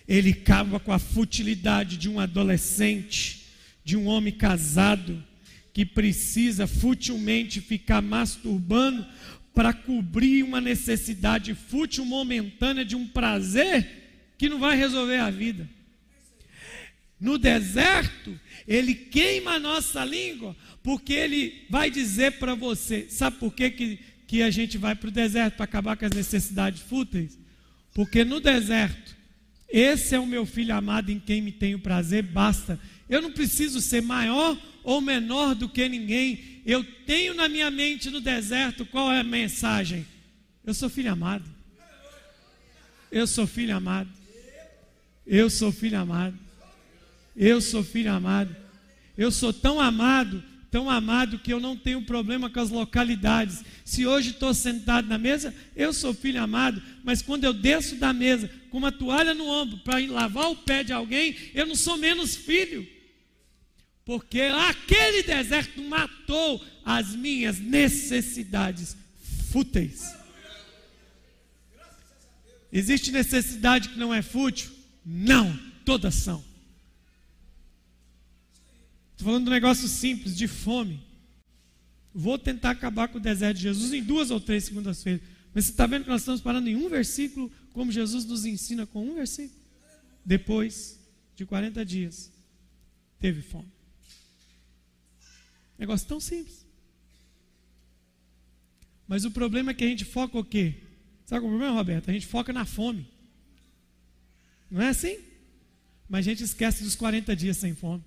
Ele 0.08 0.32
acaba 0.32 0.80
com 0.80 0.92
a 0.92 1.00
futilidade 1.00 1.98
de 1.98 2.08
um 2.08 2.20
adolescente, 2.20 3.48
de 3.84 3.98
um 3.98 4.06
homem 4.06 4.34
casado, 4.34 5.24
que 5.74 5.86
precisa 5.86 6.68
futilmente 6.68 7.60
ficar 7.60 8.02
masturbando 8.02 9.06
para 9.54 9.74
cobrir 9.74 10.44
uma 10.44 10.62
necessidade 10.62 11.56
fútil 11.56 12.06
momentânea 12.06 12.86
de 12.86 12.96
um 12.96 13.08
prazer 13.08 14.34
que 14.38 14.48
não 14.48 14.60
vai 14.60 14.78
resolver 14.78 15.18
a 15.18 15.30
vida. 15.30 15.68
No 17.20 17.38
deserto, 17.38 18.38
ele 18.68 18.94
queima 18.94 19.54
a 19.54 19.60
nossa 19.60 20.04
língua, 20.04 20.56
porque 20.86 21.14
ele 21.14 21.66
vai 21.68 21.90
dizer 21.90 22.34
para 22.34 22.54
você: 22.54 23.08
sabe 23.10 23.38
por 23.38 23.52
que, 23.52 23.72
que, 23.72 24.00
que 24.28 24.44
a 24.44 24.52
gente 24.52 24.78
vai 24.78 24.94
para 24.94 25.08
o 25.08 25.12
deserto? 25.12 25.56
Para 25.56 25.66
acabar 25.66 25.98
com 25.98 26.06
as 26.06 26.12
necessidades 26.12 26.80
fúteis? 26.80 27.40
Porque 27.92 28.24
no 28.24 28.40
deserto, 28.40 29.16
esse 29.68 30.14
é 30.14 30.20
o 30.20 30.28
meu 30.28 30.46
filho 30.46 30.76
amado 30.76 31.12
em 31.12 31.20
quem 31.20 31.42
me 31.42 31.52
tenho 31.52 31.80
prazer, 31.80 32.22
basta. 32.22 32.80
Eu 33.10 33.20
não 33.20 33.32
preciso 33.32 33.82
ser 33.82 34.04
maior 34.04 34.56
ou 34.84 35.02
menor 35.02 35.56
do 35.56 35.68
que 35.68 35.90
ninguém. 35.90 36.62
Eu 36.64 36.84
tenho 36.84 37.34
na 37.34 37.50
minha 37.50 37.72
mente 37.72 38.12
no 38.12 38.22
deserto 38.22 38.86
qual 38.86 39.12
é 39.12 39.22
a 39.22 39.24
mensagem? 39.24 40.06
Eu 40.64 40.76
sou 40.76 40.88
filho 40.88 41.12
amado. 41.12 41.50
Eu 43.12 43.26
sou 43.26 43.48
filho 43.48 43.76
amado. 43.76 44.10
Eu 45.26 45.50
sou 45.50 45.72
filho 45.72 45.98
amado. 45.98 46.38
Eu 47.36 47.60
sou 47.60 47.84
filho 47.84 48.12
amado. 48.12 48.56
Eu 49.18 49.32
sou 49.32 49.52
tão 49.52 49.80
amado, 49.80 50.44
tão 50.72 50.90
amado 50.90 51.40
que 51.40 51.52
eu 51.52 51.60
não 51.60 51.76
tenho 51.76 52.02
problema 52.02 52.50
com 52.50 52.60
as 52.60 52.70
localidades. 52.70 53.64
Se 53.84 54.06
hoje 54.06 54.32
estou 54.32 54.54
sentado 54.54 55.08
na 55.08 55.18
mesa, 55.18 55.54
eu 55.76 55.94
sou 55.94 56.14
filho 56.14 56.42
amado, 56.42 56.82
mas 57.04 57.22
quando 57.22 57.44
eu 57.44 57.54
desço 57.54 57.96
da 57.96 58.12
mesa 58.12 58.50
com 58.70 58.78
uma 58.78 58.92
toalha 58.92 59.34
no 59.34 59.48
ombro 59.48 59.78
para 59.80 60.00
lavar 60.06 60.52
o 60.52 60.56
pé 60.56 60.84
de 60.84 60.94
alguém, 60.94 61.36
eu 61.54 61.66
não 61.66 61.76
sou 61.76 61.98
menos 61.98 62.36
filho. 62.36 62.88
Porque 64.04 64.42
aquele 64.42 65.24
deserto 65.24 65.82
matou 65.82 66.64
as 66.84 67.16
minhas 67.16 67.60
necessidades 67.60 68.96
fúteis. 69.52 70.14
Existe 72.72 73.12
necessidade 73.12 73.90
que 73.90 73.98
não 73.98 74.14
é 74.14 74.22
fútil? 74.22 74.70
Não, 75.06 75.58
todas 75.86 76.16
são. 76.16 76.44
Estou 79.16 79.28
falando 79.28 79.46
de 79.46 79.50
um 79.50 79.54
negócio 79.54 79.88
simples, 79.88 80.36
de 80.36 80.46
fome. 80.46 81.02
Vou 82.14 82.38
tentar 82.38 82.72
acabar 82.72 83.08
com 83.08 83.18
o 83.18 83.22
deserto 83.22 83.58
de 83.58 83.64
Jesus 83.64 83.94
em 83.94 84.04
duas 84.04 84.30
ou 84.30 84.42
três 84.42 84.66
segundas-feiras. 84.66 85.22
Mas 85.54 85.66
você 85.66 85.72
está 85.72 85.88
vendo 85.88 86.04
que 86.04 86.10
nós 86.10 86.22
estamos 86.22 86.42
parando 86.42 86.68
em 86.68 86.76
um 86.76 86.90
versículo, 86.90 87.50
como 87.72 87.94
Jesus 87.94 88.26
nos 88.26 88.46
ensina 88.46 88.86
com 88.86 89.10
um 89.10 89.16
versículo? 89.16 89.58
Depois 90.24 91.00
de 91.34 91.46
40 91.46 91.86
dias, 91.86 92.30
teve 93.18 93.42
fome. 93.42 93.72
Negócio 95.80 96.08
tão 96.08 96.20
simples. 96.20 96.66
Mas 99.08 99.24
o 99.24 99.32
problema 99.32 99.72
é 99.72 99.74
que 99.74 99.84
a 99.86 99.88
gente 99.88 100.04
foca 100.04 100.38
o 100.38 100.44
quê? 100.44 100.76
Sabe 101.26 101.42
qual 101.42 101.44
é 101.44 101.56
o 101.56 101.58
problema, 101.58 101.78
Roberto? 101.78 102.10
A 102.10 102.14
gente 102.14 102.28
foca 102.28 102.52
na 102.52 102.66
fome. 102.66 103.08
Não 104.70 104.82
é 104.82 104.90
assim? 104.90 105.18
Mas 106.10 106.28
a 106.28 106.30
gente 106.30 106.44
esquece 106.44 106.84
dos 106.84 106.96
40 106.96 107.34
dias 107.34 107.56
sem 107.56 107.74
fome. 107.74 108.04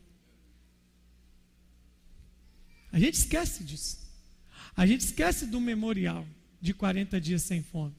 A 2.93 2.99
gente 2.99 3.15
esquece 3.15 3.65
disso. 3.65 3.99
A 4.77 4.87
gente 4.87 5.01
esquece 5.01 5.47
do 5.47 5.61
memorial 5.61 6.27
de 6.61 6.73
40 6.73 7.21
dias 7.21 7.43
sem 7.43 7.63
fome. 7.63 7.95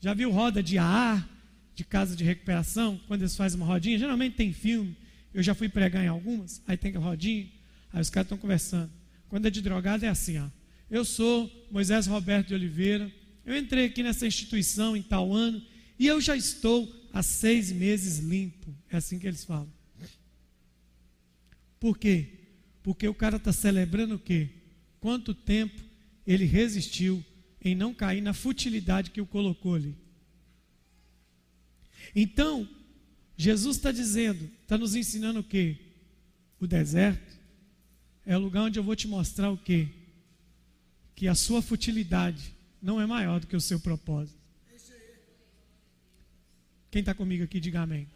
Já 0.00 0.12
viu 0.12 0.30
roda 0.30 0.62
de 0.62 0.76
AA, 0.76 1.26
de 1.74 1.84
casa 1.84 2.14
de 2.14 2.22
recuperação, 2.24 3.00
quando 3.08 3.22
eles 3.22 3.36
fazem 3.36 3.58
uma 3.58 3.66
rodinha? 3.66 3.98
Geralmente 3.98 4.36
tem 4.36 4.52
filme. 4.52 4.96
Eu 5.32 5.42
já 5.42 5.54
fui 5.54 5.68
pregar 5.68 6.04
em 6.04 6.08
algumas, 6.08 6.62
aí 6.66 6.76
tem 6.76 6.94
a 6.94 6.98
rodinha, 6.98 7.50
aí 7.92 8.00
os 8.00 8.10
caras 8.10 8.26
estão 8.26 8.38
conversando. 8.38 8.90
Quando 9.28 9.46
é 9.46 9.50
de 9.50 9.60
drogado 9.62 10.04
é 10.04 10.08
assim, 10.08 10.38
ó. 10.38 10.48
Eu 10.90 11.04
sou 11.04 11.50
Moisés 11.70 12.06
Roberto 12.06 12.48
de 12.48 12.54
Oliveira. 12.54 13.10
Eu 13.44 13.56
entrei 13.56 13.86
aqui 13.86 14.02
nessa 14.02 14.26
instituição 14.26 14.96
em 14.96 15.02
tal 15.02 15.32
ano 15.32 15.60
e 15.98 16.06
eu 16.06 16.20
já 16.20 16.36
estou 16.36 16.88
há 17.12 17.22
seis 17.22 17.72
meses 17.72 18.18
limpo. 18.18 18.72
É 18.90 18.96
assim 18.96 19.18
que 19.18 19.26
eles 19.26 19.44
falam. 19.44 19.72
Por 21.80 21.98
quê? 21.98 22.43
Porque 22.84 23.08
o 23.08 23.14
cara 23.14 23.38
está 23.38 23.50
celebrando 23.50 24.16
o 24.16 24.18
quê? 24.18 24.50
Quanto 25.00 25.34
tempo 25.34 25.82
ele 26.26 26.44
resistiu 26.44 27.24
em 27.60 27.74
não 27.74 27.94
cair 27.94 28.20
na 28.20 28.34
futilidade 28.34 29.10
que 29.10 29.22
o 29.22 29.26
colocou 29.26 29.74
ali. 29.74 29.96
Então, 32.14 32.68
Jesus 33.38 33.78
está 33.78 33.90
dizendo, 33.90 34.50
está 34.62 34.76
nos 34.76 34.94
ensinando 34.94 35.40
o 35.40 35.44
quê? 35.44 35.78
O 36.60 36.66
deserto 36.66 37.38
é 38.26 38.36
o 38.36 38.40
lugar 38.40 38.64
onde 38.64 38.78
eu 38.78 38.84
vou 38.84 38.94
te 38.94 39.08
mostrar 39.08 39.50
o 39.50 39.56
quê? 39.56 39.88
Que 41.16 41.26
a 41.26 41.34
sua 41.34 41.62
futilidade 41.62 42.54
não 42.82 43.00
é 43.00 43.06
maior 43.06 43.40
do 43.40 43.46
que 43.46 43.56
o 43.56 43.60
seu 43.60 43.80
propósito. 43.80 44.38
Quem 46.90 47.00
está 47.00 47.14
comigo 47.14 47.44
aqui, 47.44 47.58
diga 47.58 47.80
amém. 47.80 48.06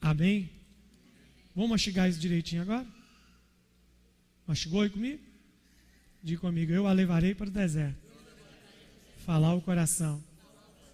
Amém? 0.00 0.61
Vamos 1.54 1.70
mastigar 1.70 2.08
isso 2.08 2.18
direitinho 2.18 2.62
agora? 2.62 2.86
Mastigou 4.46 4.80
aí 4.80 4.90
comigo? 4.90 5.22
Diga 6.22 6.40
comigo, 6.40 6.72
eu 6.72 6.86
a 6.86 6.92
levarei 6.92 7.34
para 7.34 7.48
o 7.48 7.50
deserto. 7.50 7.98
Falar 9.24 9.54
o 9.54 9.60
coração. 9.60 10.22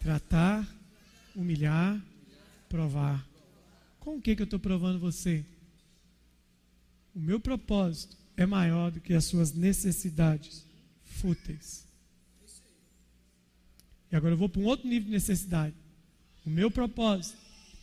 Tratar, 0.00 0.66
humilhar, 1.34 2.00
provar. 2.68 3.26
Com 4.00 4.16
o 4.16 4.20
que, 4.20 4.34
que 4.34 4.42
eu 4.42 4.44
estou 4.44 4.59
provando 4.59 4.98
você? 4.98 5.44
O 7.14 7.20
meu 7.20 7.38
propósito 7.38 8.16
é 8.36 8.46
maior 8.46 8.90
do 8.90 9.00
que 9.00 9.14
as 9.14 9.24
suas 9.24 9.52
necessidades 9.52 10.64
fúteis. 11.04 11.86
E 14.11 14.16
agora 14.16 14.32
eu 14.32 14.38
vou 14.38 14.48
para 14.48 14.61
um 14.61 14.66
outro 14.66 14.88
nível 14.88 15.06
de 15.06 15.12
necessidade. 15.12 15.74
O 16.44 16.50
meu 16.50 16.70
propósito 16.70 17.36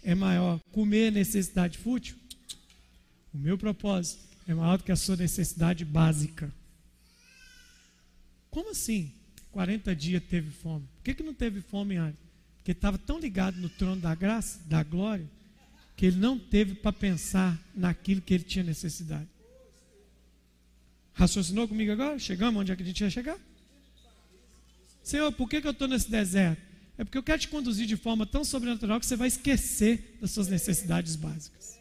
é 0.04 0.16
maior. 0.16 0.60
Comer 0.72 1.12
necessidade 1.12 1.78
fútil? 1.78 2.18
O 3.36 3.38
meu 3.38 3.58
propósito 3.58 4.24
é 4.48 4.54
maior 4.54 4.78
do 4.78 4.86
que 4.86 4.94
a 4.94 4.96
sua 4.96 5.18
necessidade 5.18 5.84
básica. 5.84 6.50
Como 8.50 8.72
assim? 8.72 9.12
40 9.52 9.94
dias 9.94 10.24
teve 10.24 10.50
fome. 10.52 10.88
Por 10.96 11.04
que, 11.04 11.16
que 11.16 11.22
não 11.24 11.34
teve 11.34 11.60
fome 11.60 11.98
antes? 11.98 12.20
Porque 12.56 12.72
estava 12.72 12.98
tão 12.98 13.20
ligado 13.20 13.58
no 13.58 13.68
trono 13.68 14.00
da 14.00 14.16
graça, 14.16 14.62
da 14.68 14.82
glória, 14.84 15.30
que 15.98 16.06
ele 16.06 16.16
não 16.16 16.40
teve 16.40 16.76
para 16.76 16.94
pensar 16.94 17.62
naquilo 17.76 18.22
que 18.22 18.34
ele 18.34 18.46
tinha 18.46 18.64
necessidade. 18.64 19.28
Raciocinou 21.14 21.68
comigo 21.68 21.92
agora? 21.92 22.18
Chegamos 22.18 22.62
onde 22.62 22.72
é 22.72 22.76
que 22.76 22.84
a 22.84 22.86
gente 22.86 23.02
ia 23.02 23.10
chegar? 23.10 23.38
Senhor, 25.04 25.30
por 25.34 25.50
que, 25.50 25.60
que 25.60 25.68
eu 25.68 25.72
estou 25.72 25.90
nesse 25.90 26.10
deserto? 26.10 26.62
É 26.98 27.04
porque 27.04 27.18
eu 27.18 27.24
quero 27.24 27.42
te 27.42 27.50
conduzir 27.50 27.86
de 27.86 27.98
forma 27.98 28.26
tão 28.26 28.46
sobrenatural 28.46 28.98
que 28.98 29.06
você 29.06 29.18
vai 29.18 29.28
esquecer 29.28 30.18
das 30.22 30.32
suas 30.32 30.48
necessidades 30.48 31.18
básicas. 31.18 31.75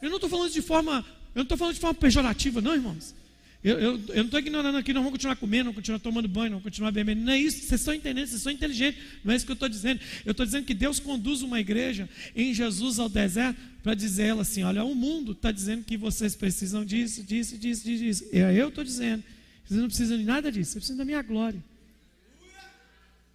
Eu 0.00 0.08
não 0.08 0.16
estou 0.16 0.30
falando 0.30 0.52
de 0.52 0.62
forma, 0.62 1.04
eu 1.34 1.36
não 1.36 1.42
estou 1.42 1.58
falando 1.58 1.74
de 1.74 1.80
forma 1.80 1.94
pejorativa, 1.94 2.60
não, 2.60 2.74
irmãos. 2.74 3.14
Eu, 3.62 3.76
eu, 3.80 3.92
eu 4.08 4.16
não 4.16 4.24
estou 4.26 4.38
ignorando 4.38 4.78
aqui, 4.78 4.92
não 4.92 5.02
vamos 5.02 5.14
continuar 5.14 5.34
comendo, 5.34 5.64
não 5.64 5.74
continuar 5.74 5.98
tomando 5.98 6.28
banho, 6.28 6.52
não 6.52 6.60
continuar 6.60 6.92
bebendo. 6.92 7.22
Não 7.22 7.32
é 7.32 7.38
isso, 7.38 7.58
vocês 7.58 7.80
estão 7.80 7.92
entendendo, 7.92 8.28
vocês 8.28 8.40
são 8.40 8.52
inteligentes. 8.52 9.02
Não 9.24 9.32
é 9.32 9.36
isso 9.36 9.44
que 9.44 9.50
eu 9.50 9.54
estou 9.54 9.68
dizendo. 9.68 10.00
Eu 10.24 10.30
estou 10.30 10.46
dizendo 10.46 10.64
que 10.64 10.74
Deus 10.74 11.00
conduz 11.00 11.42
uma 11.42 11.58
igreja 11.58 12.08
em 12.36 12.54
Jesus 12.54 13.00
ao 13.00 13.08
deserto 13.08 13.60
para 13.82 13.94
dizer 13.94 14.26
ela 14.26 14.42
assim: 14.42 14.62
olha, 14.62 14.84
o 14.84 14.94
mundo 14.94 15.32
está 15.32 15.50
dizendo 15.50 15.84
que 15.84 15.96
vocês 15.96 16.36
precisam 16.36 16.84
disso, 16.84 17.24
disso, 17.24 17.58
disso, 17.58 17.82
disso. 17.82 18.04
disso. 18.04 18.24
E 18.32 18.40
aí 18.40 18.56
eu 18.56 18.68
estou 18.68 18.84
dizendo: 18.84 19.24
vocês 19.64 19.80
não 19.80 19.88
precisam 19.88 20.16
de 20.16 20.24
nada 20.24 20.52
disso, 20.52 20.72
vocês 20.72 20.84
precisam 20.84 20.98
da 20.98 21.04
minha 21.04 21.22
glória. 21.22 21.62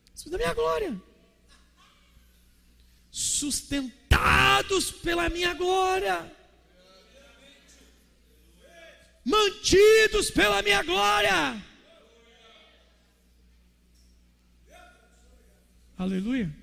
Vocês 0.06 0.24
precisam 0.24 0.32
da 0.32 0.38
minha 0.38 0.54
glória. 0.54 1.02
Sustentados 3.12 4.90
pela 4.90 5.30
minha 5.30 5.54
glória 5.54 6.32
mantidos 9.26 10.30
pela 10.32 10.62
minha 10.62 10.84
glória. 10.84 11.62
Aleluia. 15.98 16.54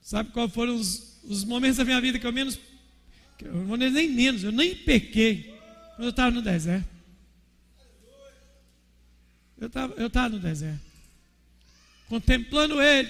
Sabe 0.00 0.30
qual 0.30 0.48
foram 0.48 0.74
os, 0.76 1.20
os 1.24 1.44
momentos 1.44 1.78
da 1.78 1.84
minha 1.84 2.00
vida 2.00 2.18
que 2.18 2.26
eu 2.26 2.32
menos, 2.32 2.58
que 3.38 3.46
eu 3.46 3.54
não 3.54 3.76
nem 3.76 4.08
menos, 4.08 4.44
eu 4.44 4.52
nem 4.52 4.74
pequei 4.74 5.44
quando 5.96 6.04
eu 6.04 6.10
estava 6.10 6.30
no 6.30 6.42
deserto. 6.42 6.88
Eu 9.58 9.68
estava 9.68 9.94
eu 9.94 10.06
estava 10.08 10.28
no 10.30 10.40
deserto, 10.40 10.80
contemplando 12.08 12.82
Ele, 12.82 13.08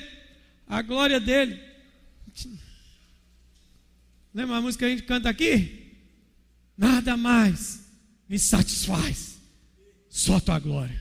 a 0.69 0.83
glória 0.83 1.19
dele. 1.19 1.59
Lembra 4.35 4.57
a 4.57 4.61
música 4.61 4.87
que 4.87 4.93
a 4.93 4.97
gente 4.97 5.07
canta 5.07 5.29
aqui? 5.29 5.93
Nada 6.77 7.17
mais 7.17 7.83
me 8.29 8.39
satisfaz, 8.39 9.39
só 10.09 10.41
tua 10.41 10.59
glória. 10.59 11.01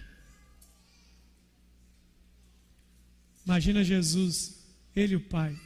Imagina 3.45 3.84
Jesus, 3.84 4.63
Ele 4.95 5.15
o 5.15 5.21
Pai. 5.21 5.57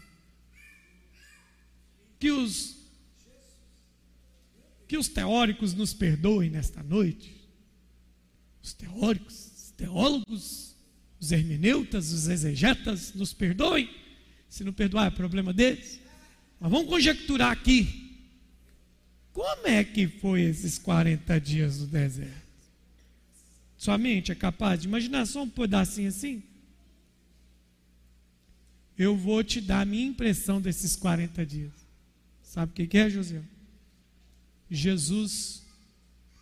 Que 2.20 2.32
os, 2.32 2.78
que 4.88 4.98
os 4.98 5.08
teóricos 5.08 5.74
nos 5.74 5.94
perdoem 5.94 6.50
nesta 6.50 6.82
noite. 6.84 7.36
Os 8.62 8.74
teóricos, 8.74 9.52
os 9.56 9.72
teólogos, 9.72 10.76
os 11.20 11.32
hermeneutas, 11.32 12.12
os 12.12 12.28
exegetas 12.28 13.14
nos 13.14 13.34
perdoem. 13.34 13.90
Se 14.48 14.64
não 14.64 14.72
perdoar, 14.72 15.08
é 15.08 15.12
problema 15.12 15.52
deles. 15.52 16.00
Mas 16.66 16.72
vamos 16.72 16.90
conjecturar 16.90 17.52
aqui. 17.52 18.26
Como 19.32 19.68
é 19.68 19.84
que 19.84 20.08
foi 20.08 20.42
esses 20.42 20.80
40 20.80 21.40
dias 21.40 21.80
no 21.80 21.86
deserto? 21.86 22.42
Sua 23.78 24.00
mente 24.00 24.32
é 24.32 24.36
capaz 24.36 24.82
de 24.82 24.88
imaginar 24.88 25.28
só 25.28 25.44
um 25.44 25.48
pedacinho 25.48 26.10
assim? 26.10 26.42
Eu 28.98 29.16
vou 29.16 29.44
te 29.44 29.62
dar 29.62 29.82
a 29.82 29.86
minha 29.86 30.08
impressão 30.08 30.60
desses 30.60 30.96
40 30.96 31.46
dias. 31.46 31.72
Sabe 32.42 32.72
o 32.72 32.88
que 32.88 32.98
é, 32.98 33.12
José? 33.12 33.44
Jesus, 34.68 35.62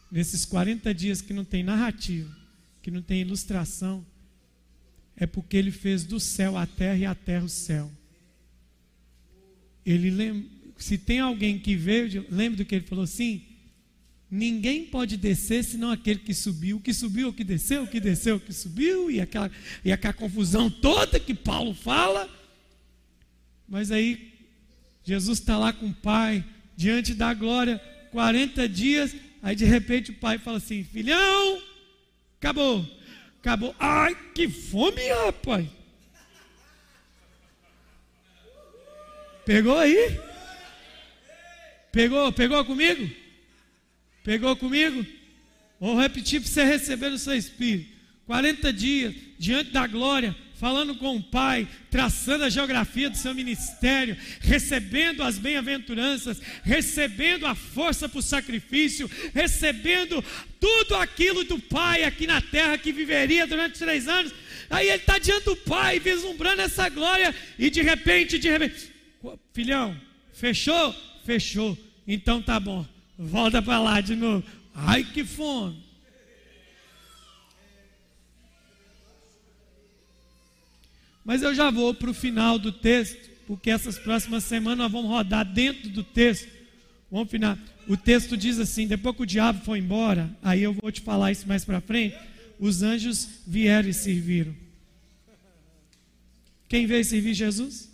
nesses 0.10 0.46
40 0.46 0.94
dias 0.94 1.22
que 1.22 1.34
não 1.34 1.44
tem 1.44 1.64
narrativa, 1.64 2.34
que 2.82 2.90
não 2.90 3.02
tem 3.02 3.20
ilustração, 3.20 4.06
é 5.18 5.28
porque 5.28 5.58
ele 5.58 5.72
fez 5.72 6.06
do 6.06 6.18
céu 6.18 6.56
a 6.58 6.66
terra 6.66 6.98
e 6.98 7.06
a 7.06 7.14
terra 7.14 7.44
o 7.44 7.50
céu. 7.50 7.92
Ele 9.86 10.10
lembra, 10.10 10.44
se 10.78 10.98
tem 10.98 11.20
alguém 11.20 11.60
que 11.60 11.76
veio, 11.76 12.26
lembra 12.30 12.58
do 12.58 12.66
que 12.66 12.76
ele 12.76 12.86
falou 12.86 13.04
assim? 13.04 13.42
Ninguém 14.30 14.86
pode 14.86 15.16
descer 15.16 15.64
senão 15.64 15.92
aquele 15.92 16.20
que 16.20 16.34
subiu. 16.34 16.78
O 16.78 16.80
que 16.80 16.94
subiu, 16.94 17.30
o 17.30 17.34
que 17.34 17.44
desceu, 17.44 17.84
o 17.84 17.88
que 17.88 18.00
desceu, 18.00 18.38
o 18.38 18.40
que 18.40 18.52
subiu, 18.52 19.12
e 19.12 19.22
aquela, 19.22 19.52
e 19.86 19.92
aquela 19.92 20.14
confusão 20.14 20.70
toda 20.70 21.20
que 21.20 21.34
Paulo 21.34 21.74
fala. 21.74 22.30
Mas 23.68 23.92
aí, 23.92 24.34
Jesus 25.04 25.40
está 25.40 25.58
lá 25.58 25.72
com 25.72 25.88
o 25.88 25.94
Pai, 25.94 26.44
diante 26.76 27.14
da 27.14 27.34
glória, 27.34 27.80
40 28.12 28.68
dias. 28.70 29.16
Aí 29.42 29.56
de 29.56 29.66
repente 29.66 30.12
o 30.12 30.16
pai 30.16 30.38
fala 30.38 30.58
assim: 30.58 30.84
Filhão, 30.84 31.62
acabou, 32.40 32.88
acabou. 33.40 33.76
Ai, 33.78 34.16
que 34.34 34.48
fome, 34.48 35.02
rapaz. 35.26 35.68
Pegou 39.46 39.78
aí? 39.78 40.20
Pegou, 41.92 42.32
pegou 42.32 42.64
comigo? 42.66 43.10
Pegou 44.24 44.56
comigo? 44.56 45.06
Vou 45.80 46.00
repetir 46.00 46.40
para 46.40 46.50
você 46.50 46.64
receber 46.64 47.10
no 47.10 47.18
seu 47.18 47.36
espírito. 47.36 47.92
40 48.26 48.72
dias 48.72 49.14
diante 49.38 49.72
da 49.72 49.86
glória, 49.86 50.34
falando 50.58 50.96
com 50.96 51.18
o 51.18 51.22
Pai, 51.22 51.68
traçando 51.92 52.46
a 52.46 52.50
geografia 52.50 53.10
do 53.10 53.18
seu 53.18 53.36
ministério, 53.36 54.16
recebendo 54.40 55.22
as 55.22 55.38
bem-aventuranças, 55.38 56.42
recebendo 56.64 57.46
a 57.46 57.54
força 57.54 58.08
para 58.08 58.20
o 58.20 58.22
sacrifício, 58.22 59.12
recebendo 59.34 60.24
tudo 60.58 60.96
aquilo 60.96 61.44
do 61.44 61.60
Pai 61.60 62.06
aqui 62.06 62.26
na 62.26 62.40
terra 62.40 62.78
que 62.78 62.94
viveria 62.94 63.46
durante 63.46 63.78
três 63.78 64.08
anos. 64.08 64.34
Aí 64.70 64.88
ele 64.88 64.96
está 64.96 65.20
diante 65.20 65.44
do 65.44 65.58
Pai, 65.58 66.00
vislumbrando 66.00 66.62
essa 66.62 66.88
glória, 66.88 67.36
e 67.60 67.70
de 67.70 67.82
repente, 67.82 68.40
de 68.40 68.50
repente, 68.50 68.93
Filhão, 69.54 70.00
fechou? 70.34 70.94
Fechou. 71.24 71.78
Então 72.08 72.42
tá 72.42 72.60
bom. 72.60 72.86
Volta 73.18 73.62
para 73.62 73.80
lá 73.80 74.02
de 74.02 74.16
novo. 74.16 74.44
Ai 74.74 75.04
que 75.04 75.24
fome. 75.24 75.82
Mas 81.24 81.42
eu 81.42 81.56
já 81.56 81.72
vou 81.72 81.94
para 81.94 82.10
o 82.10 82.14
final 82.14 82.60
do 82.60 82.72
texto, 82.72 83.30
porque 83.48 83.70
essas 83.70 83.98
próximas 83.98 84.44
semanas 84.44 84.80
nós 84.80 84.92
vamos 84.92 85.10
rodar 85.10 85.46
dentro 85.46 85.90
do 85.90 86.04
texto. 86.04 86.50
Vamos 87.10 87.30
final. 87.30 87.58
O 87.88 87.96
texto 87.96 88.36
diz 88.36 88.60
assim: 88.60 88.88
depois 88.88 89.16
que 89.16 89.24
o 89.24 89.26
diabo 89.26 89.64
foi 89.64 89.80
embora, 89.80 90.30
aí 90.42 90.64
eu 90.64 90.74
vou 90.74 90.92
te 90.92 91.00
falar 91.00 91.32
isso 91.32 91.48
mais 91.48 91.64
para 91.64 91.80
frente. 91.80 92.18
Os 92.60 92.82
anjos 92.82 93.42
vieram 93.48 93.88
e 93.88 93.94
serviram. 93.94 94.54
Quem 96.68 96.86
veio 96.86 97.06
servir 97.06 97.34
Jesus? 97.34 97.93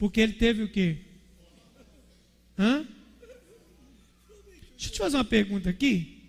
Porque 0.00 0.18
ele 0.18 0.32
teve 0.32 0.62
o 0.62 0.68
quê? 0.68 0.96
Hã? 2.58 2.86
Deixa 4.70 4.88
eu 4.88 4.92
te 4.92 4.98
fazer 4.98 5.18
uma 5.18 5.24
pergunta 5.26 5.68
aqui. 5.68 6.22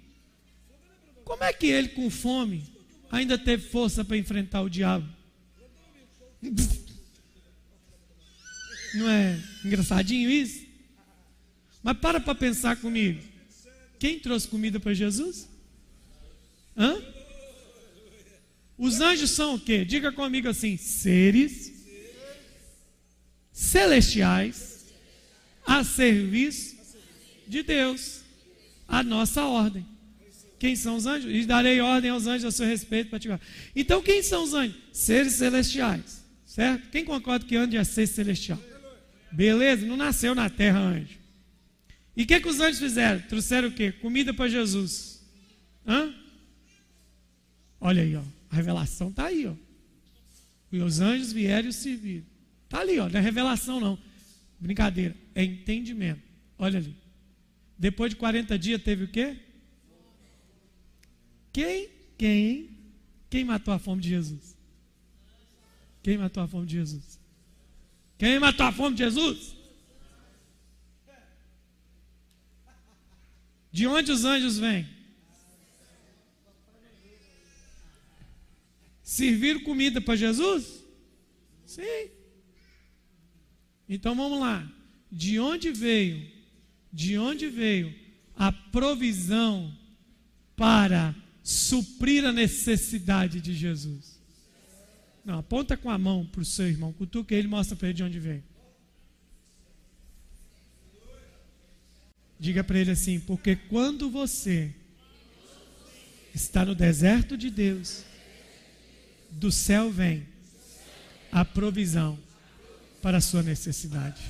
Como 1.24 1.42
é 1.42 1.54
que 1.54 1.68
ele, 1.68 1.88
com 1.88 2.10
fome, 2.10 2.66
ainda 3.10 3.38
teve 3.38 3.70
força 3.70 4.04
para 4.04 4.18
enfrentar 4.18 4.62
o 4.62 4.70
diabo? 4.70 5.08
Não 8.94 9.10
é 9.10 9.42
engraçadinho 9.64 10.30
isso? 10.30 10.66
Mas 11.82 11.98
para 11.98 12.20
para 12.20 12.36
pensar 12.36 12.76
comigo. 12.76 13.24
Quem 13.98 14.20
trouxe 14.20 14.50
comida 14.50 14.82
para 14.82 14.94
Jesus? 14.94 15.48
Hã? 16.76 17.02
Os 18.78 19.00
anjos 19.00 19.32
são 19.32 19.56
o 19.56 19.60
quê? 19.60 19.86
Diga 19.86 20.12
comigo 20.12 20.50
assim: 20.50 20.76
seres 20.76 21.81
celestiais 23.52 24.86
a 25.66 25.84
serviço 25.84 26.76
de 27.48 27.64
Deus, 27.64 28.22
a 28.88 29.04
nossa 29.04 29.44
ordem. 29.44 29.86
Quem 30.58 30.76
são 30.76 30.96
os 30.96 31.06
anjos? 31.06 31.32
E 31.34 31.46
darei 31.46 31.82
ordem 31.82 32.12
aos 32.12 32.28
anjos 32.28 32.46
a 32.46 32.52
seu 32.52 32.68
respeito 32.68 33.10
para 33.10 33.20
te 33.20 33.28
Então, 33.76 34.02
quem 34.02 34.22
são 34.22 34.44
os 34.44 34.54
anjos? 34.54 34.76
Seres 34.92 35.34
celestiais, 35.34 36.24
certo? 36.46 36.90
Quem 36.90 37.04
concorda 37.04 37.46
que 37.46 37.56
anjo 37.56 37.76
é 37.78 37.84
ser 37.84 38.08
celestial? 38.08 38.60
Beleza? 39.32 39.86
Não 39.86 39.98
nasceu 39.98 40.36
na 40.36 40.50
terra 40.50 40.80
anjo. 40.80 41.18
E 42.16 42.24
o 42.24 42.28
que, 42.28 42.40
que 42.40 42.48
os 42.48 42.60
anjos 42.60 42.80
fizeram? 42.80 43.22
Trouxeram 43.22 43.70
o 43.70 43.72
quê? 43.72 43.92
Comida 43.92 44.34
para 44.34 44.50
Jesus. 44.50 45.22
Hã? 45.88 46.14
Olha 47.80 48.04
aí, 48.04 48.16
ó. 48.16 48.24
A 48.50 48.56
revelação 48.56 49.10
está 49.10 49.26
aí, 49.26 49.48
ó. 49.48 49.54
E 50.72 50.80
os 50.82 51.00
anjos 51.00 51.32
vieram 51.32 51.70
e 51.70 51.74
serviram. 51.74 52.26
Está 52.72 52.80
ali, 52.80 52.98
ó. 53.00 53.10
Não 53.10 53.20
é 53.20 53.22
revelação, 53.22 53.82
não. 53.82 54.00
Brincadeira. 54.58 55.14
É 55.36 55.44
entendimento. 55.44 56.22
Olha 56.58 56.80
ali. 56.80 56.96
Depois 57.78 58.12
de 58.12 58.16
40 58.16 58.58
dias 58.58 58.82
teve 58.82 59.04
o 59.04 59.08
quê? 59.10 59.38
Quem? 61.52 61.90
Quem? 62.18 62.70
Quem 63.30 63.44
matou 63.44 63.74
a 63.74 63.80
fome 63.80 64.02
de 64.02 64.08
Jesus? 64.08 64.56
Quem 66.02 66.18
matou 66.18 66.44
a 66.44 66.48
fome 66.48 66.66
de 66.66 66.78
Jesus? 66.78 67.20
Quem 68.18 68.40
matou 68.40 68.66
a 68.66 68.72
fome 68.72 68.96
de 68.96 69.04
Jesus? 69.04 69.54
De 73.70 73.86
onde 73.86 74.14
os 74.14 74.24
anjos 74.24 74.58
vêm? 74.58 74.88
Servir 79.04 79.62
comida 79.64 80.00
para 80.00 80.16
Jesus? 80.16 80.86
Sim. 81.66 82.21
Então 83.94 84.16
vamos 84.16 84.40
lá. 84.40 84.66
De 85.12 85.38
onde 85.38 85.70
veio? 85.70 86.26
De 86.94 87.18
onde 87.18 87.50
veio 87.50 87.94
a 88.38 88.50
provisão 88.50 89.78
para 90.56 91.14
suprir 91.44 92.24
a 92.24 92.32
necessidade 92.32 93.42
de 93.42 93.54
Jesus? 93.54 94.18
Não, 95.26 95.40
aponta 95.40 95.76
com 95.76 95.90
a 95.90 95.98
mão 95.98 96.26
para 96.26 96.42
o 96.42 96.46
seu 96.46 96.70
irmão, 96.70 96.94
cutuca 96.94 97.36
ele 97.36 97.50
mostra 97.50 97.76
para 97.76 97.90
ele 97.90 97.98
de 97.98 98.04
onde 98.04 98.18
veio. 98.18 98.44
Diga 102.40 102.64
para 102.64 102.80
ele 102.80 102.92
assim: 102.92 103.20
porque 103.20 103.58
quando 103.58 104.10
você 104.10 104.74
está 106.34 106.64
no 106.64 106.74
deserto 106.74 107.36
de 107.36 107.50
Deus, 107.50 108.06
do 109.32 109.52
céu 109.52 109.92
vem 109.92 110.26
a 111.30 111.44
provisão 111.44 112.18
para 113.02 113.18
a 113.18 113.22
sua 113.22 113.42
necessidade. 113.42 114.22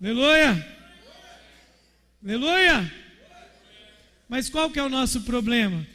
Aleluia! 0.00 0.78
Aleluia! 2.22 2.92
Mas 4.28 4.48
qual 4.48 4.70
que 4.70 4.78
é 4.78 4.82
o 4.82 4.88
nosso 4.88 5.22
problema? 5.22 5.86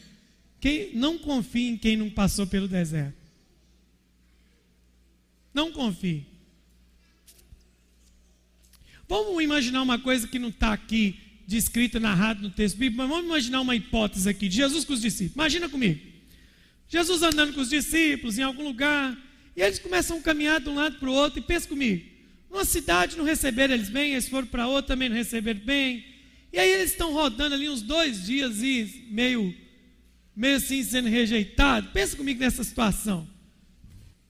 Quem 0.59 0.93
não 0.95 1.17
confie 1.17 1.69
em 1.69 1.77
quem 1.77 1.97
não 1.97 2.09
passou 2.09 2.47
pelo 2.47 2.67
deserto. 2.67 3.17
Não 5.53 5.71
confie. 5.71 6.25
Vamos 9.07 9.43
imaginar 9.43 9.81
uma 9.81 9.99
coisa 9.99 10.27
que 10.27 10.39
não 10.39 10.49
está 10.49 10.73
aqui 10.73 11.19
descrita, 11.45 11.99
narrada 11.99 12.41
no 12.41 12.49
texto 12.49 12.77
bíblico, 12.77 12.97
mas 12.97 13.09
vamos 13.09 13.25
imaginar 13.25 13.61
uma 13.61 13.75
hipótese 13.75 14.27
aqui 14.29 14.49
Jesus 14.49 14.85
com 14.85 14.93
os 14.93 15.01
discípulos. 15.01 15.35
Imagina 15.35 15.69
comigo. 15.69 16.12
Jesus 16.87 17.23
andando 17.23 17.53
com 17.53 17.61
os 17.61 17.69
discípulos 17.69 18.37
em 18.37 18.43
algum 18.43 18.63
lugar, 18.63 19.17
e 19.55 19.61
eles 19.61 19.79
começam 19.79 20.17
a 20.17 20.21
caminhar 20.21 20.59
de 20.59 20.69
um 20.69 20.75
lado 20.75 20.97
para 20.99 21.09
o 21.09 21.13
outro, 21.13 21.39
e 21.39 21.41
pensa 21.41 21.67
comigo. 21.67 22.13
Numa 22.49 22.65
cidade 22.65 23.17
não 23.17 23.25
receberam 23.25 23.73
eles 23.73 23.89
bem, 23.89 24.11
eles 24.11 24.29
foram 24.29 24.47
para 24.47 24.67
outra 24.67 24.95
também 24.95 25.09
não 25.09 25.15
receberam 25.15 25.59
bem. 25.61 26.05
E 26.51 26.59
aí 26.59 26.69
eles 26.69 26.91
estão 26.91 27.11
rodando 27.11 27.55
ali 27.55 27.67
uns 27.67 27.81
dois 27.81 28.25
dias 28.25 28.61
e 28.61 29.07
meio, 29.09 29.55
meio 30.35 30.57
assim 30.57 30.83
sendo 30.83 31.09
rejeitados. 31.09 31.89
Pensa 31.91 32.15
comigo 32.15 32.39
nessa 32.39 32.63
situação. 32.63 33.27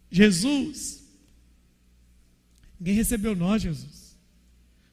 Jesus, 0.10 1.04
ninguém 2.80 2.96
recebeu 2.96 3.36
nós, 3.36 3.62
Jesus. 3.62 4.16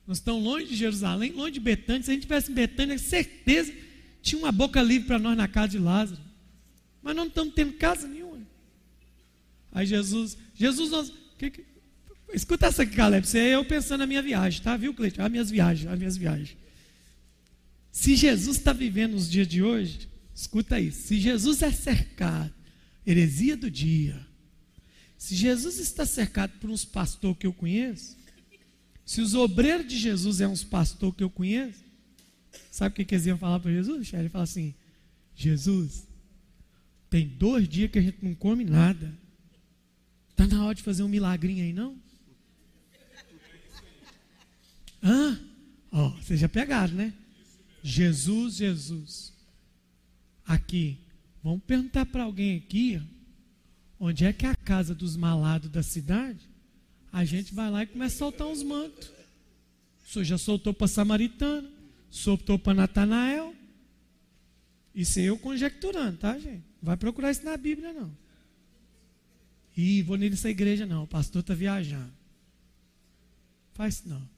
Nós 0.04 0.18
estamos 0.18 0.42
longe 0.42 0.66
de 0.66 0.74
Jerusalém, 0.74 1.30
longe 1.30 1.52
de 1.52 1.60
Betânia. 1.60 2.02
Se 2.02 2.10
a 2.10 2.14
gente 2.14 2.22
tivesse 2.22 2.50
em 2.50 2.54
Betânia, 2.54 2.98
certeza 2.98 3.72
tinha 4.20 4.40
uma 4.40 4.50
boca 4.50 4.82
livre 4.82 5.06
para 5.06 5.20
nós 5.20 5.36
na 5.36 5.46
casa 5.46 5.68
de 5.68 5.78
Lázaro. 5.78 6.20
Mas 7.02 7.16
não 7.16 7.26
estamos 7.26 7.54
tendo 7.54 7.72
casa 7.74 8.06
nenhuma. 8.06 8.46
Aí 9.72 9.86
Jesus, 9.86 10.36
Jesus, 10.54 10.90
nós, 10.90 11.12
que, 11.38 11.50
que, 11.50 11.64
escuta 12.32 12.66
essa 12.66 12.82
aqui, 12.82 12.96
Caleb. 12.96 13.26
Você 13.26 13.38
é 13.38 13.54
eu 13.54 13.64
pensando 13.64 14.00
na 14.00 14.06
minha 14.06 14.22
viagem, 14.22 14.62
tá? 14.62 14.76
Viu, 14.76 14.92
Cleiton? 14.92 15.22
As 15.22 15.30
minhas 15.30 15.50
viagens, 15.50 15.90
as 15.90 15.98
minhas 15.98 16.16
viagens. 16.16 16.56
Se 17.92 18.14
Jesus 18.16 18.56
está 18.58 18.72
vivendo 18.72 19.14
os 19.14 19.30
dias 19.30 19.48
de 19.48 19.62
hoje, 19.62 20.08
escuta 20.34 20.80
isso. 20.80 21.08
Se 21.08 21.18
Jesus 21.18 21.62
é 21.62 21.70
cercado, 21.70 22.52
heresia 23.06 23.56
do 23.56 23.70
dia. 23.70 24.26
Se 25.16 25.34
Jesus 25.34 25.78
está 25.78 26.06
cercado 26.06 26.52
por 26.60 26.70
uns 26.70 26.84
pastores 26.84 27.38
que 27.38 27.46
eu 27.46 27.52
conheço, 27.52 28.16
se 29.04 29.20
os 29.20 29.34
obreiros 29.34 29.86
de 29.86 29.98
Jesus 29.98 30.40
é 30.40 30.48
uns 30.48 30.62
pastores 30.62 31.16
que 31.16 31.24
eu 31.24 31.30
conheço, 31.30 31.84
sabe 32.70 32.92
o 32.92 32.96
que, 32.96 33.04
que 33.04 33.14
eles 33.14 33.26
iam 33.26 33.36
falar 33.36 33.60
para 33.60 33.72
Jesus? 33.72 34.12
Ele 34.12 34.28
fala 34.28 34.44
assim: 34.44 34.74
Jesus, 35.34 36.04
tem 37.10 37.26
dois 37.26 37.68
dias 37.68 37.90
que 37.90 37.98
a 37.98 38.02
gente 38.02 38.24
não 38.24 38.34
come 38.36 38.64
nada. 38.64 39.12
Está 40.30 40.46
na 40.46 40.64
hora 40.64 40.74
de 40.76 40.82
fazer 40.82 41.02
um 41.02 41.08
milagrinho 41.08 41.64
aí, 41.64 41.72
não? 41.72 41.98
Hã? 45.02 45.40
Ó, 45.90 46.14
oh, 46.16 46.36
já 46.36 46.48
pegaram, 46.48 46.94
né? 46.94 47.12
Jesus, 47.82 48.54
Jesus. 48.56 49.32
Aqui, 50.46 50.98
vamos 51.42 51.62
perguntar 51.64 52.06
para 52.06 52.22
alguém 52.22 52.56
aqui, 52.56 53.02
onde 53.98 54.24
é 54.24 54.32
que 54.32 54.46
é 54.46 54.50
a 54.50 54.56
casa 54.56 54.94
dos 54.94 55.16
malados 55.16 55.68
da 55.68 55.82
cidade? 55.82 56.48
A 57.12 57.24
gente 57.24 57.52
vai 57.52 57.70
lá 57.70 57.82
e 57.82 57.86
começa 57.88 58.14
a 58.14 58.18
soltar 58.18 58.46
uns 58.46 58.62
mantos. 58.62 59.10
O 60.06 60.12
senhor 60.12 60.24
já 60.24 60.38
soltou 60.38 60.72
para 60.72 60.86
Samaritana, 60.86 61.68
soltou 62.08 62.56
para 62.56 62.74
Natanael. 62.74 63.54
Isso 64.94 65.18
é 65.18 65.22
eu 65.22 65.38
conjecturando, 65.38 66.18
tá, 66.18 66.38
gente? 66.38 66.69
Vai 66.82 66.96
procurar 66.96 67.30
isso 67.30 67.44
na 67.44 67.56
Bíblia, 67.56 67.92
não. 67.92 68.10
E 69.76 70.02
vou 70.02 70.16
nessa 70.16 70.50
igreja, 70.50 70.86
não. 70.86 71.04
O 71.04 71.06
pastor 71.06 71.40
está 71.40 71.54
viajando. 71.54 72.12
Faz 73.74 73.96
isso, 73.96 74.08
não. 74.08 74.28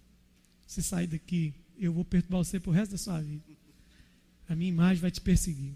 Você 0.67 0.83
sai 0.83 1.07
daqui 1.07 1.55
eu 1.79 1.93
vou 1.93 2.05
perturbar 2.05 2.45
você 2.45 2.61
pro 2.61 2.71
resto 2.71 2.93
da 2.93 2.99
sua 2.99 3.21
vida. 3.21 3.43
A 4.49 4.55
minha 4.55 4.69
imagem 4.69 5.01
vai 5.01 5.11
te 5.11 5.21
perseguir. 5.21 5.75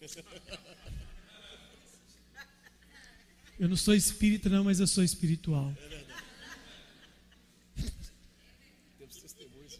Eu 3.58 3.68
não 3.68 3.76
sou 3.76 3.92
espírita, 3.92 4.48
não, 4.48 4.62
mas 4.62 4.78
eu 4.78 4.86
sou 4.86 5.02
espiritual. 5.02 5.76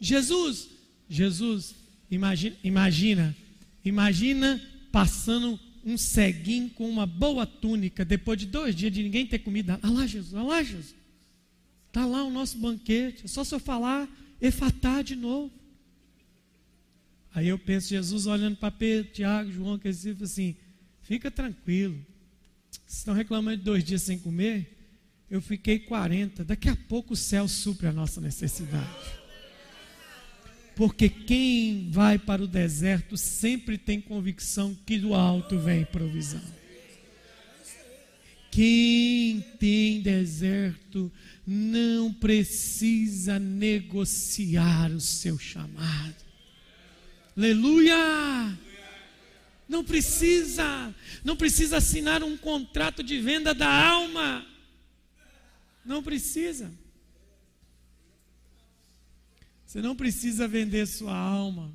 Jesus, 0.01 0.69
Jesus, 1.09 1.77
imagina, 2.11 2.57
imagina, 2.65 3.37
imagina 3.85 4.61
passando 4.91 5.61
um 5.91 5.99
ceguinho 5.99 6.71
com 6.71 6.89
uma 6.89 7.07
boa 7.07 7.47
túnica, 7.47 8.05
depois 8.05 8.39
de 8.39 8.47
dois 8.47 8.75
dias 8.75 8.93
de 8.93 9.03
ninguém 9.03 9.27
ter 9.27 9.39
comida. 9.39 9.79
Olha 9.83 9.93
lá, 9.93 10.07
Jesus, 10.07 10.35
olha 10.35 10.45
lá, 10.45 10.63
Jesus. 10.63 10.95
Está 11.87 12.05
lá 12.05 12.25
o 12.25 12.31
nosso 12.31 12.59
banquete. 12.59 13.25
É 13.25 13.29
só 13.29 13.43
se 13.43 13.55
eu 13.55 13.59
falar, 13.59 14.09
Efatá 14.41 15.03
de 15.03 15.17
novo. 15.17 15.53
Aí 17.35 17.49
eu 17.49 17.59
penso, 17.59 17.89
Jesus 17.89 18.27
olhando 18.27 18.57
para 18.57 18.71
Pedro, 18.71 19.13
Tiago, 19.13 19.53
João, 19.53 19.79
que 19.79 19.89
eles 19.89 20.07
assim, 20.23 20.57
fica 21.03 21.31
tranquilo, 21.31 21.95
Vocês 22.71 22.99
estão 22.99 23.15
reclamando 23.15 23.59
de 23.59 23.65
dois 23.65 23.85
dias 23.85 24.03
sem 24.03 24.19
comer? 24.19 24.77
Eu 25.31 25.41
fiquei 25.41 25.79
40. 25.79 26.45
Daqui 26.45 26.69
a 26.69 26.77
pouco 26.77 27.13
o 27.15 27.17
céu 27.17 27.47
supre 27.47 27.87
a 27.87 27.93
nossa 27.93 28.21
necessidade. 28.21 28.89
Porque 30.79 31.09
quem 31.09 31.91
vai 31.91 32.21
para 32.21 32.41
o 32.41 32.47
deserto 32.47 33.17
sempre 33.17 33.77
tem 33.77 34.01
convicção 34.01 34.79
que 34.87 34.97
do 34.97 35.13
alto 35.13 35.59
vem 35.59 35.85
provisão. 35.85 36.41
Quem 38.49 39.41
tem 39.59 40.01
deserto 40.01 41.11
não 41.45 42.13
precisa 42.13 43.41
negociar 43.41 44.93
o 44.93 45.01
seu 45.01 45.37
chamado. 45.37 46.15
Aleluia! 47.37 48.57
Não 49.69 49.83
precisa, 49.83 50.95
não 51.25 51.35
precisa 51.35 51.79
assinar 51.79 52.23
um 52.23 52.37
contrato 52.37 53.03
de 53.03 53.21
venda 53.21 53.53
da 53.53 53.69
alma. 53.69 54.47
Não 55.85 56.05
precisa. 56.05 56.71
Você 59.69 59.83
não 59.83 59.95
precisa 59.95 60.49
vender 60.49 60.87
sua 60.87 61.15
alma. 61.15 61.71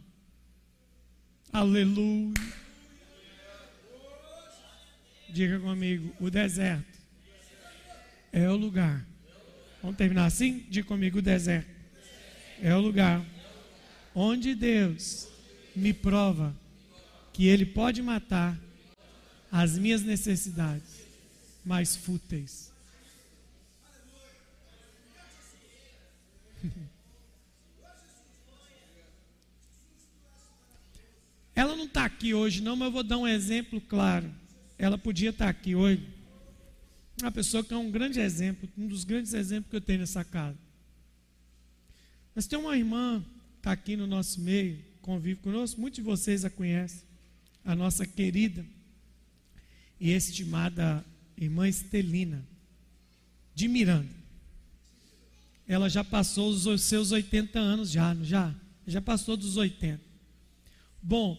Aleluia. 1.52 2.34
Diga 5.30 5.60
comigo, 5.60 6.12
o 6.20 6.32
deserto 6.32 7.00
é 8.32 8.50
o 8.50 8.56
lugar. 8.56 9.06
Vamos 9.80 9.96
terminar 9.96 10.26
assim? 10.26 10.66
Diga 10.72 10.88
comigo, 10.88 11.20
o 11.20 11.22
deserto 11.22 11.70
é 12.60 12.76
o 12.76 12.82
lugar 12.82 13.24
onde 14.16 14.56
Deus 14.56 15.28
me 15.76 15.94
prova 15.94 16.56
que 17.32 17.46
Ele 17.46 17.64
pode 17.64 18.02
matar 18.02 18.60
as 19.52 19.78
minhas 19.78 20.02
necessidades 20.02 21.06
mais 21.64 21.96
fúteis. 21.96 22.74
Ela 31.56 31.76
não 31.76 31.86
está 31.86 32.06
aqui 32.06 32.34
hoje, 32.34 32.62
não, 32.62 32.76
mas 32.76 32.88
eu 32.88 32.92
vou 32.92 33.04
dar 33.04 33.18
um 33.18 33.28
exemplo 33.28 33.80
claro. 33.80 34.34
Ela 34.78 34.98
podia 34.98 35.30
estar 35.30 35.46
tá 35.46 35.52
aqui 35.52 35.76
hoje. 35.76 36.08
Uma 37.22 37.32
pessoa 37.32 37.64
que 37.64 37.74
é 37.74 37.78
um 37.78 37.92
grande 37.92 38.20
exemplo, 38.20 38.68
um 38.78 38.88
dos 38.88 39.04
grandes 39.04 39.34
exemplos 39.34 39.70
que 39.70 39.76
eu 39.76 39.82
tenho 39.82 40.00
nessa 40.00 40.24
casa. 40.24 40.58
Mas 42.34 42.48
tem 42.48 42.58
uma 42.58 42.76
irmã, 42.76 43.24
está 43.58 43.72
aqui 43.72 43.96
no 43.96 44.08
nosso 44.08 44.42
meio, 44.42 44.84
convive 45.02 45.40
conosco, 45.42 45.80
muitos 45.80 45.98
de 45.98 46.02
vocês 46.02 46.44
a 46.44 46.50
conhecem, 46.50 47.04
a 47.64 47.76
nossa 47.76 48.06
querida 48.06 48.66
e 50.00 50.12
estimada 50.12 51.06
irmã 51.38 51.68
Estelina, 51.68 52.44
de 53.54 53.68
Miranda. 53.68 54.24
Ela 55.68 55.90
já 55.90 56.04
passou 56.04 56.50
os 56.50 56.82
seus 56.82 57.12
80 57.12 57.60
anos, 57.60 57.92
já, 57.92 58.16
já? 58.22 58.54
Já 58.86 59.02
passou 59.02 59.38
dos 59.38 59.56
80. 59.56 60.13
Bom, 61.06 61.38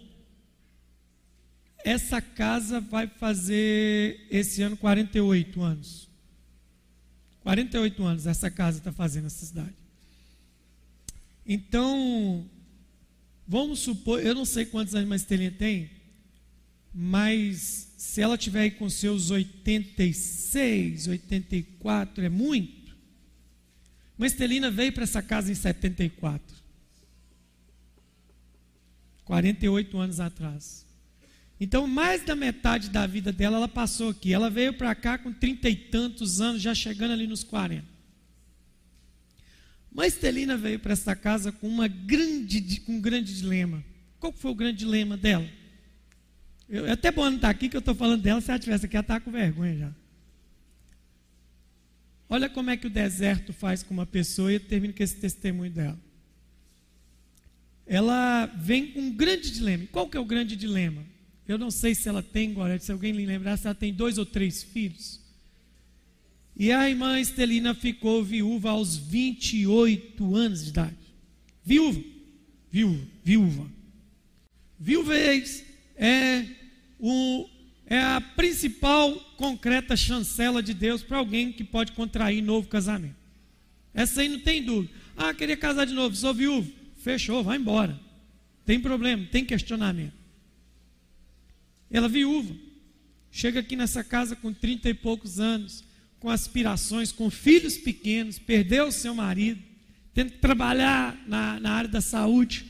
essa 1.82 2.20
casa 2.20 2.80
vai 2.80 3.06
fazer 3.06 4.26
esse 4.30 4.60
ano 4.60 4.76
48 4.76 5.62
anos. 5.62 6.08
48 7.40 8.04
anos 8.04 8.26
essa 8.26 8.50
casa 8.50 8.78
está 8.78 8.92
fazendo 8.92 9.26
essa 9.26 9.46
cidade. 9.46 9.74
Então, 11.46 12.48
vamos 13.48 13.78
supor, 13.80 14.24
eu 14.24 14.34
não 14.34 14.44
sei 14.44 14.66
quantos 14.66 14.94
anos 14.94 15.10
a 15.10 15.16
Estelinha 15.16 15.50
tem, 15.50 15.90
mas 16.92 17.94
se 17.96 18.20
ela 18.20 18.36
tiver 18.36 18.60
aí 18.60 18.70
com 18.70 18.88
seus 18.90 19.30
86, 19.30 21.08
84, 21.08 22.24
é 22.24 22.28
muito. 22.28 22.96
Mas 24.16 24.32
Estelina 24.32 24.70
veio 24.70 24.92
para 24.92 25.04
essa 25.04 25.22
casa 25.22 25.50
em 25.50 25.54
74. 25.54 26.63
48 29.24 29.98
anos 29.98 30.20
atrás. 30.20 30.84
Então, 31.58 31.86
mais 31.86 32.24
da 32.24 32.34
metade 32.34 32.90
da 32.90 33.06
vida 33.06 33.32
dela, 33.32 33.56
ela 33.56 33.68
passou 33.68 34.10
aqui. 34.10 34.32
Ela 34.32 34.50
veio 34.50 34.74
para 34.74 34.94
cá 34.94 35.16
com 35.16 35.32
trinta 35.32 35.68
e 35.68 35.76
tantos 35.76 36.40
anos, 36.40 36.60
já 36.60 36.74
chegando 36.74 37.12
ali 37.12 37.26
nos 37.26 37.44
40. 37.44 37.84
Mas 39.90 40.16
Telina 40.16 40.56
veio 40.56 40.80
para 40.80 40.92
essa 40.92 41.14
casa 41.14 41.52
com, 41.52 41.68
uma 41.68 41.86
grande, 41.86 42.80
com 42.80 42.94
um 42.94 43.00
grande 43.00 43.34
dilema. 43.34 43.84
Qual 44.18 44.32
foi 44.32 44.50
o 44.50 44.54
grande 44.54 44.78
dilema 44.78 45.16
dela? 45.16 45.48
Eu, 46.68 46.86
é 46.86 46.92
até 46.92 47.12
bom 47.12 47.24
não 47.24 47.36
estar 47.36 47.50
aqui, 47.50 47.68
que 47.68 47.76
eu 47.76 47.80
estou 47.80 47.94
falando 47.94 48.20
dela. 48.20 48.40
Se 48.40 48.50
ela 48.50 48.58
estivesse 48.58 48.86
aqui, 48.86 48.96
ela 48.96 49.02
está 49.02 49.20
com 49.20 49.30
vergonha 49.30 49.78
já. 49.78 49.92
Olha 52.28 52.48
como 52.50 52.70
é 52.70 52.76
que 52.76 52.88
o 52.88 52.90
deserto 52.90 53.52
faz 53.52 53.82
com 53.82 53.94
uma 53.94 54.06
pessoa, 54.06 54.50
e 54.50 54.56
eu 54.56 54.60
termino 54.60 54.92
com 54.92 55.02
esse 55.02 55.16
testemunho 55.16 55.70
dela. 55.70 55.98
Ela 57.86 58.46
vem 58.46 58.92
com 58.92 59.00
um 59.00 59.10
grande 59.10 59.50
dilema. 59.50 59.86
Qual 59.92 60.08
que 60.08 60.16
é 60.16 60.20
o 60.20 60.24
grande 60.24 60.56
dilema? 60.56 61.02
Eu 61.46 61.58
não 61.58 61.70
sei 61.70 61.94
se 61.94 62.08
ela 62.08 62.22
tem, 62.22 62.50
agora, 62.52 62.78
se 62.78 62.90
alguém 62.90 63.12
lhe 63.12 63.26
lembrar, 63.26 63.56
se 63.56 63.66
ela 63.66 63.74
tem 63.74 63.92
dois 63.92 64.16
ou 64.16 64.24
três 64.24 64.62
filhos. 64.62 65.20
E 66.56 66.72
a 66.72 66.88
irmã 66.88 67.20
Estelina 67.20 67.74
ficou 67.74 68.22
viúva 68.22 68.70
aos 68.70 68.96
28 68.96 70.34
anos 70.34 70.64
de 70.64 70.70
idade. 70.70 70.96
Viúva. 71.64 72.02
Viúva. 72.70 73.02
Viúva. 73.22 73.70
Viuvez 74.78 75.64
é, 75.96 76.46
o, 76.98 77.48
é 77.86 77.98
a 78.00 78.20
principal 78.20 79.14
concreta 79.36 79.96
chancela 79.96 80.62
de 80.62 80.72
Deus 80.72 81.02
para 81.02 81.18
alguém 81.18 81.52
que 81.52 81.64
pode 81.64 81.92
contrair 81.92 82.42
novo 82.42 82.68
casamento. 82.68 83.16
Essa 83.92 84.22
aí 84.22 84.28
não 84.28 84.40
tem 84.40 84.62
dúvida. 84.62 84.92
Ah, 85.16 85.34
queria 85.34 85.56
casar 85.56 85.84
de 85.84 85.92
novo, 85.92 86.14
sou 86.16 86.34
viúvo. 86.34 86.70
Fechou, 87.04 87.44
vai 87.44 87.58
embora. 87.58 88.00
Tem 88.64 88.80
problema, 88.80 89.26
tem 89.30 89.44
questionamento. 89.44 90.14
Ela 91.90 92.08
viúva. 92.08 92.56
Chega 93.30 93.60
aqui 93.60 93.76
nessa 93.76 94.02
casa 94.02 94.34
com 94.34 94.54
trinta 94.54 94.88
e 94.88 94.94
poucos 94.94 95.38
anos, 95.38 95.84
com 96.18 96.30
aspirações, 96.30 97.12
com 97.12 97.28
filhos 97.28 97.76
pequenos, 97.76 98.38
perdeu 98.38 98.86
o 98.86 98.92
seu 98.92 99.14
marido, 99.14 99.60
tendo 100.14 100.32
que 100.32 100.38
trabalhar 100.38 101.14
na, 101.26 101.60
na 101.60 101.72
área 101.72 101.90
da 101.90 102.00
saúde. 102.00 102.64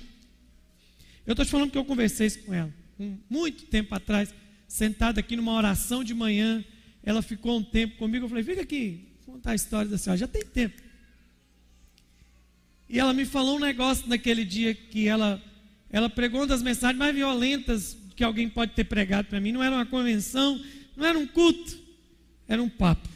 Eu 1.25 1.35
estou 1.35 1.47
te 1.47 1.53
falando 1.53 1.71
que 1.71 1.79
eu 1.79 1.85
conversei 1.85 2.27
isso 2.27 2.43
com 2.43 2.53
ela, 2.53 2.75
muito 3.31 3.67
tempo 3.67 3.95
atrás, 3.95 4.35
sentada 4.67 5.21
aqui 5.21 5.37
numa 5.37 5.53
oração 5.53 6.03
de 6.03 6.13
manhã. 6.13 6.65
Ela 7.05 7.23
ficou 7.23 7.57
um 7.57 7.63
tempo 7.63 7.99
comigo. 7.99 8.25
Eu 8.25 8.29
falei: 8.29 8.43
Fica 8.43 8.63
aqui, 8.63 9.13
contar 9.25 9.53
a 9.53 9.55
história 9.55 9.89
da 9.89 9.97
senhora. 9.97 10.19
Já 10.19 10.27
tem 10.27 10.45
tempo. 10.45 10.83
E 12.89 12.99
ela 12.99 13.13
me 13.13 13.25
falou 13.25 13.57
um 13.57 13.61
negócio 13.61 14.09
naquele 14.09 14.45
dia 14.45 14.75
que 14.75 15.09
ela, 15.09 15.43
ela 15.91 16.11
pregou 16.11 16.41
uma 16.41 16.47
das 16.47 16.63
mensagens 16.63 16.99
mais 16.99 17.15
violentas 17.15 17.97
que 18.15 18.23
alguém 18.23 18.49
pode 18.49 18.73
ter 18.73 18.85
pregado 18.85 19.29
para 19.29 19.41
mim. 19.41 19.53
Não 19.53 19.63
era 19.63 19.75
uma 19.75 19.87
convenção, 19.87 20.61
não 20.97 21.05
era 21.05 21.19
um 21.19 21.27
culto, 21.27 21.79
era 22.47 22.63
um 22.63 22.69
papo. 22.69 23.09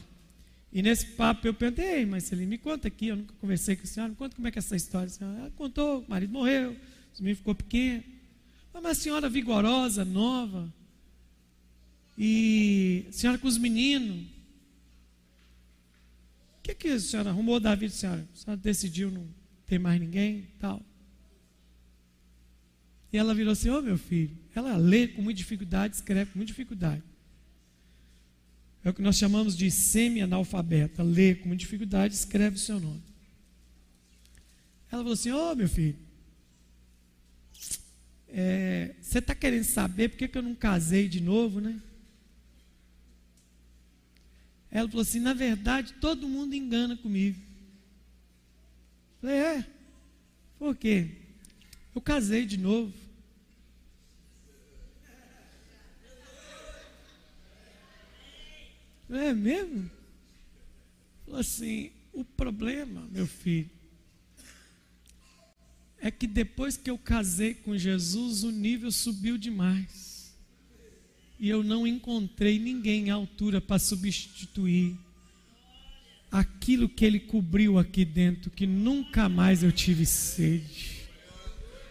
E 0.72 0.82
nesse 0.82 1.06
papo 1.06 1.46
eu 1.46 1.54
perguntei, 1.54 2.04
mas 2.04 2.24
Marceline, 2.24 2.46
me 2.46 2.58
conta 2.58 2.88
aqui, 2.88 3.08
eu 3.08 3.16
nunca 3.16 3.34
conversei 3.40 3.76
com 3.76 3.84
a 3.84 3.86
senhora, 3.86 4.10
me 4.10 4.16
conta 4.16 4.36
como 4.36 4.48
é 4.48 4.50
que 4.50 4.58
é 4.58 4.60
essa 4.60 4.76
história. 4.76 5.10
Ela 5.20 5.50
contou, 5.56 6.00
o 6.00 6.10
marido 6.10 6.32
morreu, 6.32 6.72
o 6.72 7.22
menino 7.22 7.36
ficou 7.36 7.54
pequeno. 7.54 8.02
Mas 8.72 8.84
a 8.84 8.94
senhora 8.94 9.28
vigorosa, 9.28 10.04
nova, 10.04 10.72
e 12.16 13.06
a 13.08 13.12
senhora 13.12 13.38
com 13.38 13.48
os 13.48 13.58
meninos. 13.58 14.26
O 16.58 16.62
que, 16.62 16.74
que 16.74 16.88
a 16.88 17.00
senhora 17.00 17.30
arrumou 17.30 17.58
da 17.58 17.74
vida, 17.74 17.92
senhora? 17.92 18.26
A 18.32 18.36
senhora 18.36 18.60
decidiu 18.60 19.10
não 19.10 19.37
ter 19.68 19.78
mais 19.78 20.00
ninguém 20.00 20.48
tal. 20.58 20.82
E 23.12 23.16
ela 23.16 23.34
virou 23.34 23.52
assim: 23.52 23.68
Ô 23.68 23.78
oh, 23.78 23.82
meu 23.82 23.98
filho, 23.98 24.36
ela 24.54 24.76
lê 24.76 25.06
com 25.06 25.22
muita 25.22 25.38
dificuldade, 25.38 25.94
escreve 25.94 26.32
com 26.32 26.38
muita 26.38 26.50
dificuldade. 26.50 27.02
É 28.82 28.90
o 28.90 28.94
que 28.94 29.02
nós 29.02 29.16
chamamos 29.16 29.56
de 29.56 29.70
semi-analfabeta. 29.70 31.02
Lê 31.02 31.34
com 31.34 31.48
muita 31.48 31.60
dificuldade, 31.60 32.14
escreve 32.14 32.56
o 32.56 32.58
seu 32.58 32.80
nome. 32.80 33.02
Ela 34.90 35.02
falou 35.02 35.12
assim: 35.12 35.30
Ô 35.30 35.52
oh, 35.52 35.54
meu 35.54 35.68
filho, 35.68 35.96
é, 38.28 38.94
você 39.00 39.18
está 39.18 39.34
querendo 39.34 39.64
saber 39.64 40.08
por 40.08 40.18
que, 40.18 40.28
que 40.28 40.38
eu 40.38 40.42
não 40.42 40.54
casei 40.54 41.08
de 41.08 41.20
novo, 41.20 41.60
né? 41.60 41.80
Ela 44.70 44.88
falou 44.88 45.02
assim: 45.02 45.20
na 45.20 45.34
verdade, 45.34 45.94
todo 45.94 46.28
mundo 46.28 46.54
engana 46.54 46.96
comigo. 46.96 47.47
Falei: 49.20 49.36
é? 49.36 49.66
Por 50.58 50.76
quê? 50.76 51.10
Eu 51.94 52.00
casei 52.00 52.46
de 52.46 52.56
novo. 52.56 52.92
É 59.10 59.32
mesmo? 59.32 59.90
Falou 61.24 61.40
assim: 61.40 61.90
o 62.12 62.24
problema, 62.24 63.08
meu 63.10 63.26
filho, 63.26 63.70
é 66.00 66.10
que 66.10 66.26
depois 66.26 66.76
que 66.76 66.90
eu 66.90 66.98
casei 66.98 67.54
com 67.54 67.76
Jesus, 67.76 68.44
o 68.44 68.50
nível 68.50 68.92
subiu 68.92 69.36
demais. 69.36 70.34
E 71.38 71.48
eu 71.48 71.62
não 71.62 71.86
encontrei 71.86 72.58
ninguém 72.58 73.10
à 73.10 73.14
altura 73.14 73.60
para 73.60 73.78
substituir 73.78 74.96
aquilo 76.30 76.88
que 76.88 77.04
ele 77.04 77.18
cobriu 77.18 77.78
aqui 77.78 78.04
dentro, 78.04 78.50
que 78.50 78.66
nunca 78.66 79.28
mais 79.28 79.62
eu 79.62 79.72
tive 79.72 80.04
sede. 80.04 80.98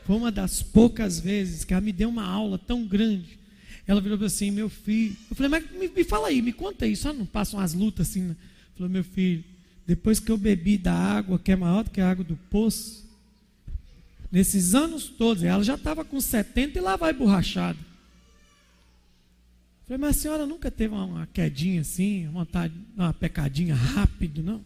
Foi 0.05 0.15
uma 0.15 0.31
das 0.31 0.61
poucas 0.61 1.19
vezes 1.19 1.63
que 1.63 1.73
ela 1.73 1.81
me 1.81 1.91
deu 1.91 2.09
uma 2.09 2.25
aula 2.25 2.57
tão 2.57 2.85
grande. 2.85 3.37
Ela 3.85 4.01
virou 4.01 4.23
assim, 4.25 4.51
meu 4.51 4.69
filho. 4.69 5.15
Eu 5.29 5.35
falei, 5.35 5.49
mas 5.49 5.71
me, 5.71 5.87
me 5.87 6.03
fala 6.03 6.27
aí, 6.27 6.41
me 6.41 6.53
conta 6.53 6.85
aí, 6.85 6.95
só 6.95 7.11
não 7.11 7.25
passam 7.25 7.59
as 7.59 7.73
lutas 7.73 8.09
assim. 8.09 8.21
Né? 8.21 8.35
Falou, 8.75 8.89
meu 8.89 9.03
filho, 9.03 9.43
depois 9.85 10.19
que 10.19 10.31
eu 10.31 10.37
bebi 10.37 10.77
da 10.77 10.93
água 10.93 11.39
que 11.39 11.51
é 11.51 11.55
maior 11.55 11.83
do 11.83 11.89
que 11.89 12.01
a 12.01 12.09
água 12.09 12.23
do 12.23 12.35
poço, 12.49 13.05
nesses 14.31 14.75
anos 14.75 15.05
todos, 15.07 15.43
ela 15.43 15.63
já 15.63 15.75
estava 15.75 16.03
com 16.03 16.19
70 16.19 16.77
e 16.77 16.81
lá 16.81 16.95
vai 16.95 17.13
borrachada. 17.13 17.79
Falei, 19.87 19.97
mas 19.99 20.17
a 20.17 20.19
senhora 20.19 20.45
nunca 20.45 20.69
teve 20.69 20.93
uma 20.93 21.25
quedinha 21.27 21.79
assim, 21.79 22.27
vontade, 22.27 22.73
uma 22.95 23.13
pecadinha 23.13 23.73
rápido, 23.73 24.43
não? 24.43 24.61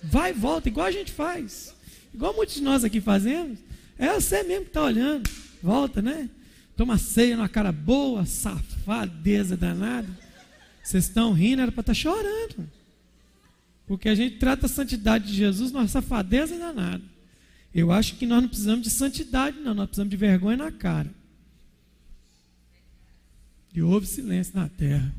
Vai 0.00 0.30
e 0.30 0.32
volta, 0.32 0.68
igual 0.68 0.86
a 0.86 0.92
gente 0.92 1.10
faz. 1.10 1.74
Igual 2.14 2.32
muitos 2.34 2.54
de 2.54 2.62
nós 2.62 2.84
aqui 2.84 3.00
fazemos. 3.00 3.58
É 3.98 4.12
você 4.12 4.44
mesmo 4.44 4.62
que 4.62 4.70
está 4.70 4.84
olhando. 4.84 5.28
Volta, 5.60 6.00
né? 6.00 6.30
Toma 6.76 6.98
ceia 6.98 7.36
numa 7.36 7.48
cara 7.48 7.72
boa, 7.72 8.24
safadeza 8.24 9.56
danada. 9.56 10.08
Vocês 10.82 11.04
estão 11.04 11.32
rindo, 11.32 11.62
era 11.62 11.72
para 11.72 11.80
estar 11.80 11.92
tá 11.92 11.98
chorando. 11.98 12.70
Porque 13.88 14.08
a 14.08 14.14
gente 14.14 14.36
trata 14.36 14.66
a 14.66 14.68
santidade 14.68 15.26
de 15.26 15.34
Jesus 15.34 15.72
numa 15.72 15.88
safadeza 15.88 16.56
danada. 16.56 17.02
Eu 17.74 17.90
acho 17.90 18.14
que 18.14 18.26
nós 18.26 18.40
não 18.40 18.48
precisamos 18.48 18.84
de 18.84 18.90
santidade, 18.90 19.58
não. 19.58 19.74
Nós 19.74 19.86
precisamos 19.86 20.10
de 20.10 20.16
vergonha 20.16 20.58
na 20.58 20.70
cara. 20.70 21.10
E 23.74 23.82
houve 23.82 24.06
silêncio 24.06 24.54
na 24.54 24.68
terra. 24.68 25.12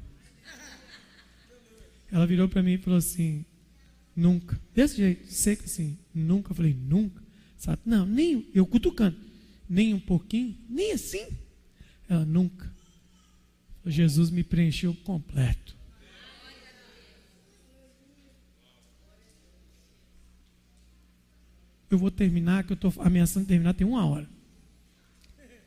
Ela 2.09 2.25
virou 2.25 2.47
para 2.47 2.63
mim 2.63 2.73
e 2.73 2.77
falou 2.77 2.97
assim: 2.97 3.45
Nunca. 4.15 4.59
Desse 4.73 4.95
jeito, 4.95 5.27
seco 5.27 5.65
assim. 5.65 5.97
Nunca. 6.13 6.51
Eu 6.51 6.55
falei: 6.55 6.73
Nunca. 6.73 7.21
Sabe? 7.57 7.81
Não, 7.85 8.05
nem. 8.05 8.49
Eu 8.53 8.65
cutucando. 8.65 9.17
Nem 9.67 9.93
um 9.93 9.99
pouquinho. 9.99 10.57
Nem 10.69 10.93
assim. 10.93 11.27
Ela 12.07 12.23
nunca. 12.23 12.73
Jesus 13.85 14.29
me 14.29 14.43
preencheu 14.43 14.95
completo. 15.03 15.75
Eu 21.89 21.97
vou 21.99 22.09
terminar, 22.09 22.63
que 22.63 22.71
eu 22.71 22.75
estou 22.75 22.93
ameaçando 22.99 23.45
terminar, 23.45 23.73
tem 23.73 23.85
uma 23.85 24.05
hora. 24.05 24.27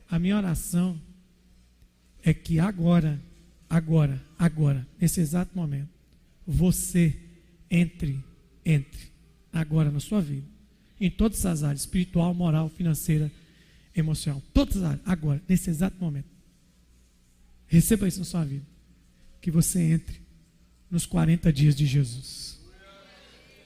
A 0.09 0.19
minha 0.19 0.35
oração 0.35 0.99
é 2.23 2.33
que 2.33 2.59
agora, 2.59 3.19
agora, 3.69 4.21
agora, 4.37 4.85
nesse 4.99 5.19
exato 5.21 5.51
momento, 5.55 5.89
você 6.45 7.15
entre, 7.69 8.23
entre 8.65 9.09
agora 9.53 9.91
na 9.91 9.99
sua 9.99 10.21
vida, 10.21 10.47
em 10.99 11.09
todas 11.09 11.45
as 11.45 11.63
áreas, 11.63 11.81
espiritual, 11.81 12.33
moral, 12.33 12.69
financeira, 12.69 13.31
emocional, 13.95 14.41
todas 14.53 14.77
as 14.77 14.83
áreas, 14.83 15.01
agora, 15.05 15.41
nesse 15.47 15.69
exato 15.69 15.95
momento. 15.99 16.27
Receba 17.67 18.07
isso 18.07 18.19
na 18.19 18.25
sua 18.25 18.43
vida. 18.43 18.65
Que 19.39 19.51
você 19.51 19.79
entre 19.79 20.19
nos 20.89 21.05
40 21.05 21.53
dias 21.53 21.75
de 21.75 21.85
Jesus. 21.85 22.59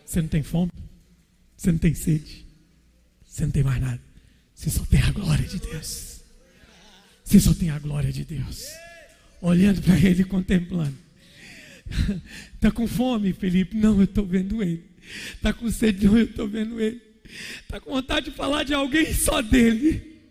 Você 0.06 0.22
não 0.22 0.28
tem 0.28 0.43
fome? 0.43 0.72
Você 1.56 1.72
não 1.72 1.80
tem 1.80 1.95
sede? 1.95 2.45
Você 3.26 3.45
não 3.45 3.51
tem 3.51 3.64
mais 3.64 3.82
nada? 3.82 4.01
Você 4.54 4.70
só 4.70 4.86
tem 4.86 5.01
a 5.01 5.12
glória 5.12 5.47
de 5.47 5.60
Deus. 5.60 6.12
Você 7.24 7.39
só 7.39 7.53
tem 7.53 7.69
a 7.69 7.80
glória 7.80 8.11
de 8.11 8.26
Deus. 8.26 8.67
Olhando 9.41 9.82
para 9.82 9.97
Ele, 9.97 10.24
contemplando. 10.24 10.97
Está 12.55 12.71
com 12.71 12.88
fome, 12.88 13.34
Felipe? 13.34 13.76
Não, 13.76 13.97
eu 13.97 14.03
estou 14.03 14.26
vendo 14.26 14.61
Ele. 14.61 14.84
Está 15.36 15.53
com 15.53 15.69
sede? 15.69 16.05
Não, 16.05 16.17
eu 16.17 16.26
estou 16.26 16.47
vendo 16.47 16.80
Ele. 16.80 17.01
Está 17.61 17.80
com 17.80 17.91
vontade 17.91 18.30
de 18.30 18.36
falar 18.36 18.63
de 18.63 18.74
alguém 18.74 19.13
só 19.13 19.41
dele. 19.41 20.21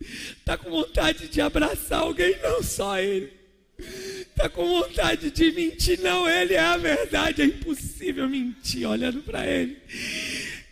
Está 0.00 0.56
com 0.58 0.70
vontade 0.70 1.28
de 1.28 1.40
abraçar 1.40 2.00
alguém, 2.00 2.36
não 2.42 2.62
só 2.62 2.98
Ele. 2.98 3.32
Está 3.78 4.48
com 4.48 4.66
vontade 4.66 5.30
de 5.30 5.52
mentir, 5.52 6.00
não, 6.00 6.28
Ele 6.28 6.54
é 6.54 6.60
a 6.60 6.76
verdade, 6.76 7.42
é 7.42 7.44
impossível 7.46 8.28
mentir 8.28 8.88
olhando 8.88 9.22
para 9.22 9.46
Ele. 9.46 9.76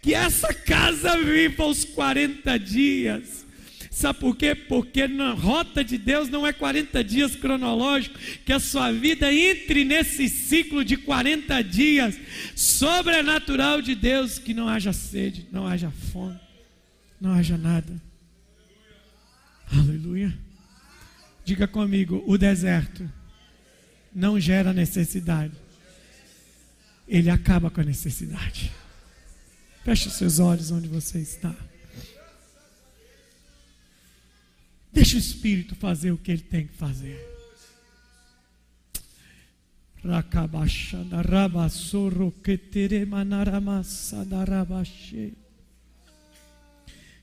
Que 0.02 0.14
essa 0.14 0.52
casa 0.52 1.16
viva 1.18 1.66
os 1.66 1.84
40 1.84 2.58
dias 2.58 3.39
Sabe 3.90 4.20
por 4.20 4.36
quê? 4.36 4.54
Porque 4.54 5.08
na 5.08 5.32
rota 5.32 5.82
de 5.82 5.98
Deus 5.98 6.28
não 6.28 6.46
é 6.46 6.52
40 6.52 7.02
dias 7.02 7.34
cronológico, 7.34 8.16
que 8.46 8.52
a 8.52 8.60
sua 8.60 8.92
vida 8.92 9.34
entre 9.34 9.84
nesse 9.84 10.28
ciclo 10.28 10.84
de 10.84 10.96
40 10.96 11.60
dias 11.64 12.16
sobrenatural 12.54 13.82
de 13.82 13.96
Deus, 13.96 14.38
que 14.38 14.54
não 14.54 14.68
haja 14.68 14.92
sede, 14.92 15.48
não 15.50 15.66
haja 15.66 15.90
fome, 15.90 16.38
não 17.20 17.32
haja 17.32 17.58
nada. 17.58 18.00
Aleluia. 19.72 20.38
Diga 21.44 21.66
comigo, 21.66 22.22
o 22.28 22.38
deserto 22.38 23.10
não 24.14 24.38
gera 24.38 24.72
necessidade. 24.72 25.54
Ele 27.08 27.28
acaba 27.28 27.70
com 27.72 27.80
a 27.80 27.84
necessidade. 27.84 28.70
Feche 29.84 30.06
os 30.06 30.14
seus 30.14 30.38
olhos 30.38 30.70
onde 30.70 30.86
você 30.86 31.18
está. 31.18 31.54
Deixa 34.92 35.16
o 35.16 35.20
Espírito 35.20 35.74
fazer 35.74 36.10
o 36.10 36.18
que 36.18 36.32
ele 36.32 36.42
tem 36.42 36.66
que 36.66 36.74
fazer. 36.74 37.28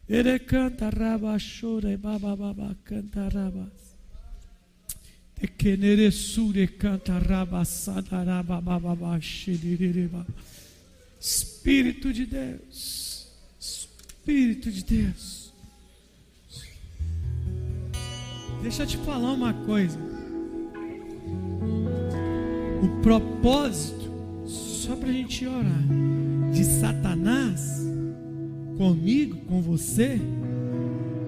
Ere 0.09 0.39
canta 0.39 0.89
rabashore 0.89 1.97
baba 1.97 2.35
baba 2.35 2.77
canta 2.85 3.27
rabas. 3.27 3.97
Tekenere 5.35 6.11
sure 6.11 6.67
canta 6.67 7.19
rabasada 7.19 8.23
rababa 8.23 9.19
Espírito 11.19 12.13
de 12.13 12.25
Deus. 12.25 13.27
Espírito 13.59 14.71
de 14.71 14.83
Deus. 14.83 15.46
Deixa 18.67 18.83
eu 18.83 18.87
te 18.87 18.97
falar 18.97 19.31
uma 19.31 19.53
coisa. 19.53 19.97
O 22.83 23.01
propósito, 23.01 24.11
só 24.45 24.93
para 24.93 25.07
a 25.07 25.13
gente 25.13 25.47
orar, 25.47 25.83
de 26.51 26.65
Satanás 26.65 27.87
comigo, 28.77 29.37
com 29.47 29.61
você, 29.61 30.19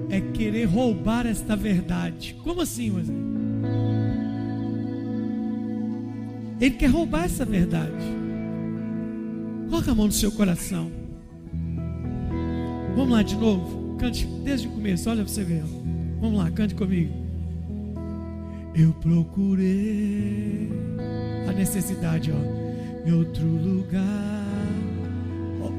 é 0.09 0.19
querer 0.19 0.65
roubar 0.65 1.25
esta 1.25 1.55
verdade. 1.55 2.35
Como 2.43 2.59
assim, 2.59 2.89
Moisés? 2.89 3.17
Ele 6.59 6.75
quer 6.75 6.87
roubar 6.87 7.23
essa 7.23 7.45
verdade. 7.45 8.03
Coloca 9.69 9.91
a 9.91 9.95
mão 9.95 10.07
no 10.07 10.11
seu 10.11 10.33
coração. 10.33 10.91
Vamos 12.97 13.13
lá 13.13 13.23
de 13.23 13.37
novo. 13.37 13.95
Cante 13.97 14.27
desde 14.43 14.67
o 14.67 14.71
começo, 14.71 15.09
olha 15.09 15.23
para 15.23 15.31
você 15.31 15.45
ver. 15.45 15.63
Vamos 16.19 16.37
lá, 16.37 16.51
cante 16.51 16.75
comigo. 16.75 17.28
Eu 18.75 18.93
procurei 19.01 20.69
a 21.47 21.51
necessidade, 21.51 22.31
ó, 22.31 23.07
em 23.07 23.11
outro 23.11 23.45
lugar. 23.45 24.45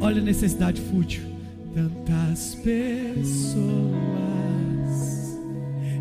Olha 0.00 0.20
a 0.20 0.24
necessidade 0.24 0.80
fútil. 0.80 1.22
Tantas 1.74 2.56
pessoas 2.56 3.90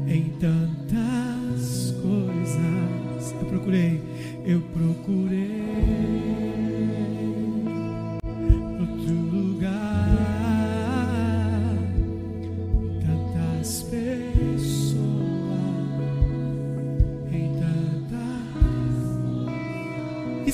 em 0.08 0.30
tantas 0.40 1.94
coisas. 2.02 3.32
Eu 3.40 3.46
procurei, 3.48 4.02
eu 4.46 4.62
procurei. 4.62 5.69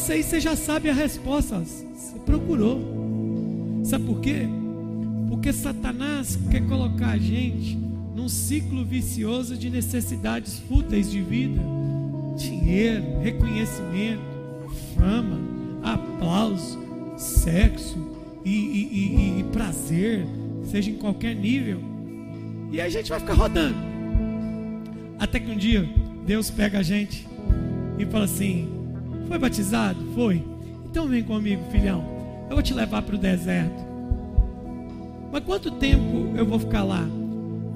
Aí 0.09 0.21
você 0.23 0.39
já 0.39 0.55
sabe 0.55 0.89
a 0.89 0.93
resposta. 0.93 1.59
Você 1.59 2.19
procurou. 2.19 3.81
Sabe 3.83 4.05
por 4.05 4.19
quê? 4.19 4.47
Porque 5.29 5.51
Satanás 5.51 6.37
quer 6.49 6.65
colocar 6.67 7.11
a 7.11 7.17
gente 7.17 7.75
num 8.15 8.29
ciclo 8.29 8.85
vicioso 8.85 9.57
de 9.57 9.69
necessidades 9.69 10.59
fúteis 10.67 11.09
de 11.11 11.21
vida: 11.21 11.61
dinheiro, 12.37 13.19
reconhecimento, 13.21 14.21
fama, 14.95 15.39
aplauso, 15.83 16.79
sexo 17.17 17.97
e, 18.43 18.49
e, 18.49 19.37
e, 19.37 19.39
e 19.39 19.43
prazer, 19.51 20.25
seja 20.63 20.89
em 20.91 20.95
qualquer 20.95 21.35
nível. 21.35 21.79
E 22.71 22.79
a 22.79 22.89
gente 22.89 23.09
vai 23.09 23.19
ficar 23.19 23.33
rodando. 23.33 23.75
Até 25.19 25.39
que 25.39 25.49
um 25.49 25.57
dia 25.57 25.87
Deus 26.25 26.49
pega 26.49 26.79
a 26.79 26.83
gente 26.83 27.27
e 27.97 28.05
fala 28.05 28.25
assim: 28.25 28.74
Foi 29.27 29.37
batizado? 29.37 29.99
Foi. 30.13 30.43
Então 30.85 31.07
vem 31.07 31.23
comigo, 31.23 31.63
filhão. 31.71 32.03
Eu 32.49 32.55
vou 32.55 32.63
te 32.63 32.73
levar 32.73 33.01
para 33.01 33.15
o 33.15 33.17
deserto. 33.17 33.83
Mas 35.31 35.43
quanto 35.43 35.71
tempo 35.71 36.33
eu 36.37 36.45
vou 36.45 36.59
ficar 36.59 36.83
lá? 36.83 37.07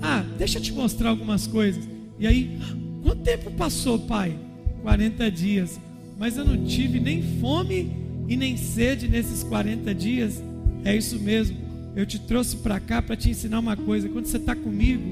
Ah, 0.01 0.23
deixa 0.37 0.57
eu 0.57 0.61
te 0.61 0.71
mostrar 0.71 1.09
algumas 1.09 1.47
coisas. 1.47 1.87
E 2.17 2.25
aí, 2.25 2.57
quanto 3.03 3.21
tempo 3.21 3.51
passou, 3.51 3.99
pai? 3.99 4.35
40 4.81 5.29
dias. 5.31 5.79
Mas 6.17 6.37
eu 6.37 6.45
não 6.45 6.63
tive 6.65 6.99
nem 6.99 7.21
fome 7.39 7.91
e 8.27 8.37
nem 8.37 8.55
sede 8.55 9.07
nesses 9.07 9.43
40 9.43 9.93
dias. 9.93 10.41
É 10.85 10.95
isso 10.95 11.19
mesmo. 11.19 11.57
Eu 11.95 12.05
te 12.05 12.19
trouxe 12.19 12.57
para 12.57 12.79
cá 12.79 13.01
para 13.01 13.15
te 13.15 13.29
ensinar 13.29 13.59
uma 13.59 13.75
coisa. 13.75 14.07
Quando 14.07 14.25
você 14.25 14.37
está 14.37 14.55
comigo, 14.55 15.03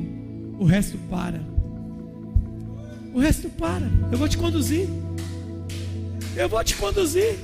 o 0.59 0.65
resto 0.65 0.97
para. 1.09 1.41
O 3.13 3.19
resto 3.19 3.49
para. 3.49 3.89
Eu 4.11 4.17
vou 4.17 4.27
te 4.27 4.37
conduzir. 4.37 4.87
Eu 6.37 6.47
vou 6.47 6.63
te 6.63 6.75
conduzir. 6.75 7.35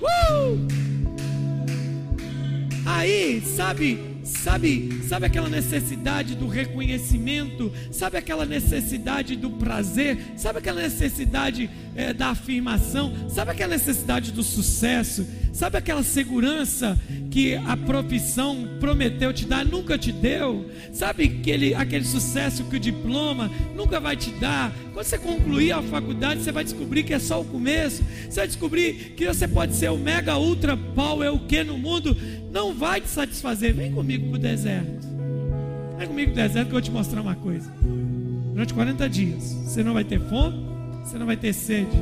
Uh! 0.00 0.68
Aí, 2.86 3.42
sabe, 3.44 4.08
Sabe, 4.28 4.97
sabe 5.08 5.26
aquela 5.26 5.48
necessidade 5.48 6.34
do 6.34 6.46
reconhecimento? 6.46 7.72
Sabe 7.90 8.18
aquela 8.18 8.44
necessidade 8.44 9.36
do 9.36 9.50
prazer? 9.50 10.18
Sabe 10.36 10.58
aquela 10.58 10.82
necessidade 10.82 11.70
é, 11.96 12.12
da 12.12 12.28
afirmação? 12.28 13.12
Sabe 13.28 13.52
aquela 13.52 13.74
necessidade 13.74 14.32
do 14.32 14.42
sucesso? 14.42 15.26
Sabe 15.52 15.78
aquela 15.78 16.02
segurança 16.02 16.96
que 17.30 17.56
a 17.56 17.76
profissão 17.76 18.76
prometeu 18.78 19.32
te 19.32 19.44
dar, 19.44 19.64
nunca 19.64 19.98
te 19.98 20.12
deu? 20.12 20.70
Sabe 20.92 21.24
aquele, 21.24 21.74
aquele 21.74 22.04
sucesso 22.04 22.64
que 22.64 22.76
o 22.76 22.80
diploma 22.80 23.50
nunca 23.74 23.98
vai 23.98 24.16
te 24.16 24.30
dar? 24.32 24.72
Quando 24.92 25.06
você 25.06 25.18
concluir 25.18 25.72
a 25.72 25.82
faculdade, 25.82 26.42
você 26.42 26.52
vai 26.52 26.64
descobrir 26.64 27.02
que 27.02 27.14
é 27.14 27.18
só 27.18 27.40
o 27.40 27.44
começo. 27.44 28.04
Você 28.28 28.40
vai 28.40 28.46
descobrir 28.46 29.14
que 29.16 29.26
você 29.26 29.48
pode 29.48 29.74
ser 29.74 29.90
o 29.90 29.96
mega 29.96 30.36
ultra 30.38 30.76
power, 30.76 31.32
o 31.32 31.40
que 31.40 31.64
no 31.64 31.78
mundo 31.78 32.16
não 32.58 32.74
vai 32.74 33.00
te 33.00 33.08
satisfazer. 33.08 33.72
Vem 33.72 33.92
comigo 33.92 34.30
para 34.30 34.36
o 34.36 34.40
deserto. 34.40 35.06
Vem 35.96 36.08
comigo 36.08 36.32
para 36.32 36.44
o 36.44 36.48
deserto 36.48 36.66
que 36.66 36.74
eu 36.74 36.80
vou 36.80 36.82
te 36.82 36.90
mostrar 36.90 37.20
uma 37.20 37.36
coisa. 37.36 37.72
Durante 38.52 38.74
40 38.74 39.08
dias, 39.08 39.52
você 39.64 39.84
não 39.84 39.94
vai 39.94 40.02
ter 40.02 40.20
fome, 40.20 40.66
você 41.04 41.16
não 41.16 41.26
vai 41.26 41.36
ter 41.36 41.52
sede. 41.52 41.96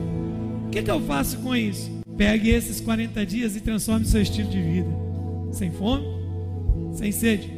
O 0.66 0.70
que, 0.70 0.82
que 0.82 0.90
eu 0.90 1.00
faço 1.02 1.36
com 1.38 1.54
isso? 1.54 1.90
Pegue 2.16 2.48
esses 2.48 2.80
40 2.80 3.26
dias 3.26 3.54
e 3.54 3.60
transforme 3.60 4.06
seu 4.06 4.22
estilo 4.22 4.48
de 4.48 4.62
vida. 4.62 4.88
Sem 5.52 5.70
fome, 5.70 6.06
sem 6.94 7.12
sede. 7.12 7.52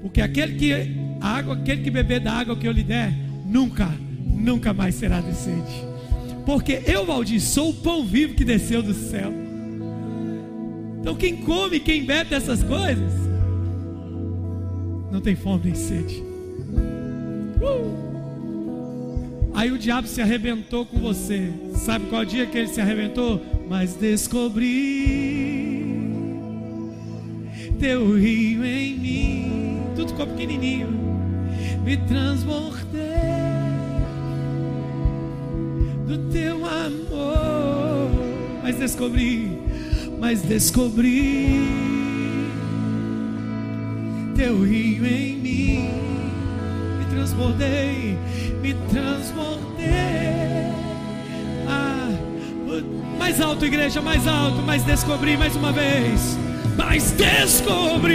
Porque 0.00 0.20
aquele 0.20 0.54
que 0.54 0.72
a 1.20 1.28
água, 1.28 1.54
aquele 1.54 1.82
que 1.82 1.90
beber 1.90 2.20
da 2.20 2.32
água 2.32 2.56
que 2.56 2.68
eu 2.68 2.72
lhe 2.72 2.84
der, 2.84 3.12
nunca, 3.44 3.92
nunca 4.24 4.72
mais 4.72 4.94
será 4.94 5.20
de 5.20 5.34
sede. 5.34 5.84
Porque 6.44 6.80
eu, 6.86 7.04
Valdir, 7.04 7.40
sou 7.40 7.70
o 7.70 7.74
pão 7.74 8.06
vivo 8.06 8.34
que 8.34 8.44
desceu 8.44 8.80
do 8.84 8.94
céu. 8.94 9.45
Então 11.06 11.14
quem 11.14 11.36
come, 11.36 11.78
quem 11.78 12.04
bebe 12.04 12.30
dessas 12.30 12.64
coisas, 12.64 13.12
não 15.12 15.20
tem 15.20 15.36
fome 15.36 15.66
nem 15.66 15.74
sede. 15.76 16.20
Uh! 17.62 19.54
Aí 19.54 19.70
o 19.70 19.78
diabo 19.78 20.08
se 20.08 20.20
arrebentou 20.20 20.84
com 20.84 20.98
você. 20.98 21.52
Sabe 21.76 22.06
qual 22.06 22.24
dia 22.24 22.44
que 22.44 22.58
ele 22.58 22.66
se 22.66 22.80
arrebentou? 22.80 23.40
Mas 23.68 23.94
descobri 23.94 24.66
teu 27.78 28.16
rio 28.18 28.64
em 28.64 28.98
mim. 28.98 29.82
Tudo 29.94 30.08
ficou 30.08 30.26
pequenininho. 30.26 30.88
Me 31.84 31.96
transbordei 31.98 32.80
do 36.04 36.18
teu 36.32 36.56
amor. 36.66 38.10
Mas 38.64 38.76
descobri 38.76 39.65
mas 40.18 40.42
descobri 40.42 41.60
teu 44.34 44.62
rio 44.62 45.06
em 45.06 45.36
mim. 45.36 45.90
Me 46.98 47.04
transbordei, 47.14 48.18
me 48.60 48.74
transbordei. 48.90 49.86
Ah, 51.68 52.10
mais 53.18 53.40
alto, 53.40 53.64
igreja, 53.64 54.00
mais 54.00 54.26
alto, 54.26 54.62
mas 54.62 54.82
descobri 54.82 55.36
mais 55.36 55.54
uma 55.56 55.72
vez. 55.72 56.38
Mas 56.76 57.12
descobri 57.12 58.14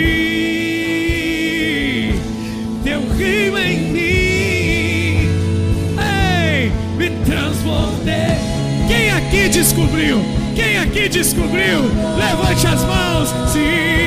teu 2.84 3.02
rio 3.16 3.58
em 3.58 3.80
mim. 3.92 5.30
Ei, 5.98 6.72
me 6.98 7.10
transbordei. 7.26 8.38
Quem 8.88 9.12
aqui 9.12 9.50
descobriu? 9.50 10.41
Quem 10.56 10.78
aqui 10.80 11.10
descobriu? 11.10 11.82
Levante 12.18 12.68
as 12.68 12.84
mãos. 12.84 13.52
Fluir 13.52 14.02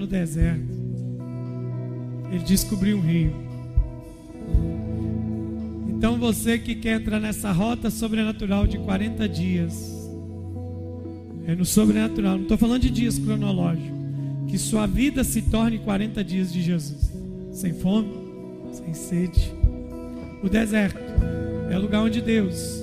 no 0.00 0.06
deserto. 0.06 0.80
Ele 2.32 2.42
descobriu 2.42 2.96
um 2.96 3.00
rio. 3.00 3.34
Então 5.88 6.18
você 6.18 6.58
que 6.58 6.74
quer 6.74 7.00
entrar 7.00 7.20
nessa 7.20 7.52
rota 7.52 7.90
sobrenatural 7.90 8.66
de 8.66 8.78
40 8.78 9.28
dias, 9.28 10.08
é 11.46 11.54
no 11.54 11.66
sobrenatural, 11.66 12.36
não 12.36 12.42
estou 12.44 12.56
falando 12.56 12.80
de 12.80 12.90
dias 12.90 13.18
cronológicos, 13.18 13.90
que 14.48 14.56
sua 14.56 14.86
vida 14.86 15.22
se 15.22 15.42
torne 15.42 15.78
40 15.78 16.24
dias 16.24 16.50
de 16.50 16.62
Jesus, 16.62 17.12
sem 17.52 17.74
fome, 17.74 18.10
sem 18.72 18.94
sede. 18.94 19.52
O 20.42 20.48
deserto 20.48 20.98
é 21.70 21.76
o 21.76 21.80
lugar 21.80 22.02
onde 22.02 22.22
Deus 22.22 22.80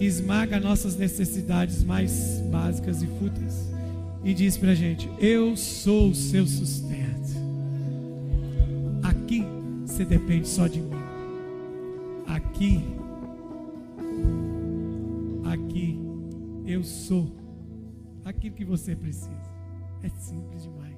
esmaga 0.00 0.58
nossas 0.58 0.96
necessidades 0.96 1.84
mais 1.84 2.40
básicas 2.50 3.02
e 3.02 3.06
fúteis 3.06 3.75
e 4.24 4.34
diz 4.34 4.56
para 4.56 4.70
a 4.70 4.74
gente: 4.74 5.08
Eu 5.18 5.56
sou 5.56 6.10
o 6.10 6.14
seu 6.14 6.46
sustento. 6.46 7.06
Aqui 9.02 9.44
você 9.84 10.04
depende 10.04 10.48
só 10.48 10.66
de 10.66 10.80
mim. 10.80 10.96
Aqui, 12.26 12.84
aqui 15.44 15.98
eu 16.66 16.82
sou 16.82 17.30
aquilo 18.24 18.54
que 18.54 18.64
você 18.64 18.96
precisa. 18.96 19.30
É 20.02 20.08
simples 20.08 20.62
demais. 20.64 20.95